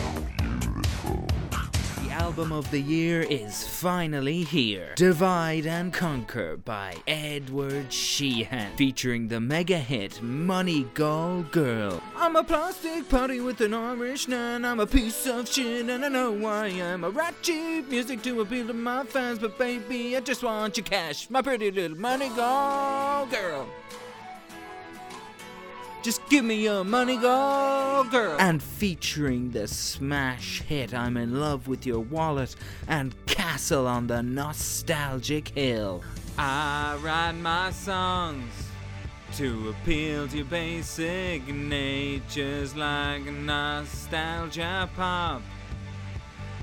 The 2.02 2.10
album 2.12 2.54
of 2.54 2.72
the 2.72 2.80
year 2.80 3.22
is 3.22 3.68
finally 3.68 4.44
here. 4.44 4.94
Divide 4.96 5.66
and 5.66 5.92
Conquer 5.92 6.56
by 6.56 6.96
Edward 7.06 7.92
Sheehan, 7.92 8.78
featuring 8.78 9.28
the 9.28 9.42
mega 9.42 9.78
hit 9.78 10.22
Money 10.22 10.84
Gall 10.94 11.42
Girl. 11.52 12.02
I'm 12.16 12.38
a 12.38 12.46
plastic 12.46 13.10
potty 13.10 13.42
with 13.42 13.60
an 13.60 13.74
Irish 13.74 14.30
nun. 14.30 14.64
I'm 14.64 14.80
a 14.80 14.88
piece 14.88 15.28
of 15.28 15.50
shit 15.50 15.90
and 15.90 16.06
I 16.06 16.08
know 16.08 16.32
why 16.32 16.68
I 16.68 16.70
am. 16.70 17.04
I 17.04 17.10
write 17.10 17.42
cheap 17.42 17.90
music 17.90 18.22
to 18.22 18.40
appeal 18.40 18.68
to 18.68 18.74
my 18.74 19.04
fans, 19.04 19.40
but 19.40 19.58
baby, 19.58 20.16
I 20.16 20.22
just 20.22 20.44
want 20.44 20.78
your 20.78 20.86
cash, 20.86 21.30
my 21.30 21.42
pretty 21.42 21.72
little 21.72 21.98
Moneygall 21.98 23.30
Girl. 23.30 23.68
Just 26.08 26.26
give 26.30 26.46
me 26.46 26.64
your 26.64 26.86
money, 26.86 27.18
go 27.18 28.08
girl. 28.10 28.38
And 28.40 28.64
featuring 28.64 29.52
the 29.52 29.68
smash 29.68 30.62
hit 30.62 30.94
I'm 30.94 31.18
in 31.18 31.42
love 31.42 31.68
with 31.68 31.86
your 31.86 32.00
wallet 32.00 32.56
and 32.88 33.14
Castle 33.26 33.86
on 33.86 34.08
the 34.08 34.24
Nostalgic 34.24 35.50
Hill. 35.50 36.02
I 36.38 36.98
write 37.02 37.34
my 37.34 37.72
songs 37.72 38.54
to 39.36 39.68
appeal 39.68 40.30
to 40.30 40.38
your 40.38 40.46
basic 40.46 41.46
natures 41.50 42.74
like 42.74 43.26
nostalgia 43.26 44.90
pop. 44.96 45.42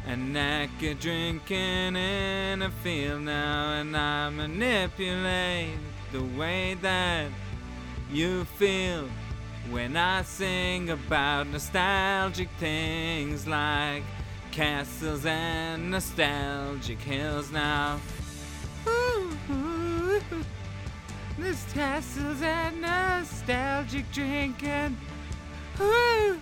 And 0.06 0.32
naked 0.32 1.00
drinking 1.00 1.96
in 1.96 2.62
a 2.62 2.70
field 2.82 3.20
now, 3.20 3.74
and 3.74 3.94
I 3.94 4.30
manipulate 4.30 5.76
the 6.12 6.22
way 6.22 6.78
that 6.80 7.28
you 8.10 8.44
feel 8.44 9.06
when 9.70 9.96
I 9.96 10.22
sing 10.22 10.90
about 10.90 11.46
nostalgic 11.48 12.48
things 12.58 13.46
like 13.46 14.02
castles 14.50 15.24
and 15.26 15.90
nostalgic 15.90 17.00
hills 17.00 17.50
now. 17.50 17.98
Ooh, 18.86 19.36
ooh, 19.50 20.20
this 21.38 21.64
castles 21.72 22.40
and 22.42 22.80
nostalgic 22.80 24.10
drinking. 24.12 24.96
Ooh, 25.80 26.38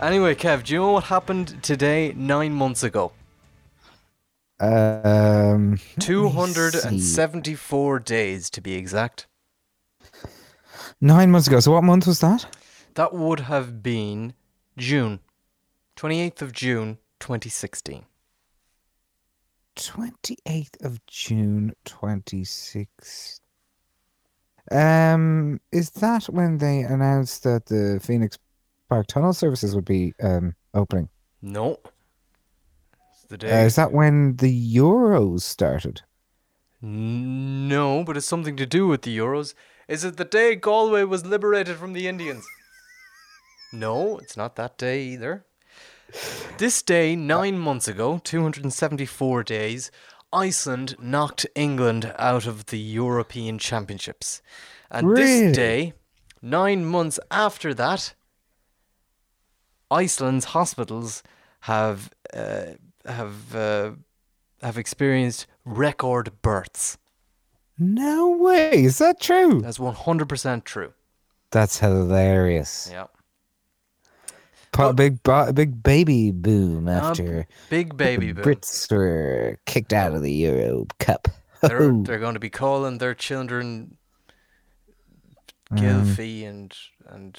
Anyway, 0.00 0.34
Kev, 0.34 0.64
do 0.64 0.74
you 0.74 0.80
know 0.80 0.92
what 0.92 1.04
happened 1.04 1.62
today, 1.62 2.12
nine 2.16 2.52
months 2.52 2.82
ago? 2.82 3.12
Um, 4.58 5.70
let 5.70 5.72
me 5.72 5.76
see. 5.76 5.98
274 6.00 7.98
days 8.00 8.50
to 8.50 8.60
be 8.60 8.74
exact. 8.74 9.26
Nine 11.02 11.32
months 11.32 11.48
ago. 11.48 11.58
So 11.60 11.72
what 11.72 11.82
month 11.82 12.06
was 12.06 12.20
that? 12.20 12.46
That 12.94 13.12
would 13.12 13.40
have 13.40 13.82
been 13.82 14.34
June. 14.78 15.18
28th 15.96 16.42
of 16.42 16.52
June, 16.52 16.98
2016. 17.18 18.04
28th 19.74 20.84
of 20.84 21.04
June 21.06 21.72
26. 21.84 23.40
Um, 24.70 25.60
is 25.72 25.90
that 25.90 26.24
when 26.26 26.58
they 26.58 26.82
announced 26.82 27.42
that 27.42 27.66
the 27.66 27.98
Phoenix 28.00 28.38
Park 28.88 29.08
tunnel 29.08 29.32
services 29.32 29.74
would 29.74 29.84
be 29.84 30.14
um 30.22 30.54
opening? 30.72 31.08
No. 31.40 31.80
It's 33.12 33.24
the 33.28 33.34
Uh, 33.34 33.38
day. 33.38 33.64
is 33.66 33.74
that 33.74 33.90
when 33.92 34.36
the 34.36 34.76
Euros 34.76 35.40
started? 35.42 36.02
no, 36.84 38.02
but 38.04 38.16
it's 38.16 38.26
something 38.26 38.56
to 38.56 38.66
do 38.66 38.86
with 38.88 39.02
the 39.02 39.16
Euros. 39.16 39.54
Is 39.92 40.04
it 40.04 40.16
the 40.16 40.24
day 40.24 40.54
Galway 40.54 41.04
was 41.04 41.26
liberated 41.26 41.76
from 41.76 41.92
the 41.92 42.08
Indians? 42.08 42.46
No, 43.74 44.18
it's 44.18 44.36
not 44.36 44.56
that 44.56 44.76
day 44.76 45.02
either. 45.02 45.46
This 46.58 46.82
day, 46.82 47.16
nine 47.16 47.58
months 47.58 47.88
ago, 47.88 48.20
274 48.22 49.42
days, 49.44 49.90
Iceland 50.30 50.94
knocked 51.00 51.46
England 51.54 52.12
out 52.18 52.46
of 52.46 52.66
the 52.66 52.78
European 52.78 53.58
Championships. 53.58 54.42
And 54.90 55.08
Really? 55.08 55.24
this 55.24 55.56
day, 55.56 55.94
nine 56.42 56.84
months 56.84 57.18
after 57.30 57.72
that, 57.72 58.12
Iceland's 59.90 60.46
hospitals 60.56 61.22
have 61.60 62.10
uh, 62.34 62.72
have 63.06 63.54
uh, 63.56 63.92
have 64.62 64.76
experienced 64.76 65.46
record 65.64 66.42
births. 66.42 66.98
No 67.82 68.28
way. 68.30 68.84
Is 68.84 68.98
that 68.98 69.20
true? 69.20 69.60
That's 69.60 69.78
100% 69.78 70.64
true. 70.64 70.92
That's 71.50 71.78
hilarious. 71.80 72.88
Yep. 72.92 73.10
Oh. 74.78 74.92
big, 74.94 75.22
ba- 75.22 75.52
big 75.52 75.82
baby 75.82 76.30
boom 76.30 76.88
Uh, 76.88 76.92
after 76.92 77.46
Big 77.68 77.94
baby 77.96 78.32
boom. 78.32 78.44
Brits 78.44 78.90
were 78.90 79.58
kicked 79.66 79.92
out 79.92 80.14
of 80.14 80.22
the 80.22 80.32
Euro 80.32 80.86
Cup. 80.98 81.28
They're, 81.60 81.82
Oh. 81.82 82.02
they're 82.02 82.18
going 82.18 82.34
to 82.34 82.40
be 82.40 82.48
calling 82.50 82.98
their 82.98 83.14
children 83.14 83.98
Um, 85.70 85.78
Gylfi 85.78 86.46
and 86.48 86.74
and 87.06 87.38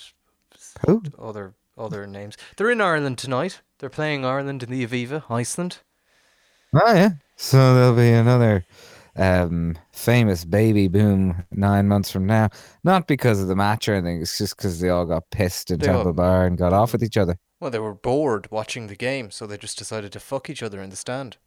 Who? 0.86 1.04
other 1.20 1.54
other 1.78 2.06
names. 2.06 2.38
They're 2.58 2.70
in 2.72 2.82
Ireland 2.82 3.18
tonight. 3.18 3.62
They're 3.80 3.90
playing 3.90 4.24
Ireland 4.26 4.62
in 4.64 4.70
the 4.70 4.86
Aviva, 4.86 5.24
Iceland. 5.30 5.80
Oh 6.74 6.94
yeah. 6.94 7.12
So 7.36 7.74
there'll 7.74 7.96
be 7.96 8.12
another 8.12 8.66
um, 9.16 9.78
famous 9.92 10.46
baby 10.46 10.88
boom 10.88 11.44
nine 11.52 11.88
months 11.88 12.12
from 12.12 12.26
now. 12.26 12.50
Not 12.84 13.08
because 13.08 13.42
of 13.42 13.48
the 13.48 13.56
match 13.56 13.88
or 13.88 13.94
anything. 13.94 14.22
It's 14.22 14.38
just 14.38 14.58
because 14.58 14.80
they 14.80 14.90
all 14.90 15.06
got 15.06 15.30
pissed 15.32 15.72
in 15.72 15.82
all- 15.82 15.88
Temple 15.88 16.14
Bar 16.14 16.46
and 16.46 16.58
got 16.58 16.74
off 16.74 16.94
with 16.94 17.04
each 17.04 17.18
other. 17.18 17.38
Well, 17.60 17.72
they 17.72 17.80
were 17.80 17.94
bored 17.94 18.52
watching 18.52 18.88
the 18.88 18.96
game, 18.96 19.32
so 19.32 19.48
they 19.48 19.58
just 19.58 19.78
decided 19.78 20.12
to 20.12 20.20
fuck 20.20 20.50
each 20.50 20.62
other 20.62 20.82
in 20.82 20.90
the 20.90 20.96
stand. 20.98 21.38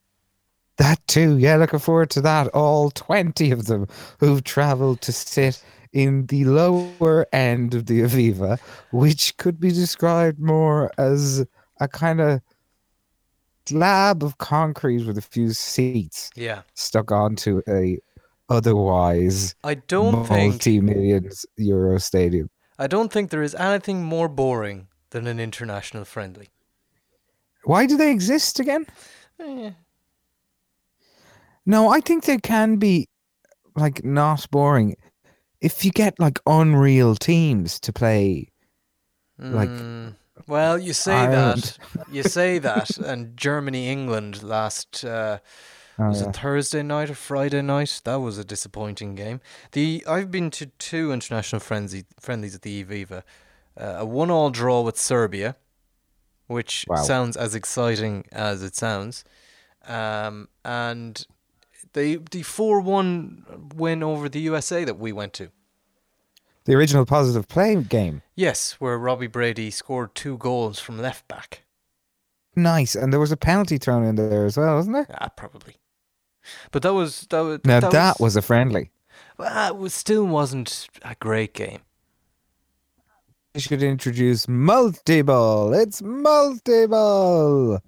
That 0.78 1.06
too. 1.06 1.38
Yeah, 1.38 1.56
looking 1.56 1.78
forward 1.78 2.10
to 2.10 2.20
that. 2.22 2.48
All 2.48 2.90
20 2.90 3.50
of 3.50 3.66
them 3.66 3.86
who've 4.20 4.44
traveled 4.44 5.00
to 5.02 5.12
sit 5.12 5.62
in 5.92 6.26
the 6.26 6.44
lower 6.44 7.26
end 7.32 7.74
of 7.74 7.86
the 7.86 8.00
Aviva, 8.00 8.58
which 8.92 9.36
could 9.38 9.58
be 9.58 9.70
described 9.70 10.38
more 10.38 10.90
as 10.98 11.44
a 11.80 11.88
kind 11.88 12.20
of 12.20 12.40
slab 13.68 14.22
of 14.22 14.38
concrete 14.38 15.06
with 15.06 15.18
a 15.18 15.22
few 15.22 15.52
seats 15.52 16.30
Yeah. 16.36 16.62
stuck 16.74 17.10
onto 17.12 17.62
a 17.68 17.98
otherwise 18.48 19.54
I 19.64 19.74
don't 19.74 20.26
think 20.26 20.52
multi-million 20.52 21.30
euro 21.56 21.98
stadium. 21.98 22.48
I 22.78 22.86
don't 22.86 23.12
think 23.12 23.30
there 23.30 23.42
is 23.42 23.54
anything 23.54 24.04
more 24.04 24.28
boring 24.28 24.88
than 25.10 25.26
an 25.26 25.40
international 25.40 26.04
friendly. 26.04 26.48
Why 27.64 27.86
do 27.86 27.96
they 27.96 28.10
exist 28.12 28.60
again? 28.60 28.86
Eh, 29.40 29.72
No, 31.64 31.88
I 31.88 32.00
think 32.00 32.24
they 32.24 32.38
can 32.38 32.76
be 32.76 33.08
like 33.74 34.04
not 34.04 34.46
boring 34.50 34.94
if 35.60 35.84
you 35.84 35.90
get 35.90 36.20
like 36.20 36.38
unreal 36.46 37.16
teams 37.16 37.80
to 37.80 37.92
play. 37.92 38.52
Like, 39.38 39.68
mm, 39.68 39.95
well, 40.46 40.78
you 40.78 40.92
say 40.92 41.14
Ireland. 41.14 41.76
that. 41.94 42.08
You 42.12 42.22
say 42.22 42.58
that, 42.58 42.96
and 42.98 43.36
Germany 43.36 43.88
England 43.88 44.42
last 44.42 45.04
uh, 45.04 45.38
Oh, 45.98 46.08
was 46.08 46.20
yeah. 46.20 46.28
it 46.28 46.36
Thursday 46.36 46.82
night 46.82 47.08
or 47.08 47.14
Friday 47.14 47.62
night? 47.62 48.02
That 48.04 48.16
was 48.16 48.36
a 48.36 48.44
disappointing 48.44 49.14
game. 49.14 49.40
The 49.72 50.04
I've 50.06 50.30
been 50.30 50.50
to 50.50 50.66
two 50.78 51.10
international 51.10 51.60
friendly 51.60 52.04
friendlies 52.20 52.54
at 52.54 52.60
the 52.62 52.84
Aviva. 52.84 53.22
Uh, 53.80 53.96
a 54.00 54.04
one-all 54.04 54.50
draw 54.50 54.82
with 54.82 54.98
Serbia, 54.98 55.56
which 56.48 56.84
Wow. 56.86 56.96
sounds 56.96 57.34
as 57.36 57.54
exciting 57.54 58.26
as 58.30 58.62
it 58.62 58.74
sounds, 58.76 59.24
um, 59.86 60.48
and 60.66 61.26
the 61.94 62.20
the 62.30 62.42
four-one 62.42 63.70
win 63.74 64.02
over 64.02 64.28
the 64.28 64.40
USA 64.40 64.84
that 64.84 64.98
we 64.98 65.12
went 65.12 65.32
to. 65.34 65.48
The 66.66 66.74
original 66.74 67.06
positive 67.06 67.46
play 67.46 67.80
game. 67.82 68.22
Yes, 68.34 68.72
where 68.80 68.98
Robbie 68.98 69.28
Brady 69.28 69.70
scored 69.70 70.14
two 70.16 70.36
goals 70.36 70.80
from 70.80 70.98
left 70.98 71.26
back. 71.28 71.62
Nice. 72.56 72.96
And 72.96 73.12
there 73.12 73.20
was 73.20 73.30
a 73.30 73.36
penalty 73.36 73.78
thrown 73.78 74.04
in 74.04 74.16
there 74.16 74.44
as 74.44 74.56
well, 74.56 74.74
wasn't 74.74 74.96
there? 74.96 75.16
Ah, 75.20 75.28
probably. 75.28 75.76
But 76.72 76.82
that 76.82 76.92
was 76.92 77.26
that 77.30 77.40
was 77.40 77.60
Now 77.64 77.80
that, 77.80 78.18
was, 78.18 78.34
a 78.34 78.42
friendly. 78.42 78.90
well, 79.38 79.68
it 79.68 79.76
was 79.76 79.94
still 79.94 80.24
wasn't 80.24 80.88
a 81.02 81.14
great 81.20 81.54
game. 81.54 81.80
You 83.54 83.60
should 83.60 83.82
introduce 83.82 84.48
multi-ball. 84.48 85.72
It's 85.72 86.02
multi-ball. 86.02 87.80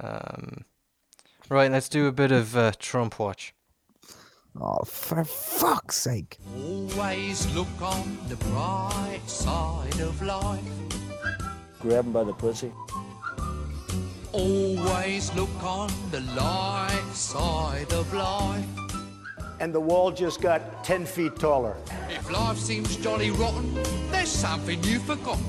Um, 0.00 0.64
right, 1.50 1.70
let's 1.70 1.88
do 1.88 2.06
a 2.06 2.12
bit 2.12 2.32
of 2.32 2.56
uh, 2.56 2.72
Trump 2.78 3.18
watch. 3.18 3.54
Oh, 4.60 4.84
for 4.84 5.24
fuck's 5.24 5.96
sake. 5.96 6.38
Always 6.56 7.52
look 7.54 7.80
on 7.80 8.18
the 8.28 8.36
bright 8.36 9.20
side 9.26 9.98
of 10.00 10.20
life. 10.22 10.60
Grab 11.80 12.04
him 12.06 12.12
by 12.12 12.24
the 12.24 12.34
pussy. 12.34 12.70
Always 14.32 15.34
look 15.34 15.62
on 15.62 15.90
the 16.10 16.20
light 16.36 17.10
side 17.12 17.92
of 17.92 18.12
life. 18.12 18.64
and 19.60 19.72
the 19.72 19.80
wall 19.80 20.10
just 20.10 20.40
got 20.40 20.82
10 20.84 21.06
feet 21.06 21.36
taller. 21.36 21.76
If 22.10 22.28
life 22.30 22.58
seems 22.58 22.96
jolly 22.96 23.30
rotten, 23.30 23.72
there's 24.10 24.28
something 24.28 24.82
you've 24.82 25.04
forgotten. 25.04 25.44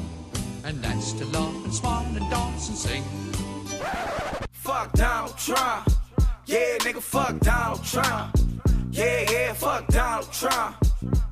And 0.63 0.81
that's 0.83 1.13
to 1.13 1.25
laugh 1.25 1.65
and 1.65 1.73
smile 1.73 2.05
and 2.15 2.29
dance 2.29 2.69
and 2.69 2.77
sing. 2.77 3.03
Fuck 4.51 4.93
Donald 4.93 5.35
Trump. 5.37 5.89
Yeah, 6.45 6.77
nigga, 6.79 7.01
fuck 7.01 7.39
Donald 7.39 7.83
Trump. 7.83 8.37
Yeah, 8.93 9.31
yeah, 9.31 9.53
fuck 9.53 9.87
Donald 9.87 10.31
Trump. 10.31 10.77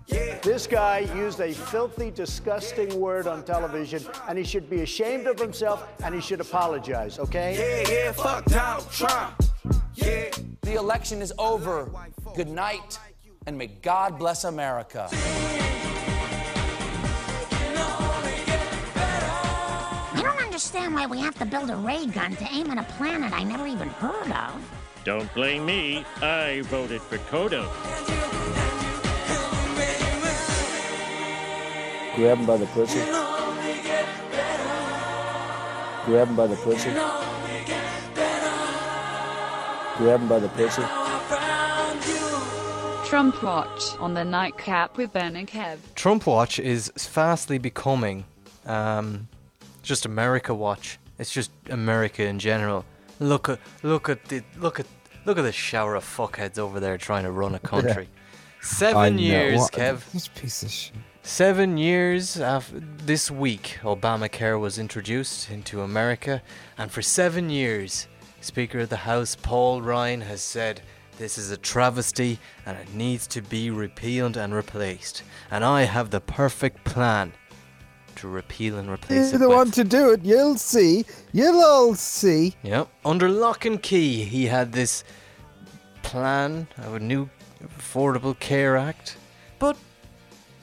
Yeah. 0.08 0.40
This 0.40 0.66
guy 0.66 1.02
used 1.16 1.40
a 1.40 1.54
filthy, 1.54 2.10
disgusting 2.10 3.00
word 3.00 3.28
on 3.28 3.44
television, 3.44 4.04
and 4.28 4.36
he 4.36 4.44
should 4.44 4.68
be 4.68 4.82
ashamed 4.82 5.28
of 5.28 5.40
himself 5.40 5.88
and 6.04 6.16
he 6.16 6.22
should 6.22 6.42
apologize, 6.42 7.20
okay? 7.20 7.86
Yeah, 7.86 7.94
yeah, 7.94 8.12
fuck 8.14 8.46
Donald 8.46 8.90
Trump. 8.90 9.44
Yeah. 9.94 10.32
The 10.64 10.74
election 10.74 11.22
is 11.22 11.32
over. 11.38 11.92
Good 12.36 12.50
night, 12.50 12.98
and 13.46 13.56
may 13.56 13.68
God 13.68 14.18
bless 14.18 14.44
America. 14.44 15.08
I 20.14 20.22
don't 20.24 20.40
understand 20.40 20.96
why 20.96 21.06
we 21.06 21.20
have 21.20 21.36
to 21.36 21.46
build 21.46 21.70
a 21.70 21.76
ray 21.76 22.08
gun 22.08 22.36
to 22.38 22.48
aim 22.52 22.72
at 22.72 22.80
a 22.80 22.94
planet 22.94 23.32
I 23.34 23.44
never 23.44 23.68
even 23.68 23.90
heard 23.90 24.32
of. 24.32 24.81
Don't 25.04 25.34
blame 25.34 25.66
me. 25.66 26.06
I 26.22 26.62
voted 26.66 27.02
for 27.02 27.18
Toto. 27.30 27.64
Grab 32.16 32.38
him 32.38 32.46
by 32.46 32.58
the 32.58 32.68
pussy. 32.68 33.00
Grab 36.06 36.28
him 36.28 36.36
by 36.36 36.46
the 36.48 36.56
pussy. 36.58 36.92
Grab 39.98 40.20
him 40.20 40.28
by 40.28 40.40
the 40.40 40.50
pussy. 40.50 40.84
Trump 43.10 43.42
Watch 43.42 43.98
on 44.00 44.14
the 44.14 44.24
nightcap 44.24 44.98
with 44.98 45.14
Ben 45.14 45.36
and 45.36 45.48
Kev. 45.48 45.80
Trump 45.96 46.28
Watch 46.28 46.60
is 46.60 46.92
fastly 46.96 47.58
becoming 47.58 48.26
um, 48.66 49.28
just 49.82 50.06
America 50.06 50.54
Watch. 50.54 51.00
It's 51.18 51.32
just 51.32 51.52
America 51.70 52.24
in 52.24 52.38
general. 52.40 52.86
Look 53.22 53.50
at 53.50 53.60
look 53.84 54.10
at 54.10 54.26
the 54.26 54.42
look 54.58 54.80
at 54.80 54.88
look 55.26 55.38
at 55.38 55.44
the 55.44 55.52
shower 55.52 55.94
of 55.94 56.04
fuckheads 56.04 56.58
over 56.58 56.80
there 56.80 56.98
trying 56.98 57.24
to 57.24 57.32
run 57.32 57.54
a 57.54 57.60
country. 57.60 58.10
Seven 58.62 59.20
years, 59.20 59.60
What- 59.60 59.72
Kev. 59.72 60.12
This 60.12 60.28
piece 60.28 60.64
of 60.64 60.72
shit. 60.72 60.94
Seven 61.24 61.78
years 61.78 62.40
after 62.42 62.80
this 62.80 63.30
week, 63.30 63.78
Obamacare 63.84 64.60
was 64.60 64.80
introduced 64.80 65.52
into 65.52 65.82
America, 65.84 66.42
and 66.80 66.92
for 66.92 67.04
seven 67.04 67.52
years, 67.52 68.08
Speaker 68.42 68.80
of 68.80 68.90
the 68.90 68.98
House 68.98 69.36
Paul 69.40 69.84
Ryan 69.84 70.22
has 70.22 70.42
said 70.42 70.82
this 71.20 71.38
is 71.38 71.52
a 71.52 71.58
travesty 71.58 72.40
and 72.66 72.76
it 72.76 72.92
needs 72.96 73.28
to 73.28 73.42
be 73.44 73.70
repealed 73.70 74.36
and 74.36 74.52
replaced. 74.56 75.22
And 75.52 75.64
I 75.64 75.84
have 75.84 76.10
the 76.10 76.22
perfect 76.22 76.84
plan 76.86 77.34
to 78.22 78.28
repeal 78.28 78.78
and 78.78 78.90
replace 78.90 79.32
You're 79.32 79.36
it. 79.36 79.40
the 79.40 79.50
with. 79.50 79.58
one 79.58 79.72
to 79.72 79.84
do 79.84 80.12
it. 80.12 80.24
You'll 80.24 80.58
see. 80.58 81.06
You'll 81.34 81.62
all 81.64 81.96
see. 81.96 82.56
Yep. 82.64 82.88
Under 83.04 83.30
lock 83.30 83.66
and 83.66 83.82
key, 83.82 84.24
he 84.24 84.46
had 84.46 84.72
this 84.72 85.04
plan 86.04 86.68
of 86.78 86.96
a 86.96 87.00
new 87.00 87.30
Affordable 87.78 88.38
Care 88.40 88.78
Act, 88.78 89.18
but 89.60 89.78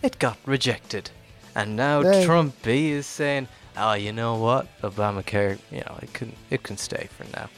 it 0.03 0.19
got 0.19 0.37
rejected. 0.47 1.11
And 1.55 1.77
now 1.77 2.03
Hey. 2.03 2.25
Trump 2.25 2.55
B 2.63 2.91
is 2.91 3.07
saying, 3.07 3.49
"Oh, 3.77 3.95
you 3.95 4.13
know 4.13 4.37
what? 4.37 4.67
Obamacare, 4.83 5.59
you 5.71 5.81
know, 5.81 5.99
it 6.03 6.13
can 6.13 6.33
it 6.51 6.63
can 6.63 6.77
stay 6.77 7.09
for 7.17 7.25
now. 7.37 7.49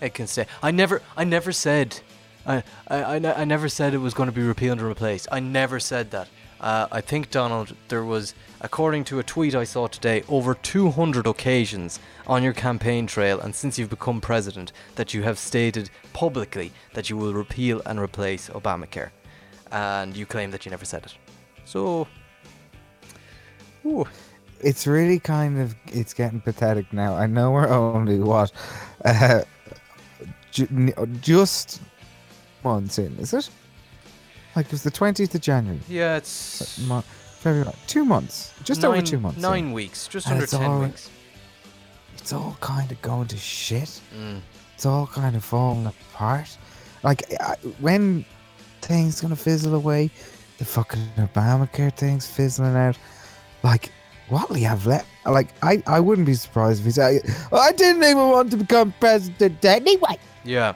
It 0.00 0.14
can 0.14 0.26
stay." 0.26 0.46
I 0.62 0.70
never 0.70 1.02
I 1.16 1.24
never 1.24 1.52
said 1.52 2.00
I 2.46 2.62
I, 2.88 3.02
I, 3.16 3.40
I 3.42 3.44
never 3.44 3.68
said 3.68 3.92
it 3.94 3.98
was 3.98 4.14
going 4.14 4.28
to 4.28 4.34
be 4.34 4.42
repealed 4.42 4.78
and 4.78 4.86
replaced. 4.88 5.28
I 5.30 5.40
never 5.40 5.78
said 5.80 6.10
that. 6.12 6.28
Uh, 6.60 6.86
I 6.92 7.00
think 7.00 7.30
Donald, 7.32 7.74
there 7.88 8.04
was, 8.04 8.34
according 8.62 9.04
to 9.04 9.18
a 9.18 9.22
tweet 9.22 9.54
I 9.54 9.64
saw 9.64 9.86
today, 9.88 10.22
over 10.28 10.54
200 10.54 11.26
occasions 11.26 11.98
on 12.26 12.42
your 12.42 12.52
campaign 12.52 13.06
trail, 13.06 13.40
and 13.40 13.54
since 13.54 13.78
you've 13.78 13.90
become 13.90 14.20
president, 14.20 14.72
that 14.94 15.12
you 15.12 15.22
have 15.24 15.38
stated 15.38 15.90
publicly 16.12 16.72
that 16.94 17.10
you 17.10 17.16
will 17.16 17.34
repeal 17.34 17.82
and 17.86 17.98
replace 18.00 18.48
Obamacare, 18.48 19.10
and 19.70 20.16
you 20.16 20.24
claim 20.26 20.50
that 20.52 20.64
you 20.64 20.70
never 20.70 20.84
said 20.84 21.04
it. 21.04 21.14
So, 21.64 22.06
ooh, 23.84 24.06
It's 24.60 24.86
really 24.86 25.18
kind 25.18 25.60
of 25.60 25.74
it's 25.86 26.14
getting 26.14 26.40
pathetic 26.40 26.92
now. 26.92 27.16
I 27.16 27.26
know 27.26 27.50
we're 27.50 27.68
only 27.68 28.20
what 28.20 28.52
uh, 29.04 29.42
ju- 30.52 30.92
just 31.20 31.80
months 32.62 32.98
in, 32.98 33.16
is 33.18 33.32
it? 33.34 33.50
Like 34.54 34.66
it 34.66 34.72
was 34.72 34.82
the 34.84 34.90
twentieth 34.90 35.34
of 35.34 35.40
January. 35.40 35.80
yeah, 35.88 36.16
it's 36.16 36.78
Mo- 36.86 37.02
February, 37.42 37.72
two 37.86 38.04
months, 38.04 38.52
just 38.64 38.84
over 38.84 39.02
two 39.02 39.18
months. 39.18 39.36
in. 39.36 39.42
Nine 39.42 39.72
weeks, 39.72 40.06
just 40.08 40.26
And 40.26 40.34
under 40.36 40.46
ten 40.46 40.62
all- 40.70 40.80
weeks. 40.80 41.10
It's 42.18 42.32
all 42.32 42.56
kind 42.60 42.90
of 42.92 43.02
going 43.02 43.26
to 43.28 43.36
shit. 43.36 44.00
Mm. 44.16 44.40
It's 44.74 44.86
all 44.86 45.06
kind 45.08 45.34
of 45.34 45.44
falling 45.44 45.86
apart. 45.86 46.56
Like 47.02 47.24
I, 47.40 47.56
when 47.80 48.24
things 48.80 49.20
gonna 49.20 49.34
fizzle 49.36 49.74
away, 49.74 50.10
the 50.58 50.64
fucking 50.64 51.02
Obamacare 51.18 51.92
thing's 51.96 52.26
fizzling 52.28 52.76
out. 52.76 52.96
Like 53.64 53.90
what 54.28 54.48
will 54.48 54.56
he 54.56 54.62
have 54.62 54.86
left? 54.86 55.08
Like 55.26 55.48
I, 55.62 55.82
I 55.86 55.98
wouldn't 55.98 56.26
be 56.28 56.34
surprised 56.34 56.78
if 56.80 56.84
he 56.86 56.92
said, 56.92 57.22
"I 57.52 57.72
didn't 57.72 58.04
even 58.04 58.28
want 58.30 58.50
to 58.52 58.56
become 58.56 58.94
president 59.00 59.64
anyway." 59.64 60.16
Yeah, 60.44 60.74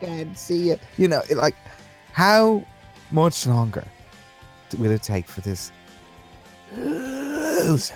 again. 0.00 0.34
See 0.34 0.70
it. 0.70 0.80
You 0.96 1.08
know, 1.08 1.22
like, 1.34 1.54
how 2.12 2.64
much 3.10 3.46
longer 3.46 3.84
will 4.78 4.90
it 4.90 5.02
take 5.02 5.26
for 5.28 5.42
this 5.42 5.70
loser 6.76 7.94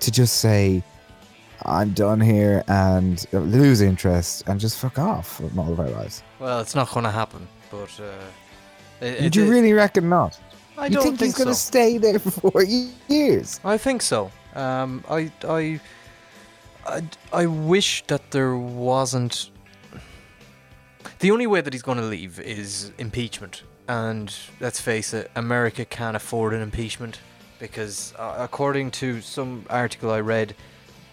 to 0.00 0.10
just 0.10 0.38
say, 0.38 0.82
I'm 1.64 1.90
done 1.92 2.20
here 2.20 2.62
and 2.68 3.24
lose 3.32 3.80
interest 3.80 4.44
and 4.46 4.60
just 4.60 4.78
fuck 4.78 4.98
off 4.98 5.36
from 5.38 5.58
all 5.58 5.72
of 5.72 5.80
our 5.80 5.90
lives? 5.90 6.22
Well, 6.38 6.60
it's 6.60 6.74
not 6.74 6.90
going 6.90 7.04
to 7.04 7.10
happen, 7.10 7.46
but. 7.70 7.90
Uh, 8.00 8.12
it, 9.00 9.24
it- 9.24 9.36
you 9.36 9.50
really 9.50 9.72
reckon 9.72 10.08
not? 10.08 10.38
I 10.76 10.86
you 10.86 10.94
don't 10.94 11.02
think, 11.02 11.20
he's 11.20 11.34
think 11.34 11.36
going 11.44 11.48
to 11.48 11.54
stay 11.60 11.98
there 11.98 12.18
for 12.20 12.30
four 12.30 12.62
years? 13.08 13.58
I 13.64 13.76
think 13.78 14.00
so. 14.02 14.30
Um, 14.54 15.04
I, 15.10 15.32
I, 15.42 15.80
I, 16.86 17.02
I 17.32 17.46
wish 17.46 18.04
that 18.06 18.30
there 18.30 18.54
wasn't. 18.56 19.50
The 21.18 21.32
only 21.32 21.48
way 21.48 21.60
that 21.60 21.72
he's 21.72 21.82
going 21.82 21.98
to 21.98 22.04
leave 22.04 22.38
is 22.38 22.92
impeachment, 22.96 23.64
and 23.88 24.32
let's 24.60 24.80
face 24.80 25.12
it, 25.12 25.32
America 25.34 25.84
can't 25.84 26.16
afford 26.16 26.54
an 26.54 26.62
impeachment 26.62 27.18
because, 27.58 28.14
uh, 28.18 28.36
according 28.38 28.90
to 28.92 29.20
some 29.20 29.64
article 29.70 30.10
I 30.10 30.20
read, 30.20 30.54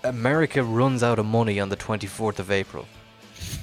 America 0.04 0.64
runs 0.64 1.02
out 1.04 1.18
of 1.20 1.26
money 1.26 1.60
on 1.60 1.70
the 1.70 1.78
24th 1.78 2.40
of 2.40 2.52
April, 2.52 2.86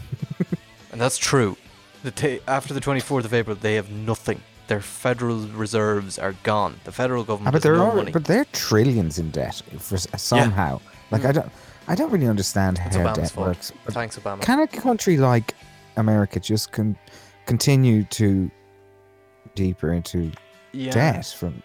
and 0.93 1.01
that's 1.01 1.19
true. 1.19 1.57
The 2.03 2.11
ta 2.11 2.29
after 2.49 2.75
the 2.75 2.81
24th 2.81 3.25
of 3.25 3.33
April, 3.35 3.55
they 3.57 3.75
have 3.77 3.91
nothing. 3.91 4.41
Their 4.67 4.81
federal 4.81 5.39
reserves 5.49 6.19
are 6.19 6.35
gone. 6.43 6.81
The 6.85 6.93
federal 6.93 7.23
Ah, 7.23 7.27
government 7.27 7.53
but 7.53 7.63
has 7.63 7.79
no 7.79 7.95
money. 7.95 8.11
but 8.13 8.25
they're 8.25 8.47
trillions 8.53 9.19
in 9.19 9.31
debt 9.31 9.63
for 9.79 9.97
s- 9.97 10.07
somehow. 10.17 10.81
Like 11.11 11.25
I 11.25 11.31
Mm. 11.31 11.35
don't, 11.35 11.53
I 11.89 11.95
don't 11.95 12.11
really 12.11 12.27
understand 12.29 12.81
It's 12.87 12.97
how 12.97 13.03
Obama's 13.03 13.19
debt 13.19 13.31
fault. 13.33 13.47
works. 13.49 13.73
Thanks, 13.91 14.19
Obama. 14.19 14.41
Can 14.41 14.61
a 14.61 14.67
country 14.67 15.17
like 15.19 15.55
America 15.97 16.41
just 16.41 16.73
con- 16.73 16.97
continue 17.47 18.05
to 18.05 18.51
deeper 19.55 19.93
into 19.93 20.33
Yeah. 20.73 20.93
debt 20.93 21.27
from? 21.27 21.63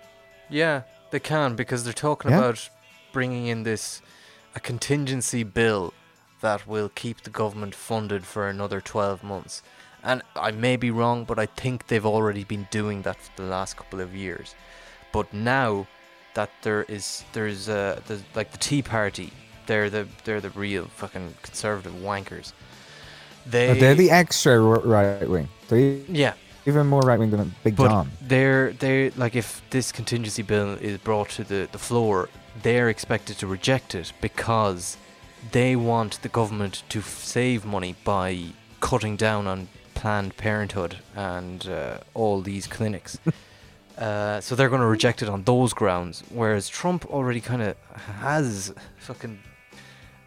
Yeah, 0.49 0.82
they 1.12 1.20
can 1.20 1.55
because 1.55 1.84
they're 1.84 1.93
talking 1.93 2.32
Yeah. 2.32 2.38
about 2.39 2.70
bringing 3.14 3.47
in 3.47 3.64
this 3.64 4.01
a 4.55 4.60
contingency 4.60 5.43
bill 5.43 5.93
that 6.41 6.68
will 6.68 6.89
keep 6.89 7.22
the 7.22 7.30
government 7.30 7.74
funded 7.76 8.26
for 8.26 8.47
another 8.47 8.80
12 8.82 9.24
months. 9.24 9.62
And 10.03 10.22
I 10.36 10.51
may 10.51 10.76
be 10.78 10.91
wrong, 10.91 11.26
but 11.26 11.39
I 11.39 11.47
think 11.47 11.88
they've 11.88 12.05
already 12.05 12.43
been 12.43 12.68
doing 12.72 13.01
that 13.03 13.18
for 13.22 13.41
the 13.41 13.47
last 13.47 13.76
couple 13.78 13.99
of 13.99 14.16
years. 14.16 14.55
But 15.12 15.34
now 15.34 15.88
that 16.36 16.51
there 16.62 16.84
is 16.84 17.24
there's 17.34 17.68
uh 17.68 17.99
there's 18.08 18.24
like 18.36 18.51
the 18.51 18.60
Tea 18.60 18.82
Party, 18.84 19.34
they're 19.66 19.89
the 19.89 20.08
they're 20.24 20.41
the 20.41 20.51
real 20.51 20.86
fucking 20.86 21.34
conservative 21.41 21.93
wankers. 21.93 22.53
They 23.45 23.80
they're 23.80 23.95
the 23.95 24.12
extra 24.12 24.60
right 24.60 25.28
wing. 25.28 25.49
They're 25.68 25.99
Yeah. 26.08 26.34
Even 26.68 26.86
more 26.86 27.01
right 27.01 27.18
wing 27.18 27.32
than 27.32 27.39
a 27.39 27.45
Big 27.63 27.76
But 27.76 27.88
John. 27.89 28.11
they're 28.22 28.74
they 28.74 29.09
like 29.11 29.36
if 29.36 29.61
this 29.70 29.91
contingency 29.91 30.43
bill 30.43 30.74
is 30.74 30.97
brought 30.99 31.30
to 31.32 31.43
the, 31.43 31.68
the 31.72 31.78
floor, 31.80 32.30
they're 32.61 32.89
expected 32.89 33.38
to 33.39 33.47
reject 33.47 33.95
it 33.95 34.11
because 34.22 34.97
they 35.51 35.76
want 35.76 36.22
the 36.22 36.30
government 36.30 36.84
to 36.89 36.99
f- 36.99 37.24
save 37.24 37.65
money 37.65 37.95
by 38.03 38.47
cutting 38.82 39.15
down 39.15 39.47
on 39.47 39.70
Planned 39.95 40.36
Parenthood 40.38 40.97
and 41.15 41.68
uh, 41.68 41.99
all 42.13 42.41
these 42.41 42.68
clinics. 42.68 43.18
uh, 43.97 44.41
so 44.41 44.53
they're 44.55 44.70
going 44.70 44.82
to 44.82 44.88
reject 44.88 45.22
it 45.22 45.30
on 45.30 45.43
those 45.43 45.74
grounds, 45.74 46.24
whereas 46.30 46.68
Trump 46.68 47.05
already 47.05 47.39
kind 47.41 47.61
of 47.61 47.76
has 48.20 48.74
fucking 48.97 49.39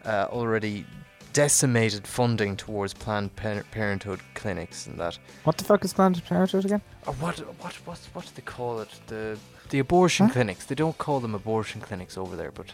uh, 0.05 0.27
already 0.31 0.85
decimated 1.33 2.05
funding 2.07 2.55
towards 2.57 2.93
Planned 2.93 3.35
Par- 3.35 3.63
Parenthood 3.71 4.19
clinics 4.33 4.87
and 4.87 4.97
that. 4.99 5.17
What 5.43 5.57
the 5.57 5.63
fuck 5.63 5.83
is 5.85 5.93
Planned 5.93 6.23
Parenthood 6.25 6.65
again? 6.65 6.81
Or 7.07 7.13
what 7.13 7.39
what 7.61 7.73
what 7.85 7.97
what 8.13 8.25
do 8.25 8.31
they 8.35 8.41
call 8.41 8.79
it? 8.81 8.89
The 9.07 9.37
the 9.69 9.79
abortion 9.79 10.27
Huh? 10.27 10.33
clinics. 10.33 10.65
They 10.65 10.75
don't 10.75 10.97
call 10.97 11.19
them 11.19 11.33
abortion 11.35 11.81
clinics 11.81 12.17
over 12.17 12.35
there, 12.35 12.51
but 12.51 12.67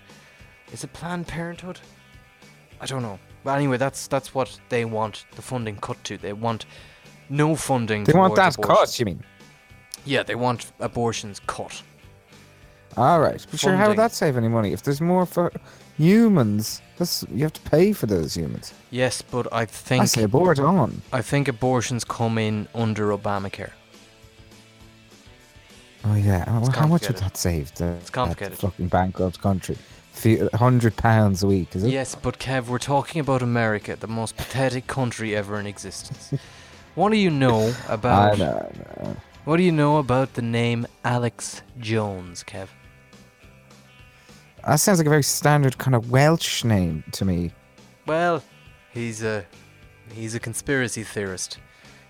is 0.71 0.83
it 0.83 0.93
Planned 0.93 1.27
Parenthood? 1.27 1.79
I 2.81 2.85
don't 2.85 3.01
know. 3.01 3.19
But 3.43 3.57
anyway, 3.57 3.77
that's 3.77 4.07
that's 4.07 4.33
what 4.33 4.59
they 4.69 4.85
want 4.85 5.25
the 5.35 5.41
funding 5.41 5.77
cut 5.77 6.03
to. 6.05 6.17
They 6.17 6.33
want 6.33 6.65
no 7.29 7.55
funding. 7.55 8.03
They 8.05 8.13
want 8.13 8.35
that 8.35 8.55
abortion. 8.55 8.75
cut. 8.75 8.99
You 8.99 9.05
mean? 9.05 9.23
Yeah, 10.05 10.23
they 10.23 10.35
want 10.35 10.71
abortions 10.79 11.41
cut. 11.47 11.81
All 12.95 13.19
right. 13.19 13.45
But 13.51 13.59
sure, 13.59 13.75
how 13.75 13.89
would 13.89 13.97
that 13.97 14.11
save 14.11 14.37
any 14.37 14.47
money? 14.47 14.73
If 14.73 14.81
there's 14.81 15.01
more 15.01 15.25
for 15.25 15.51
humans, 15.97 16.81
that's 16.97 17.25
you 17.33 17.43
have 17.43 17.53
to 17.53 17.69
pay 17.69 17.93
for 17.93 18.05
those 18.05 18.35
humans. 18.35 18.73
Yes, 18.91 19.21
but 19.21 19.51
I 19.51 19.65
think 19.65 20.03
I 20.03 20.05
say 20.05 20.23
abort 20.23 20.59
on. 20.59 21.01
I 21.11 21.21
think 21.21 21.47
abortions 21.47 22.03
come 22.03 22.37
in 22.37 22.67
under 22.73 23.09
Obamacare. 23.09 23.71
Oh 26.05 26.15
yeah. 26.15 26.45
How 26.71 26.87
much 26.87 27.07
would 27.07 27.17
that 27.17 27.37
save? 27.37 27.73
The, 27.75 27.87
It's 28.01 28.09
complicated. 28.09 28.57
Fucking 28.57 28.87
bankrupt 28.87 29.41
country. 29.41 29.77
Hundred 30.53 30.95
pounds 30.97 31.43
a 31.43 31.47
week, 31.47 31.75
is 31.75 31.83
it? 31.83 31.91
Yes, 31.91 32.15
but 32.15 32.39
Kev, 32.39 32.67
we're 32.67 32.79
talking 32.79 33.21
about 33.21 33.43
America, 33.43 33.95
the 33.95 34.07
most 34.07 34.35
pathetic 34.35 34.87
country 34.87 35.35
ever 35.35 35.59
in 35.59 35.67
existence. 35.67 36.33
what 36.95 37.11
do 37.11 37.17
you 37.17 37.29
know 37.29 37.73
about? 37.87 38.33
I 38.33 38.37
know, 38.37 38.71
I 38.97 39.03
know. 39.03 39.15
What 39.45 39.57
do 39.57 39.63
you 39.63 39.71
know 39.71 39.97
about 39.97 40.33
the 40.33 40.41
name 40.41 40.87
Alex 41.05 41.61
Jones, 41.79 42.43
Kev? 42.43 42.67
That 44.67 44.79
sounds 44.81 44.99
like 44.99 45.07
a 45.07 45.09
very 45.09 45.23
standard 45.23 45.77
kind 45.77 45.95
of 45.95 46.11
Welsh 46.11 46.63
name 46.63 47.03
to 47.13 47.23
me. 47.25 47.51
Well, 48.05 48.43
he's 48.93 49.23
a 49.23 49.45
he's 50.13 50.35
a 50.35 50.39
conspiracy 50.39 51.03
theorist. 51.03 51.57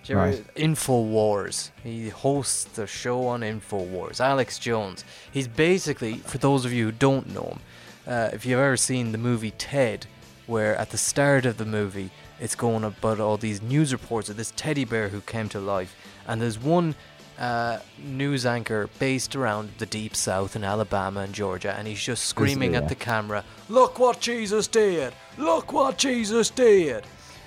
Do 0.04 0.14
you 0.14 0.20
ever- 0.20 0.30
Right. 0.32 0.56
Infowars. 0.56 1.72
He 1.84 2.10
hosts 2.10 2.64
the 2.64 2.88
show 2.88 3.28
on 3.28 3.42
Infowars. 3.42 4.20
Alex 4.20 4.58
Jones. 4.60 5.04
He's 5.32 5.48
basically, 5.48 6.16
for 6.20 6.38
those 6.38 6.64
of 6.66 6.72
you 6.74 6.86
who 6.86 6.92
don't 6.92 7.34
know 7.34 7.44
him, 7.44 7.60
uh, 8.08 8.30
if 8.34 8.46
you've 8.46 8.60
ever 8.60 8.78
seen 8.78 9.12
the 9.12 9.18
movie 9.18 9.52
Ted, 9.52 10.06
where 10.46 10.76
at 10.78 10.92
the 10.92 10.98
start 10.98 11.46
of 11.46 11.58
the 11.58 11.66
movie 11.66 12.10
it's 12.40 12.56
going 12.56 12.84
about 12.84 13.20
all 13.20 13.38
these 13.38 13.62
news 13.62 13.92
reports 13.92 14.30
of 14.30 14.38
this 14.38 14.54
teddy 14.56 14.86
bear 14.86 15.10
who 15.10 15.22
came 15.22 15.50
to 15.50 15.60
life, 15.60 15.96
and 16.28 16.42
there's 16.42 16.58
one 16.60 16.96
uh, 17.38 17.80
news 18.04 18.46
anchor 18.46 18.90
based 19.00 19.36
around 19.36 19.70
the 19.78 19.86
deep 19.86 20.16
south 20.16 20.56
in 20.56 20.64
Alabama 20.64 21.22
and 21.22 21.34
Georgia, 21.34 21.74
and 21.78 21.88
he's 21.88 22.02
just 22.02 22.26
screaming 22.26 22.76
at 22.76 22.90
the 22.90 22.96
camera, 22.96 23.44
"Look 23.70 24.00
what 24.00 24.20
Jesus 24.20 24.68
did! 24.68 25.14
Look 25.38 25.72
what 25.72 25.98
Jesus 25.98 26.50
did!" 26.50 27.06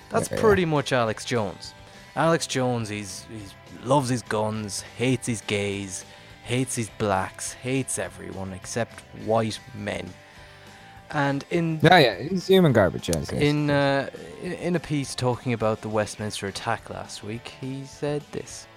That's 0.09 0.29
Yeah, 0.29 0.35
yeah. 0.35 0.41
pretty 0.41 0.65
much 0.65 0.93
Alex 0.93 1.25
Jones. 1.25 1.73
Alex 2.15 2.47
Jones, 2.47 2.89
he's 2.89 3.25
he's 3.31 3.53
loves 3.83 4.09
his 4.09 4.21
guns, 4.21 4.81
hates 4.97 5.27
his 5.27 5.41
gays, 5.41 6.05
hates 6.43 6.75
his 6.75 6.89
blacks, 6.97 7.53
hates 7.53 7.97
everyone 7.99 8.53
except 8.53 9.01
white 9.25 9.59
men. 9.73 10.09
And 11.13 11.43
in 11.49 11.79
Yeah, 11.81 11.97
yeah. 11.97 12.21
He's 12.23 12.47
human 12.47 12.71
garbage. 12.71 13.09
Yes, 13.09 13.29
yes. 13.31 13.41
in 13.41 13.69
uh, 13.69 14.09
in 14.41 14.53
in 14.53 14.75
a 14.75 14.79
piece 14.79 15.15
talking 15.15 15.51
about 15.53 15.81
the 15.81 15.89
Westminster 15.89 16.47
attack 16.47 16.89
last 16.89 17.23
week, 17.23 17.53
he 17.59 17.83
said 17.85 18.23
this. 18.31 18.67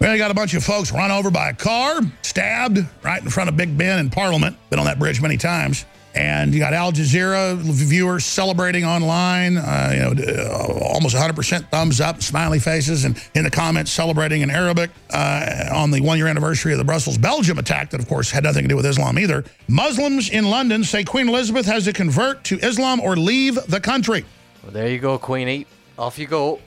Well, 0.00 0.12
you 0.12 0.18
got 0.18 0.30
a 0.30 0.34
bunch 0.34 0.54
of 0.54 0.62
folks 0.62 0.92
run 0.92 1.10
over 1.10 1.28
by 1.30 1.50
a 1.50 1.54
car, 1.54 2.00
stabbed 2.22 2.86
right 3.02 3.20
in 3.20 3.28
front 3.30 3.48
of 3.48 3.56
Big 3.56 3.76
Ben 3.76 3.98
in 3.98 4.10
Parliament. 4.10 4.56
Been 4.70 4.78
on 4.78 4.84
that 4.84 4.98
bridge 4.98 5.20
many 5.20 5.36
times. 5.36 5.86
And 6.14 6.54
you 6.54 6.60
got 6.60 6.72
Al 6.72 6.92
Jazeera 6.92 7.56
viewers 7.56 8.24
celebrating 8.24 8.84
online, 8.84 9.56
uh, 9.56 9.90
you 9.92 9.98
know, 10.00 10.40
uh, 10.40 10.78
almost 10.92 11.14
100% 11.14 11.68
thumbs 11.70 12.00
up, 12.00 12.22
smiley 12.22 12.58
faces, 12.58 13.04
and 13.04 13.22
in 13.34 13.44
the 13.44 13.50
comments 13.50 13.92
celebrating 13.92 14.40
in 14.40 14.50
Arabic 14.50 14.90
uh, 15.10 15.68
on 15.72 15.90
the 15.90 16.00
one-year 16.00 16.26
anniversary 16.26 16.72
of 16.72 16.78
the 16.78 16.84
Brussels, 16.84 17.18
Belgium 17.18 17.58
attack 17.58 17.90
that, 17.90 18.00
of 18.00 18.08
course, 18.08 18.30
had 18.30 18.44
nothing 18.44 18.62
to 18.62 18.68
do 18.68 18.76
with 18.76 18.86
Islam 18.86 19.18
either. 19.18 19.44
Muslims 19.68 20.30
in 20.30 20.48
London 20.48 20.82
say 20.82 21.04
Queen 21.04 21.28
Elizabeth 21.28 21.66
has 21.66 21.84
to 21.84 21.92
convert 21.92 22.42
to 22.44 22.58
Islam 22.58 23.00
or 23.00 23.16
leave 23.16 23.56
the 23.66 23.80
country. 23.80 24.24
Well, 24.62 24.72
there 24.72 24.88
you 24.88 24.98
go, 24.98 25.18
Queenie. 25.18 25.66
Off 25.98 26.18
you 26.18 26.26
go. 26.26 26.60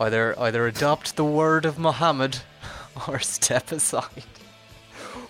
Either 0.00 0.38
either 0.38 0.66
adopt 0.66 1.16
the 1.16 1.24
word 1.24 1.64
of 1.64 1.78
Muhammad 1.78 2.38
or 3.08 3.18
step 3.18 3.72
aside. 3.72 4.24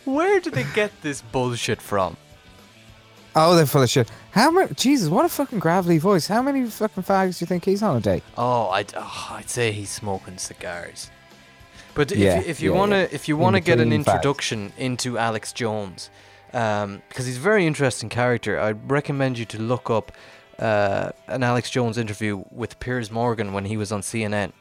Where 0.05 0.41
do 0.41 0.51
they 0.51 0.65
get 0.75 0.93
this 1.03 1.21
bullshit 1.23 1.81
from? 1.81 2.17
Oh, 3.37 3.55
they're 3.55 3.67
full 3.67 3.83
of 3.83 3.91
shit. 3.91 4.11
How 4.33 4.51
many? 4.51 4.73
Jesus, 4.75 5.09
what 5.09 5.25
a 5.25 5.29
fucking 5.29 5.59
gravelly 5.59 5.99
voice. 5.99 6.27
How 6.27 6.43
many 6.43 6.65
fucking 6.67 7.03
fags 7.03 7.39
do 7.39 7.43
you 7.43 7.47
think 7.47 7.65
he's 7.65 7.83
on 7.83 7.97
a 7.97 8.01
day? 8.01 8.23
Oh, 8.37 8.69
I'd, 8.71 8.93
oh, 8.97 9.29
I'd 9.33 9.49
say 9.51 9.71
he's 9.73 9.91
smoking 9.91 10.39
cigars. 10.39 11.11
But 11.95 12.11
if, 12.13 12.19
Yeah, 12.19 12.41
you- 12.41 12.47
if 12.47 12.61
you 12.61 12.73
yeah, 12.73 12.79
wanna 12.79 12.99
yeah. 13.01 13.09
if 13.13 13.29
you 13.29 13.37
wanna 13.37 13.61
get 13.61 13.81
an 13.81 13.89
between 13.91 14.05
fags. 14.05 14.15
introduction 14.15 14.73
into 14.79 15.19
Alex 15.19 15.53
Jones, 15.53 16.11
um, 16.53 17.03
because 17.09 17.27
he's 17.27 17.37
a 17.37 17.41
very 17.41 17.67
interesting 17.67 18.09
character, 18.09 18.59
I'd 18.59 18.91
recommend 18.91 19.39
you 19.39 19.45
to 19.47 19.59
look 19.59 19.91
up 19.91 20.11
uh, 20.59 21.11
an 21.29 21.43
Alex 21.43 21.71
Jones 21.71 21.99
interview 21.99 22.45
with 22.51 22.79
Piers 22.81 23.11
Morgan 23.11 23.53
when 23.53 23.65
he 23.65 23.77
was 23.77 23.93
on 23.93 24.01
CNN. 24.03 24.53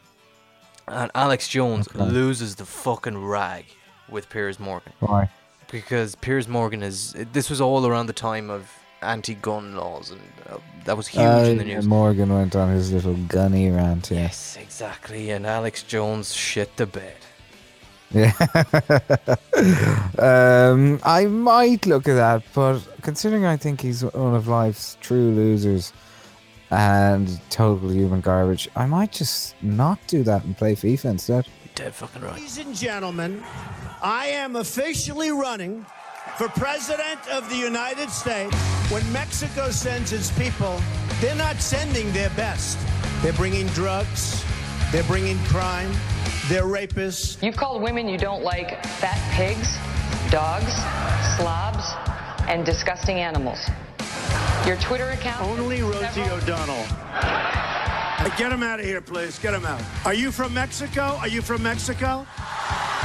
And 0.88 1.12
Alex 1.16 1.48
Jones 1.48 1.88
Okay. 1.89 2.00
loses 2.00 2.56
the 2.56 2.66
fucking 2.66 3.18
rag 3.26 3.66
with 4.10 4.30
Piers 4.30 4.58
Morgan 4.60 4.93
Why? 5.02 5.30
because 5.70 6.16
Piers 6.16 6.48
Morgan 6.48 6.82
is. 6.82 7.14
This 7.34 7.50
was 7.50 7.60
all 7.60 7.86
around 7.86 8.06
the 8.08 8.14
time 8.14 8.50
of 8.50 8.72
anti-gun 9.02 9.76
laws, 9.76 10.12
and 10.12 10.22
uh, 10.50 10.58
that 10.86 10.95
was 10.95 11.08
huge 11.08 11.22
in 11.24 11.56
Uh, 11.56 11.64
the 11.64 11.66
news. 11.66 11.86
Morgan 11.86 12.34
went 12.34 12.56
on 12.56 12.70
his 12.70 12.91
little 12.93 13.16
gunny 13.28 13.70
rant. 13.70 14.10
Yeah. 14.10 14.22
Yes, 14.22 14.58
exactly. 14.60 15.30
And 15.32 15.45
Alex 15.45 15.84
Jones 15.84 16.34
shit 16.34 16.78
the 16.78 16.86
bed. 16.86 17.18
Yeah. 18.12 18.32
um, 20.20 20.99
I 21.03 21.26
might 21.26 21.86
look 21.86 22.08
at 22.08 22.16
that, 22.16 22.43
but 22.53 22.80
considering 23.01 23.45
I 23.45 23.58
think 23.58 23.82
he's 23.82 24.03
one 24.03 24.36
of 24.36 24.47
life's 24.47 24.97
true 25.01 25.32
losers 25.32 25.91
and 26.72 27.39
total 27.49 27.89
human 27.89 28.22
garbage, 28.22 28.70
I 28.76 28.86
might 28.86 29.12
just 29.12 29.55
not 29.62 29.99
do 30.08 30.24
that 30.24 30.43
and 30.45 30.58
play 30.58 30.76
FIFA 30.76 31.05
instead. 31.05 31.47
Dead 31.76 31.93
fucking 31.93 32.22
right. 32.22 32.34
Ladies 32.34 32.58
and 32.58 32.76
gentlemen, 32.76 33.43
I 34.01 34.28
am 34.28 34.55
officially 34.55 35.32
running 35.32 35.86
for 36.38 36.47
President 36.49 37.20
of 37.30 37.49
the 37.49 37.55
United 37.55 38.10
States. 38.10 38.55
When 38.89 39.12
Mexico 39.12 39.70
sends 39.70 40.14
its 40.14 40.32
people, 40.38 40.80
they're 41.20 41.36
not 41.36 41.58
sending 41.58 42.12
their 42.14 42.30
best. 42.32 42.78
They're 43.22 43.34
bringing 43.34 43.68
drugs, 43.68 44.43
they're 44.91 45.03
bringing 45.03 45.38
crime, 45.45 45.91
they're 46.48 46.64
rapists. 46.64 47.42
You've 47.44 47.58
called 47.58 47.82
women 47.82 48.08
you 48.08 48.18
don't 48.18 48.44
like 48.44 48.84
fat 48.86 49.20
pigs, 49.34 49.78
dogs, 50.32 50.74
slobs, 51.38 51.86
and 52.48 52.66
disgusting 52.66 53.18
animals. 53.18 53.60
Your 54.66 54.78
Twitter 54.78 55.10
account. 55.10 55.42
Only 55.42 55.82
Rosie 55.82 56.22
O'Donnell. 56.24 56.86
Get 58.38 58.52
him 58.52 58.62
out 58.62 58.80
of 58.80 58.86
here, 58.86 59.02
please. 59.02 59.40
Get 59.40 59.54
him 59.54 59.66
out. 59.66 59.82
Are 60.06 60.14
you 60.14 60.32
from 60.32 60.54
Mexico? 60.54 61.18
Are 61.22 61.28
you 61.28 61.42
from 61.42 61.64
Mexico? 61.64 62.28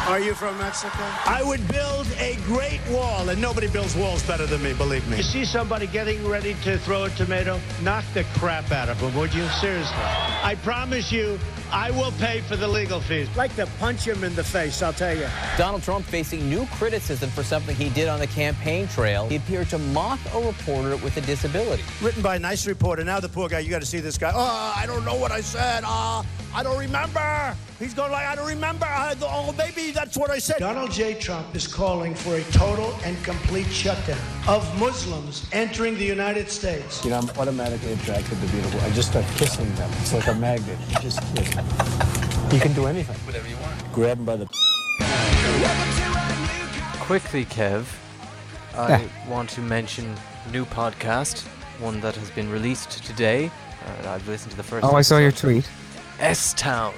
Are 0.08 0.18
you 0.18 0.34
from 0.34 0.58
Mexico? 0.58 0.98
I 1.26 1.42
would 1.44 1.66
build 1.68 2.08
a 2.18 2.36
great 2.44 2.80
wall, 2.90 3.28
and 3.28 3.40
nobody 3.40 3.68
builds 3.68 3.94
walls 3.94 4.22
better 4.24 4.46
than 4.46 4.60
me, 4.62 4.72
believe 4.72 5.08
me. 5.08 5.18
You 5.18 5.22
see 5.22 5.44
somebody 5.44 5.86
getting 5.86 6.26
ready 6.26 6.54
to 6.64 6.76
throw 6.78 7.04
a 7.04 7.10
tomato? 7.10 7.60
Knock 7.82 8.04
the 8.12 8.24
crap 8.34 8.72
out 8.72 8.88
of 8.88 9.00
them, 9.00 9.14
would 9.14 9.32
you? 9.32 9.46
Seriously. 9.60 9.94
I 9.96 10.56
promise 10.64 11.12
you, 11.12 11.38
I 11.72 11.90
will 11.90 12.12
pay 12.12 12.40
for 12.42 12.56
the 12.56 12.68
legal 12.68 13.00
fees. 13.00 13.34
Like 13.34 13.56
to 13.56 13.66
punch 13.78 14.06
him 14.06 14.24
in 14.24 14.34
the 14.34 14.44
face, 14.44 14.82
I'll 14.82 14.92
tell 14.92 15.16
you. 15.16 15.26
Donald 15.56 15.82
Trump 15.82 16.04
facing 16.04 16.48
new 16.50 16.66
criticism 16.66 17.30
for 17.30 17.42
something 17.42 17.74
he 17.74 17.88
did 17.88 18.08
on 18.08 18.20
the 18.20 18.26
campaign 18.26 18.88
trail. 18.88 19.26
He 19.28 19.36
appeared 19.36 19.70
to 19.70 19.78
mock 19.78 20.20
a 20.34 20.40
reporter 20.40 20.96
with 20.98 21.16
a 21.16 21.22
disability. 21.22 21.82
Written 22.02 22.22
by 22.22 22.36
a 22.36 22.38
nice 22.38 22.66
reporter. 22.66 23.04
Now 23.04 23.20
the 23.20 23.28
poor 23.28 23.48
guy, 23.48 23.60
you 23.60 23.70
got 23.70 23.80
to 23.80 23.86
see 23.86 24.00
this 24.00 24.18
guy. 24.18 24.32
Oh, 24.34 24.74
I 24.76 24.84
don't 24.86 25.04
know 25.04 25.16
what 25.16 25.32
I 25.32 25.40
said. 25.40 25.82
Oh, 25.86 26.26
I 26.54 26.62
don't 26.62 26.78
remember. 26.78 27.56
He's 27.78 27.94
going 27.94 28.12
like, 28.12 28.26
I 28.26 28.34
don't 28.34 28.46
remember. 28.46 28.84
I, 28.84 29.16
oh, 29.22 29.54
maybe 29.56 29.90
that's 29.90 30.18
what 30.18 30.30
I 30.30 30.38
said. 30.38 30.58
Donald 30.58 30.90
J. 30.90 31.14
Trump 31.14 31.54
is 31.54 31.66
calling 31.66 32.14
for 32.14 32.36
a 32.36 32.42
total 32.52 32.94
and 33.04 33.16
complete 33.24 33.68
shutdown 33.68 34.18
of 34.46 34.62
Muslims 34.78 35.48
entering 35.52 35.94
the 35.94 36.04
United 36.04 36.50
States. 36.50 37.02
You 37.04 37.10
know, 37.10 37.20
I'm 37.20 37.30
automatically 37.38 37.94
attracted 37.94 38.38
to 38.38 38.46
beautiful. 38.48 38.80
I 38.80 38.90
just 38.90 39.10
start 39.10 39.24
kissing 39.36 39.74
them. 39.76 39.90
It's 40.00 40.12
like 40.12 40.26
a 40.26 40.34
magnet. 40.34 40.78
You 40.90 40.96
just 41.00 41.20
kiss. 41.34 41.48
You 42.52 42.60
can 42.60 42.74
do 42.74 42.86
anything. 42.86 43.16
Whatever 43.26 43.48
you 43.48 43.56
want. 43.56 43.92
Grab 43.92 44.18
them 44.18 44.26
by 44.26 44.36
the. 44.36 44.46
Quickly, 47.00 47.46
Kev, 47.46 47.86
I 48.74 49.08
want 49.26 49.48
to 49.50 49.60
mention 49.62 50.14
new 50.52 50.66
podcast, 50.66 51.46
one 51.80 52.00
that 52.00 52.14
has 52.16 52.30
been 52.30 52.50
released 52.50 53.04
today. 53.04 53.50
Uh, 54.04 54.10
I've 54.10 54.28
listened 54.28 54.50
to 54.50 54.56
the 54.56 54.62
first. 54.62 54.84
Oh, 54.84 54.94
I 54.94 55.02
saw 55.02 55.18
your 55.18 55.32
tweet. 55.32 55.68
S 56.22 56.54
Town 56.54 56.94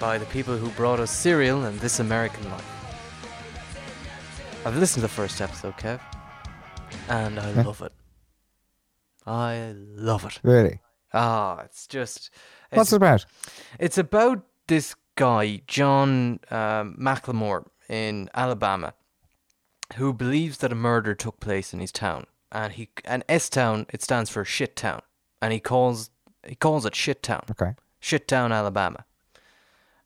by 0.00 0.16
the 0.18 0.24
people 0.26 0.56
who 0.56 0.70
brought 0.70 0.98
us 1.00 1.10
Serial 1.10 1.64
and 1.64 1.78
This 1.80 2.00
American 2.00 2.42
Life. 2.50 2.68
I've 4.64 4.76
listened 4.76 5.02
to 5.02 5.02
the 5.02 5.08
first 5.08 5.40
episode, 5.40 5.76
Kev, 5.76 6.00
and 7.08 7.38
I 7.38 7.50
Yeah. 7.52 7.62
love 7.62 7.82
it. 7.82 7.92
I 9.26 9.74
love 9.76 10.24
it. 10.24 10.40
Really? 10.42 10.80
Ah, 11.12 11.60
it's 11.60 11.86
just. 11.86 12.30
What's 12.70 12.92
it 12.92 12.96
about? 12.96 13.26
It's 13.78 13.98
about 13.98 14.44
this 14.66 14.94
guy, 15.16 15.60
John 15.66 16.40
um, 16.50 16.96
McLemore 16.98 17.66
in 17.88 18.30
Alabama, 18.34 18.94
who 19.96 20.14
believes 20.14 20.58
that 20.58 20.72
a 20.72 20.76
murder 20.76 21.14
took 21.14 21.38
place 21.38 21.74
in 21.74 21.80
his 21.80 21.92
town, 21.92 22.24
and 22.50 22.72
he 22.72 22.88
and 23.04 23.24
S 23.28 23.50
Town 23.50 23.84
it 23.90 24.00
stands 24.02 24.30
for 24.30 24.42
shit 24.44 24.74
town, 24.74 25.02
and 25.42 25.52
he 25.52 25.60
calls 25.60 26.08
he 26.46 26.54
calls 26.54 26.86
it 26.86 26.94
shit 26.94 27.22
town. 27.22 27.44
Okay. 27.50 27.74
Shit 28.02 28.26
town, 28.26 28.50
Alabama. 28.50 29.04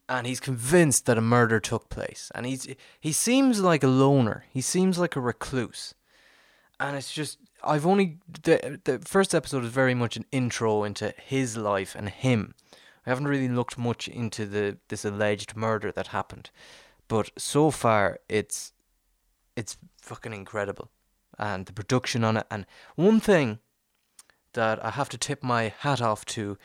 And 0.06 0.26
he's 0.26 0.38
convinced 0.38 1.06
that 1.06 1.16
a 1.18 1.22
murder 1.22 1.58
took 1.58 1.88
place, 1.88 2.30
and 2.34 2.46
he's 2.46 2.68
he 3.00 3.10
seems 3.10 3.60
like 3.60 3.82
a 3.82 3.88
loner. 3.88 4.44
He 4.52 4.60
seems 4.60 4.98
like 4.98 5.16
a 5.16 5.20
recluse, 5.20 5.94
and 6.78 6.94
it's 6.96 7.10
just 7.10 7.38
I've 7.64 7.86
only 7.86 8.18
the 8.44 8.80
the 8.84 9.00
first 9.00 9.34
episode 9.34 9.64
is 9.64 9.70
very 9.70 9.94
much 9.94 10.16
an 10.16 10.26
intro 10.30 10.84
into 10.84 11.12
his 11.16 11.56
life 11.56 11.96
and 11.96 12.08
him. 12.08 12.54
I 13.04 13.10
haven't 13.10 13.28
really 13.28 13.48
looked 13.48 13.78
much 13.78 14.06
into 14.06 14.46
the 14.46 14.76
this 14.88 15.04
alleged 15.04 15.56
murder 15.56 15.90
that 15.90 16.08
happened, 16.08 16.50
but 17.08 17.30
so 17.36 17.72
far 17.72 18.20
it's 18.28 18.74
it's 19.56 19.78
fucking 20.02 20.34
incredible, 20.34 20.90
and 21.36 21.66
the 21.66 21.72
production 21.72 22.22
on 22.22 22.36
it. 22.36 22.46
And 22.48 22.66
one 22.94 23.18
thing 23.18 23.58
that 24.52 24.84
I 24.84 24.90
have 24.90 25.08
to 25.08 25.18
tip 25.18 25.42
my 25.42 25.72
hat 25.80 26.00
off 26.00 26.24
to 26.26 26.58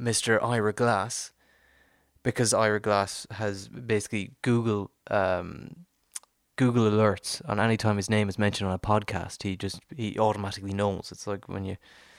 Mr. 0.00 0.42
Ira 0.42 0.72
Glass, 0.72 1.32
because 2.22 2.54
Ira 2.54 2.80
Glass 2.80 3.26
has 3.32 3.68
basically 3.68 4.32
Google 4.42 4.90
um, 5.10 5.86
Google 6.56 6.90
alerts 6.90 7.40
on 7.48 7.58
any 7.58 7.76
time 7.76 7.96
his 7.96 8.10
name 8.10 8.28
is 8.28 8.38
mentioned 8.38 8.68
on 8.68 8.74
a 8.74 8.78
podcast. 8.78 9.42
He 9.42 9.56
just 9.56 9.80
he 9.96 10.18
automatically 10.18 10.72
knows. 10.72 11.10
It's 11.12 11.26
like 11.26 11.48
when 11.48 11.64
you 11.64 11.76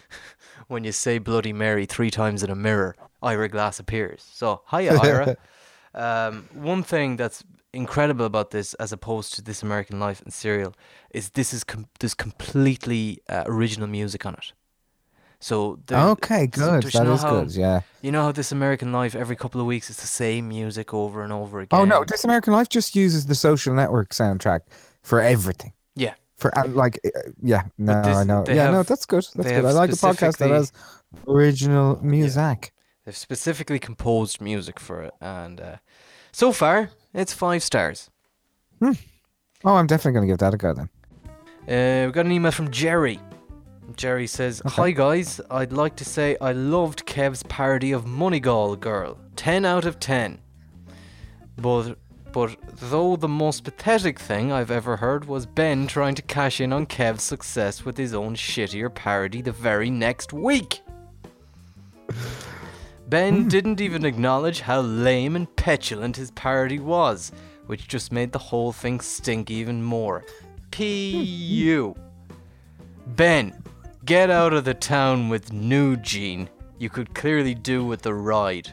when 0.68 0.84
you 0.84 0.92
say 0.92 1.18
Bloody 1.18 1.54
Mary 1.54 1.86
three 1.86 2.12
times 2.12 2.44
in 2.44 2.50
a 2.50 2.56
mirror, 2.56 2.96
Ira 3.22 3.50
Glass 3.50 3.80
appears. 3.80 4.26
So 4.32 4.62
hiya 4.70 4.98
Ira. 4.98 5.38
um, 5.94 6.50
one 6.54 6.84
thing 6.84 7.18
that's 7.18 7.44
incredible 7.74 8.26
about 8.26 8.52
this, 8.52 8.74
as 8.76 8.92
opposed 8.92 9.34
to 9.36 9.42
This 9.42 9.64
American 9.64 10.00
Life 10.00 10.22
and 10.22 10.34
Serial, 10.34 10.74
is 11.12 11.30
this 11.32 11.54
is 11.54 11.64
com- 11.64 11.88
there's 12.00 12.14
completely 12.14 13.20
uh, 13.30 13.44
original 13.46 13.88
music 13.88 14.26
on 14.26 14.34
it. 14.34 14.54
So 15.42 15.80
Okay, 15.92 16.46
good. 16.48 16.84
That 16.84 17.06
how- 17.22 17.42
good, 17.42 17.56
yeah. 17.56 17.82
You 18.02 18.12
know 18.12 18.22
how 18.24 18.32
This 18.32 18.52
American 18.52 18.92
Life 18.94 19.16
every 19.16 19.36
couple 19.36 19.60
of 19.60 19.68
weeks 19.68 19.90
it's 19.90 20.00
the 20.00 20.08
same 20.08 20.48
music 20.48 20.94
over 20.94 21.24
and 21.24 21.34
over 21.34 21.60
again. 21.60 21.80
Oh 21.80 21.84
no, 21.84 22.04
This 22.06 22.24
American 22.24 22.54
Life 22.54 22.70
just 22.70 22.96
uses 22.96 23.26
the 23.26 23.36
Social 23.36 23.74
Network 23.74 24.10
soundtrack 24.12 24.62
for 25.02 25.20
everything. 25.20 25.74
Yeah. 25.96 26.14
For 26.38 26.56
and 26.58 26.76
like, 26.76 27.00
uh, 27.06 27.10
yeah, 27.42 27.64
no, 27.78 28.02
this- 28.04 28.18
I 28.18 28.24
know. 28.24 28.46
Yeah, 28.48 28.72
no, 28.72 28.84
that's 28.84 29.06
good. 29.06 29.28
That's 29.36 29.50
good. 29.50 29.66
I 29.66 29.72
like 29.72 29.90
a 29.92 29.94
podcast 29.94 30.38
that 30.38 30.50
has 30.52 30.72
original 31.28 32.00
music. 32.04 32.72
They've 33.06 33.18
specifically 33.18 33.80
composed 33.80 34.42
music 34.42 34.80
for 34.80 35.02
it, 35.02 35.14
and 35.20 35.60
uh, 35.60 35.76
so 36.32 36.52
far 36.52 36.92
it's 37.14 37.34
five 37.34 37.64
stars. 37.64 38.10
Oh, 39.64 39.76
I'm 39.76 39.88
definitely 39.88 40.14
going 40.14 40.28
to 40.28 40.32
give 40.32 40.38
that 40.40 40.54
a 40.54 40.58
go 40.58 40.74
then. 40.74 40.90
Uh, 41.68 42.08
we 42.08 42.12
got 42.12 42.26
an 42.26 42.32
email 42.32 42.52
from 42.52 42.72
Jerry. 42.72 43.20
Jerry 43.96 44.28
says, 44.28 44.62
Hi 44.66 44.92
guys, 44.92 45.42
I'd 45.50 45.74
like 45.74 45.96
to 45.98 46.06
say 46.06 46.38
I 46.42 46.52
loved 46.52 47.06
Kev's 47.06 47.44
parody 47.44 47.92
of 47.92 48.06
Moneygall 48.06 48.80
Girl. 48.80 49.18
10 49.36 49.66
out 49.66 49.86
of 49.86 50.00
10. 50.00 50.40
But, 51.58 51.96
but 52.32 52.58
though 52.80 53.16
the 53.16 53.28
most 53.28 53.64
pathetic 53.64 54.20
thing 54.20 54.52
I've 54.52 54.72
ever 54.72 54.98
heard 54.98 55.26
was 55.26 55.46
Ben 55.46 55.88
trying 55.88 56.16
to 56.16 56.22
cash 56.22 56.62
in 56.62 56.74
on 56.74 56.86
Kev's 56.86 57.24
success 57.24 57.86
with 57.86 57.98
his 57.98 58.14
own 58.14 58.36
shittier 58.36 58.94
parody 58.94 59.42
the 59.42 59.52
very 59.52 59.90
next 59.90 60.34
week. 60.34 60.82
Ben 63.08 63.44
hmm. 63.44 63.48
didn't 63.48 63.82
even 63.82 64.06
acknowledge 64.06 64.62
how 64.62 64.82
lame 64.82 65.36
and 65.36 65.54
petulant 65.56 66.16
his 66.16 66.32
parody 66.32 66.80
was, 66.80 67.32
which 67.68 67.88
just 67.88 68.12
made 68.12 68.32
the 68.32 68.40
whole 68.40 68.72
thing 68.72 69.02
stink 69.02 69.52
even 69.52 69.84
more. 69.84 70.20
Hmm. 70.20 70.70
P.U. 70.72 71.96
Ben, 73.08 73.61
get 74.06 74.32
out 74.32 74.54
of 74.54 74.66
the 74.66 74.74
town 74.74 75.30
with 75.30 75.54
New 75.54 75.96
Gene. 75.96 76.50
You 76.80 76.90
could 76.90 77.14
clearly 77.14 77.54
do 77.54 77.86
with 77.86 78.02
the 78.02 78.14
ride. 78.14 78.72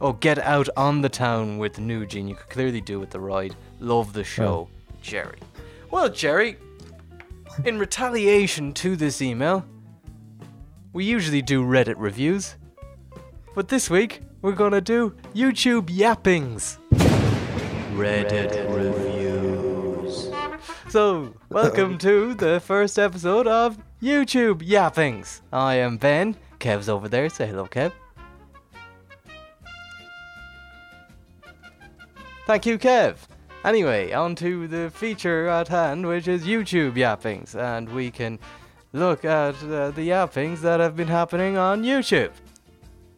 Oh, 0.00 0.12
get 0.12 0.38
out 0.38 0.68
on 0.76 1.00
the 1.00 1.08
town 1.08 1.58
with 1.58 1.78
New 1.78 2.06
Gene. 2.06 2.28
You 2.28 2.34
could 2.34 2.50
clearly 2.50 2.80
do 2.80 3.00
with 3.00 3.10
the 3.10 3.20
ride. 3.20 3.54
Love 3.80 4.12
the 4.12 4.24
show, 4.24 4.68
Jerry. 5.00 5.38
Well, 5.90 6.08
Jerry, 6.08 6.56
in 7.64 7.78
retaliation 7.78 8.72
to 8.74 8.94
this 8.96 9.22
email, 9.22 9.64
we 10.92 11.04
usually 11.04 11.42
do 11.42 11.64
Reddit 11.64 11.96
reviews. 11.96 12.56
But 13.54 13.68
this 13.68 13.88
week, 13.88 14.22
we're 14.42 14.52
gonna 14.52 14.80
do 14.80 15.14
YouTube 15.34 15.88
yappings. 15.88 16.78
Reddit 17.94 18.74
reviews. 18.74 20.30
So, 20.88 21.34
welcome 21.48 21.98
to 21.98 22.34
the 22.34 22.60
first 22.60 22.98
episode 22.98 23.46
of 23.46 23.78
YouTube 24.02 24.62
yappings. 24.62 25.40
I 25.52 25.74
am 25.76 25.96
Ben. 25.98 26.36
Kev's 26.58 26.88
over 26.88 27.08
there. 27.08 27.28
Say 27.28 27.46
hello, 27.46 27.66
Kev. 27.66 27.92
Thank 32.46 32.66
you, 32.66 32.78
Kev. 32.78 33.16
Anyway, 33.64 34.12
on 34.12 34.34
to 34.36 34.66
the 34.66 34.90
feature 34.90 35.46
at 35.46 35.68
hand, 35.68 36.06
which 36.06 36.26
is 36.26 36.44
YouTube 36.44 36.94
yappings. 36.94 37.54
And 37.54 37.88
we 37.90 38.10
can 38.10 38.38
look 38.92 39.24
at 39.24 39.54
uh, 39.64 39.90
the 39.90 40.08
yappings 40.08 40.60
that 40.60 40.80
have 40.80 40.96
been 40.96 41.08
happening 41.08 41.56
on 41.56 41.82
YouTube. 41.82 42.32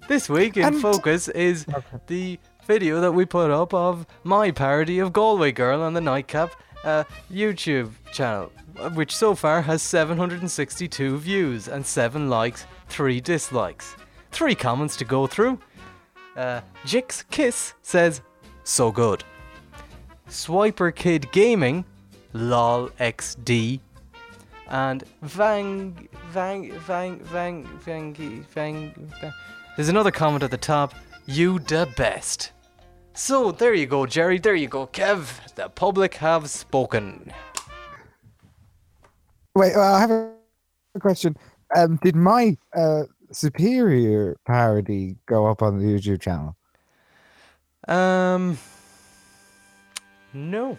This 0.08 0.28
week 0.28 0.56
in 0.56 0.64
And- 0.64 0.80
focus 0.80 1.28
is 1.28 1.64
the 2.08 2.38
video 2.66 3.00
that 3.00 3.12
we 3.12 3.24
put 3.24 3.50
up 3.50 3.72
of 3.72 4.06
my 4.24 4.50
parody 4.50 4.98
of 4.98 5.12
Galway 5.12 5.52
Girl 5.52 5.80
on 5.80 5.94
the 5.94 6.00
Nightcap 6.00 6.50
uh, 6.84 7.04
YouTube 7.30 7.92
channel, 8.12 8.50
which 8.94 9.14
so 9.14 9.34
far 9.34 9.62
has 9.62 9.82
762 9.82 11.18
views 11.18 11.68
and 11.68 11.84
7 11.84 12.28
likes, 12.28 12.66
3 12.88 13.20
dislikes. 13.20 13.96
3 14.30 14.54
comments 14.54 14.96
to 14.96 15.04
go 15.04 15.26
through. 15.26 15.58
Uh, 16.36 16.60
Jix 16.84 17.24
Kiss 17.30 17.74
says, 17.82 18.22
so 18.64 18.90
good. 18.90 19.24
Swiper 20.28 20.94
Kid 20.94 21.30
Gaming, 21.32 21.84
lol 22.32 22.88
XD, 22.98 23.80
and 24.68 25.04
Vang 25.20 26.08
Vang 26.30 26.72
Vang 26.78 27.18
Vang 27.20 27.64
Vang 27.84 28.46
Vang. 28.54 29.10
Vang. 29.20 29.32
There's 29.76 29.90
another 29.90 30.10
comment 30.10 30.42
at 30.42 30.50
the 30.50 30.56
top. 30.56 30.94
You 31.26 31.58
the 31.58 31.88
best. 31.96 32.51
So 33.14 33.52
there 33.52 33.74
you 33.74 33.86
go, 33.86 34.06
Jerry. 34.06 34.38
There 34.38 34.54
you 34.54 34.68
go, 34.68 34.86
Kev. 34.86 35.54
The 35.54 35.68
public 35.68 36.14
have 36.14 36.48
spoken. 36.48 37.32
Wait, 39.54 39.72
well, 39.76 39.94
I 39.94 40.00
have 40.00 40.10
a 40.10 41.00
question. 41.00 41.36
Um, 41.76 41.98
did 42.02 42.16
my 42.16 42.56
uh, 42.74 43.04
superior 43.30 44.36
parody 44.46 45.16
go 45.26 45.46
up 45.46 45.62
on 45.62 45.78
the 45.78 45.84
YouTube 45.84 46.20
channel? 46.20 46.56
Um. 47.86 48.58
No. 50.32 50.78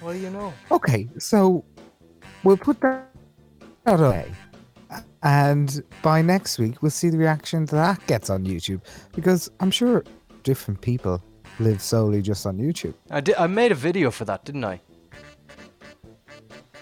What 0.00 0.14
do 0.14 0.18
you 0.18 0.30
know? 0.30 0.52
Okay, 0.70 1.08
so 1.18 1.64
we'll 2.42 2.56
put 2.56 2.80
that 2.80 3.10
that 3.84 4.00
away. 4.00 4.32
And 5.22 5.82
by 6.02 6.22
next 6.22 6.58
week, 6.58 6.82
we'll 6.82 6.90
see 6.90 7.10
the 7.10 7.18
reaction 7.18 7.64
that 7.66 7.76
that 7.76 8.06
gets 8.06 8.30
on 8.30 8.44
YouTube 8.44 8.80
because 9.14 9.50
I'm 9.60 9.70
sure 9.70 10.04
different 10.44 10.80
people 10.80 11.22
live 11.58 11.82
solely 11.82 12.22
just 12.22 12.46
on 12.46 12.58
YouTube. 12.58 12.94
I 13.10 13.20
did. 13.20 13.36
I 13.36 13.46
made 13.46 13.72
a 13.72 13.74
video 13.74 14.10
for 14.10 14.24
that, 14.24 14.44
didn't 14.44 14.64
I? 14.64 14.80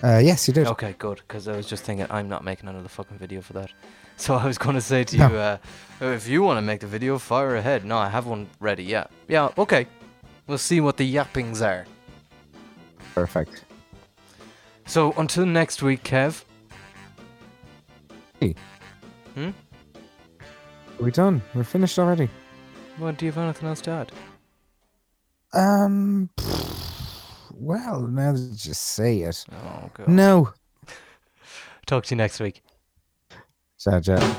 Uh, 0.03 0.19
yes, 0.19 0.47
you 0.47 0.55
did. 0.55 0.67
Okay, 0.67 0.95
good. 0.99 1.23
Because 1.27 1.49
I 1.49 1.57
was 1.57 1.67
just 1.67 1.85
thinking, 1.85 2.07
I'm 2.11 2.29
not 2.29 2.45
making 2.45 2.69
another 2.69 2.89
fucking 2.89 3.19
video 3.19 3.41
for 3.41 3.53
that. 3.55 3.71
So 4.19 4.35
I 4.35 4.47
was 4.47 4.57
going 4.57 4.77
to 4.77 4.81
say 4.81 5.05
to 5.05 5.17
you, 5.19 5.25
uh, 5.25 5.59
if 6.01 6.27
you 6.27 6.43
want 6.43 6.57
to 6.57 6.63
make 6.63 6.81
the 6.81 6.87
video, 6.87 7.19
fire 7.19 7.55
ahead. 7.57 7.85
No, 7.85 7.99
I 7.99 8.09
have 8.09 8.25
one 8.27 8.49
ready. 8.61 8.83
Yeah. 8.83 9.09
Yeah, 9.29 9.51
okay. 9.59 9.87
We'll 10.47 10.57
see 10.57 10.81
what 10.81 10.97
the 10.97 11.15
yappings 11.15 11.61
are. 11.61 11.85
Perfect. 13.15 13.67
So 14.87 15.13
until 15.19 15.45
next 15.45 15.83
week, 15.83 16.03
Kev. 16.03 16.45
Hey. 18.41 18.55
Hmm? 19.35 19.51
We're 20.99 21.11
done. 21.11 21.43
We're 21.55 21.65
finished 21.65 21.99
already. 21.99 22.31
What, 22.97 23.19
do 23.19 23.27
you 23.27 23.33
have 23.33 23.45
anything 23.45 23.69
else 23.69 23.83
to 23.83 23.91
add? 23.91 24.13
Um. 25.57 26.31
Well, 27.59 28.03
now 28.03 28.33
that 28.33 28.39
you 28.39 28.55
just 28.55 28.83
say 28.83 29.21
it. 29.21 29.47
Oh, 29.51 29.91
God. 29.95 30.09
No. 30.09 30.53
Talk 31.87 32.05
to 32.05 32.15
you 32.15 32.17
next 32.19 32.39
week. 32.39 32.63
Ciao, 33.79 33.99
ciao. 33.99 34.37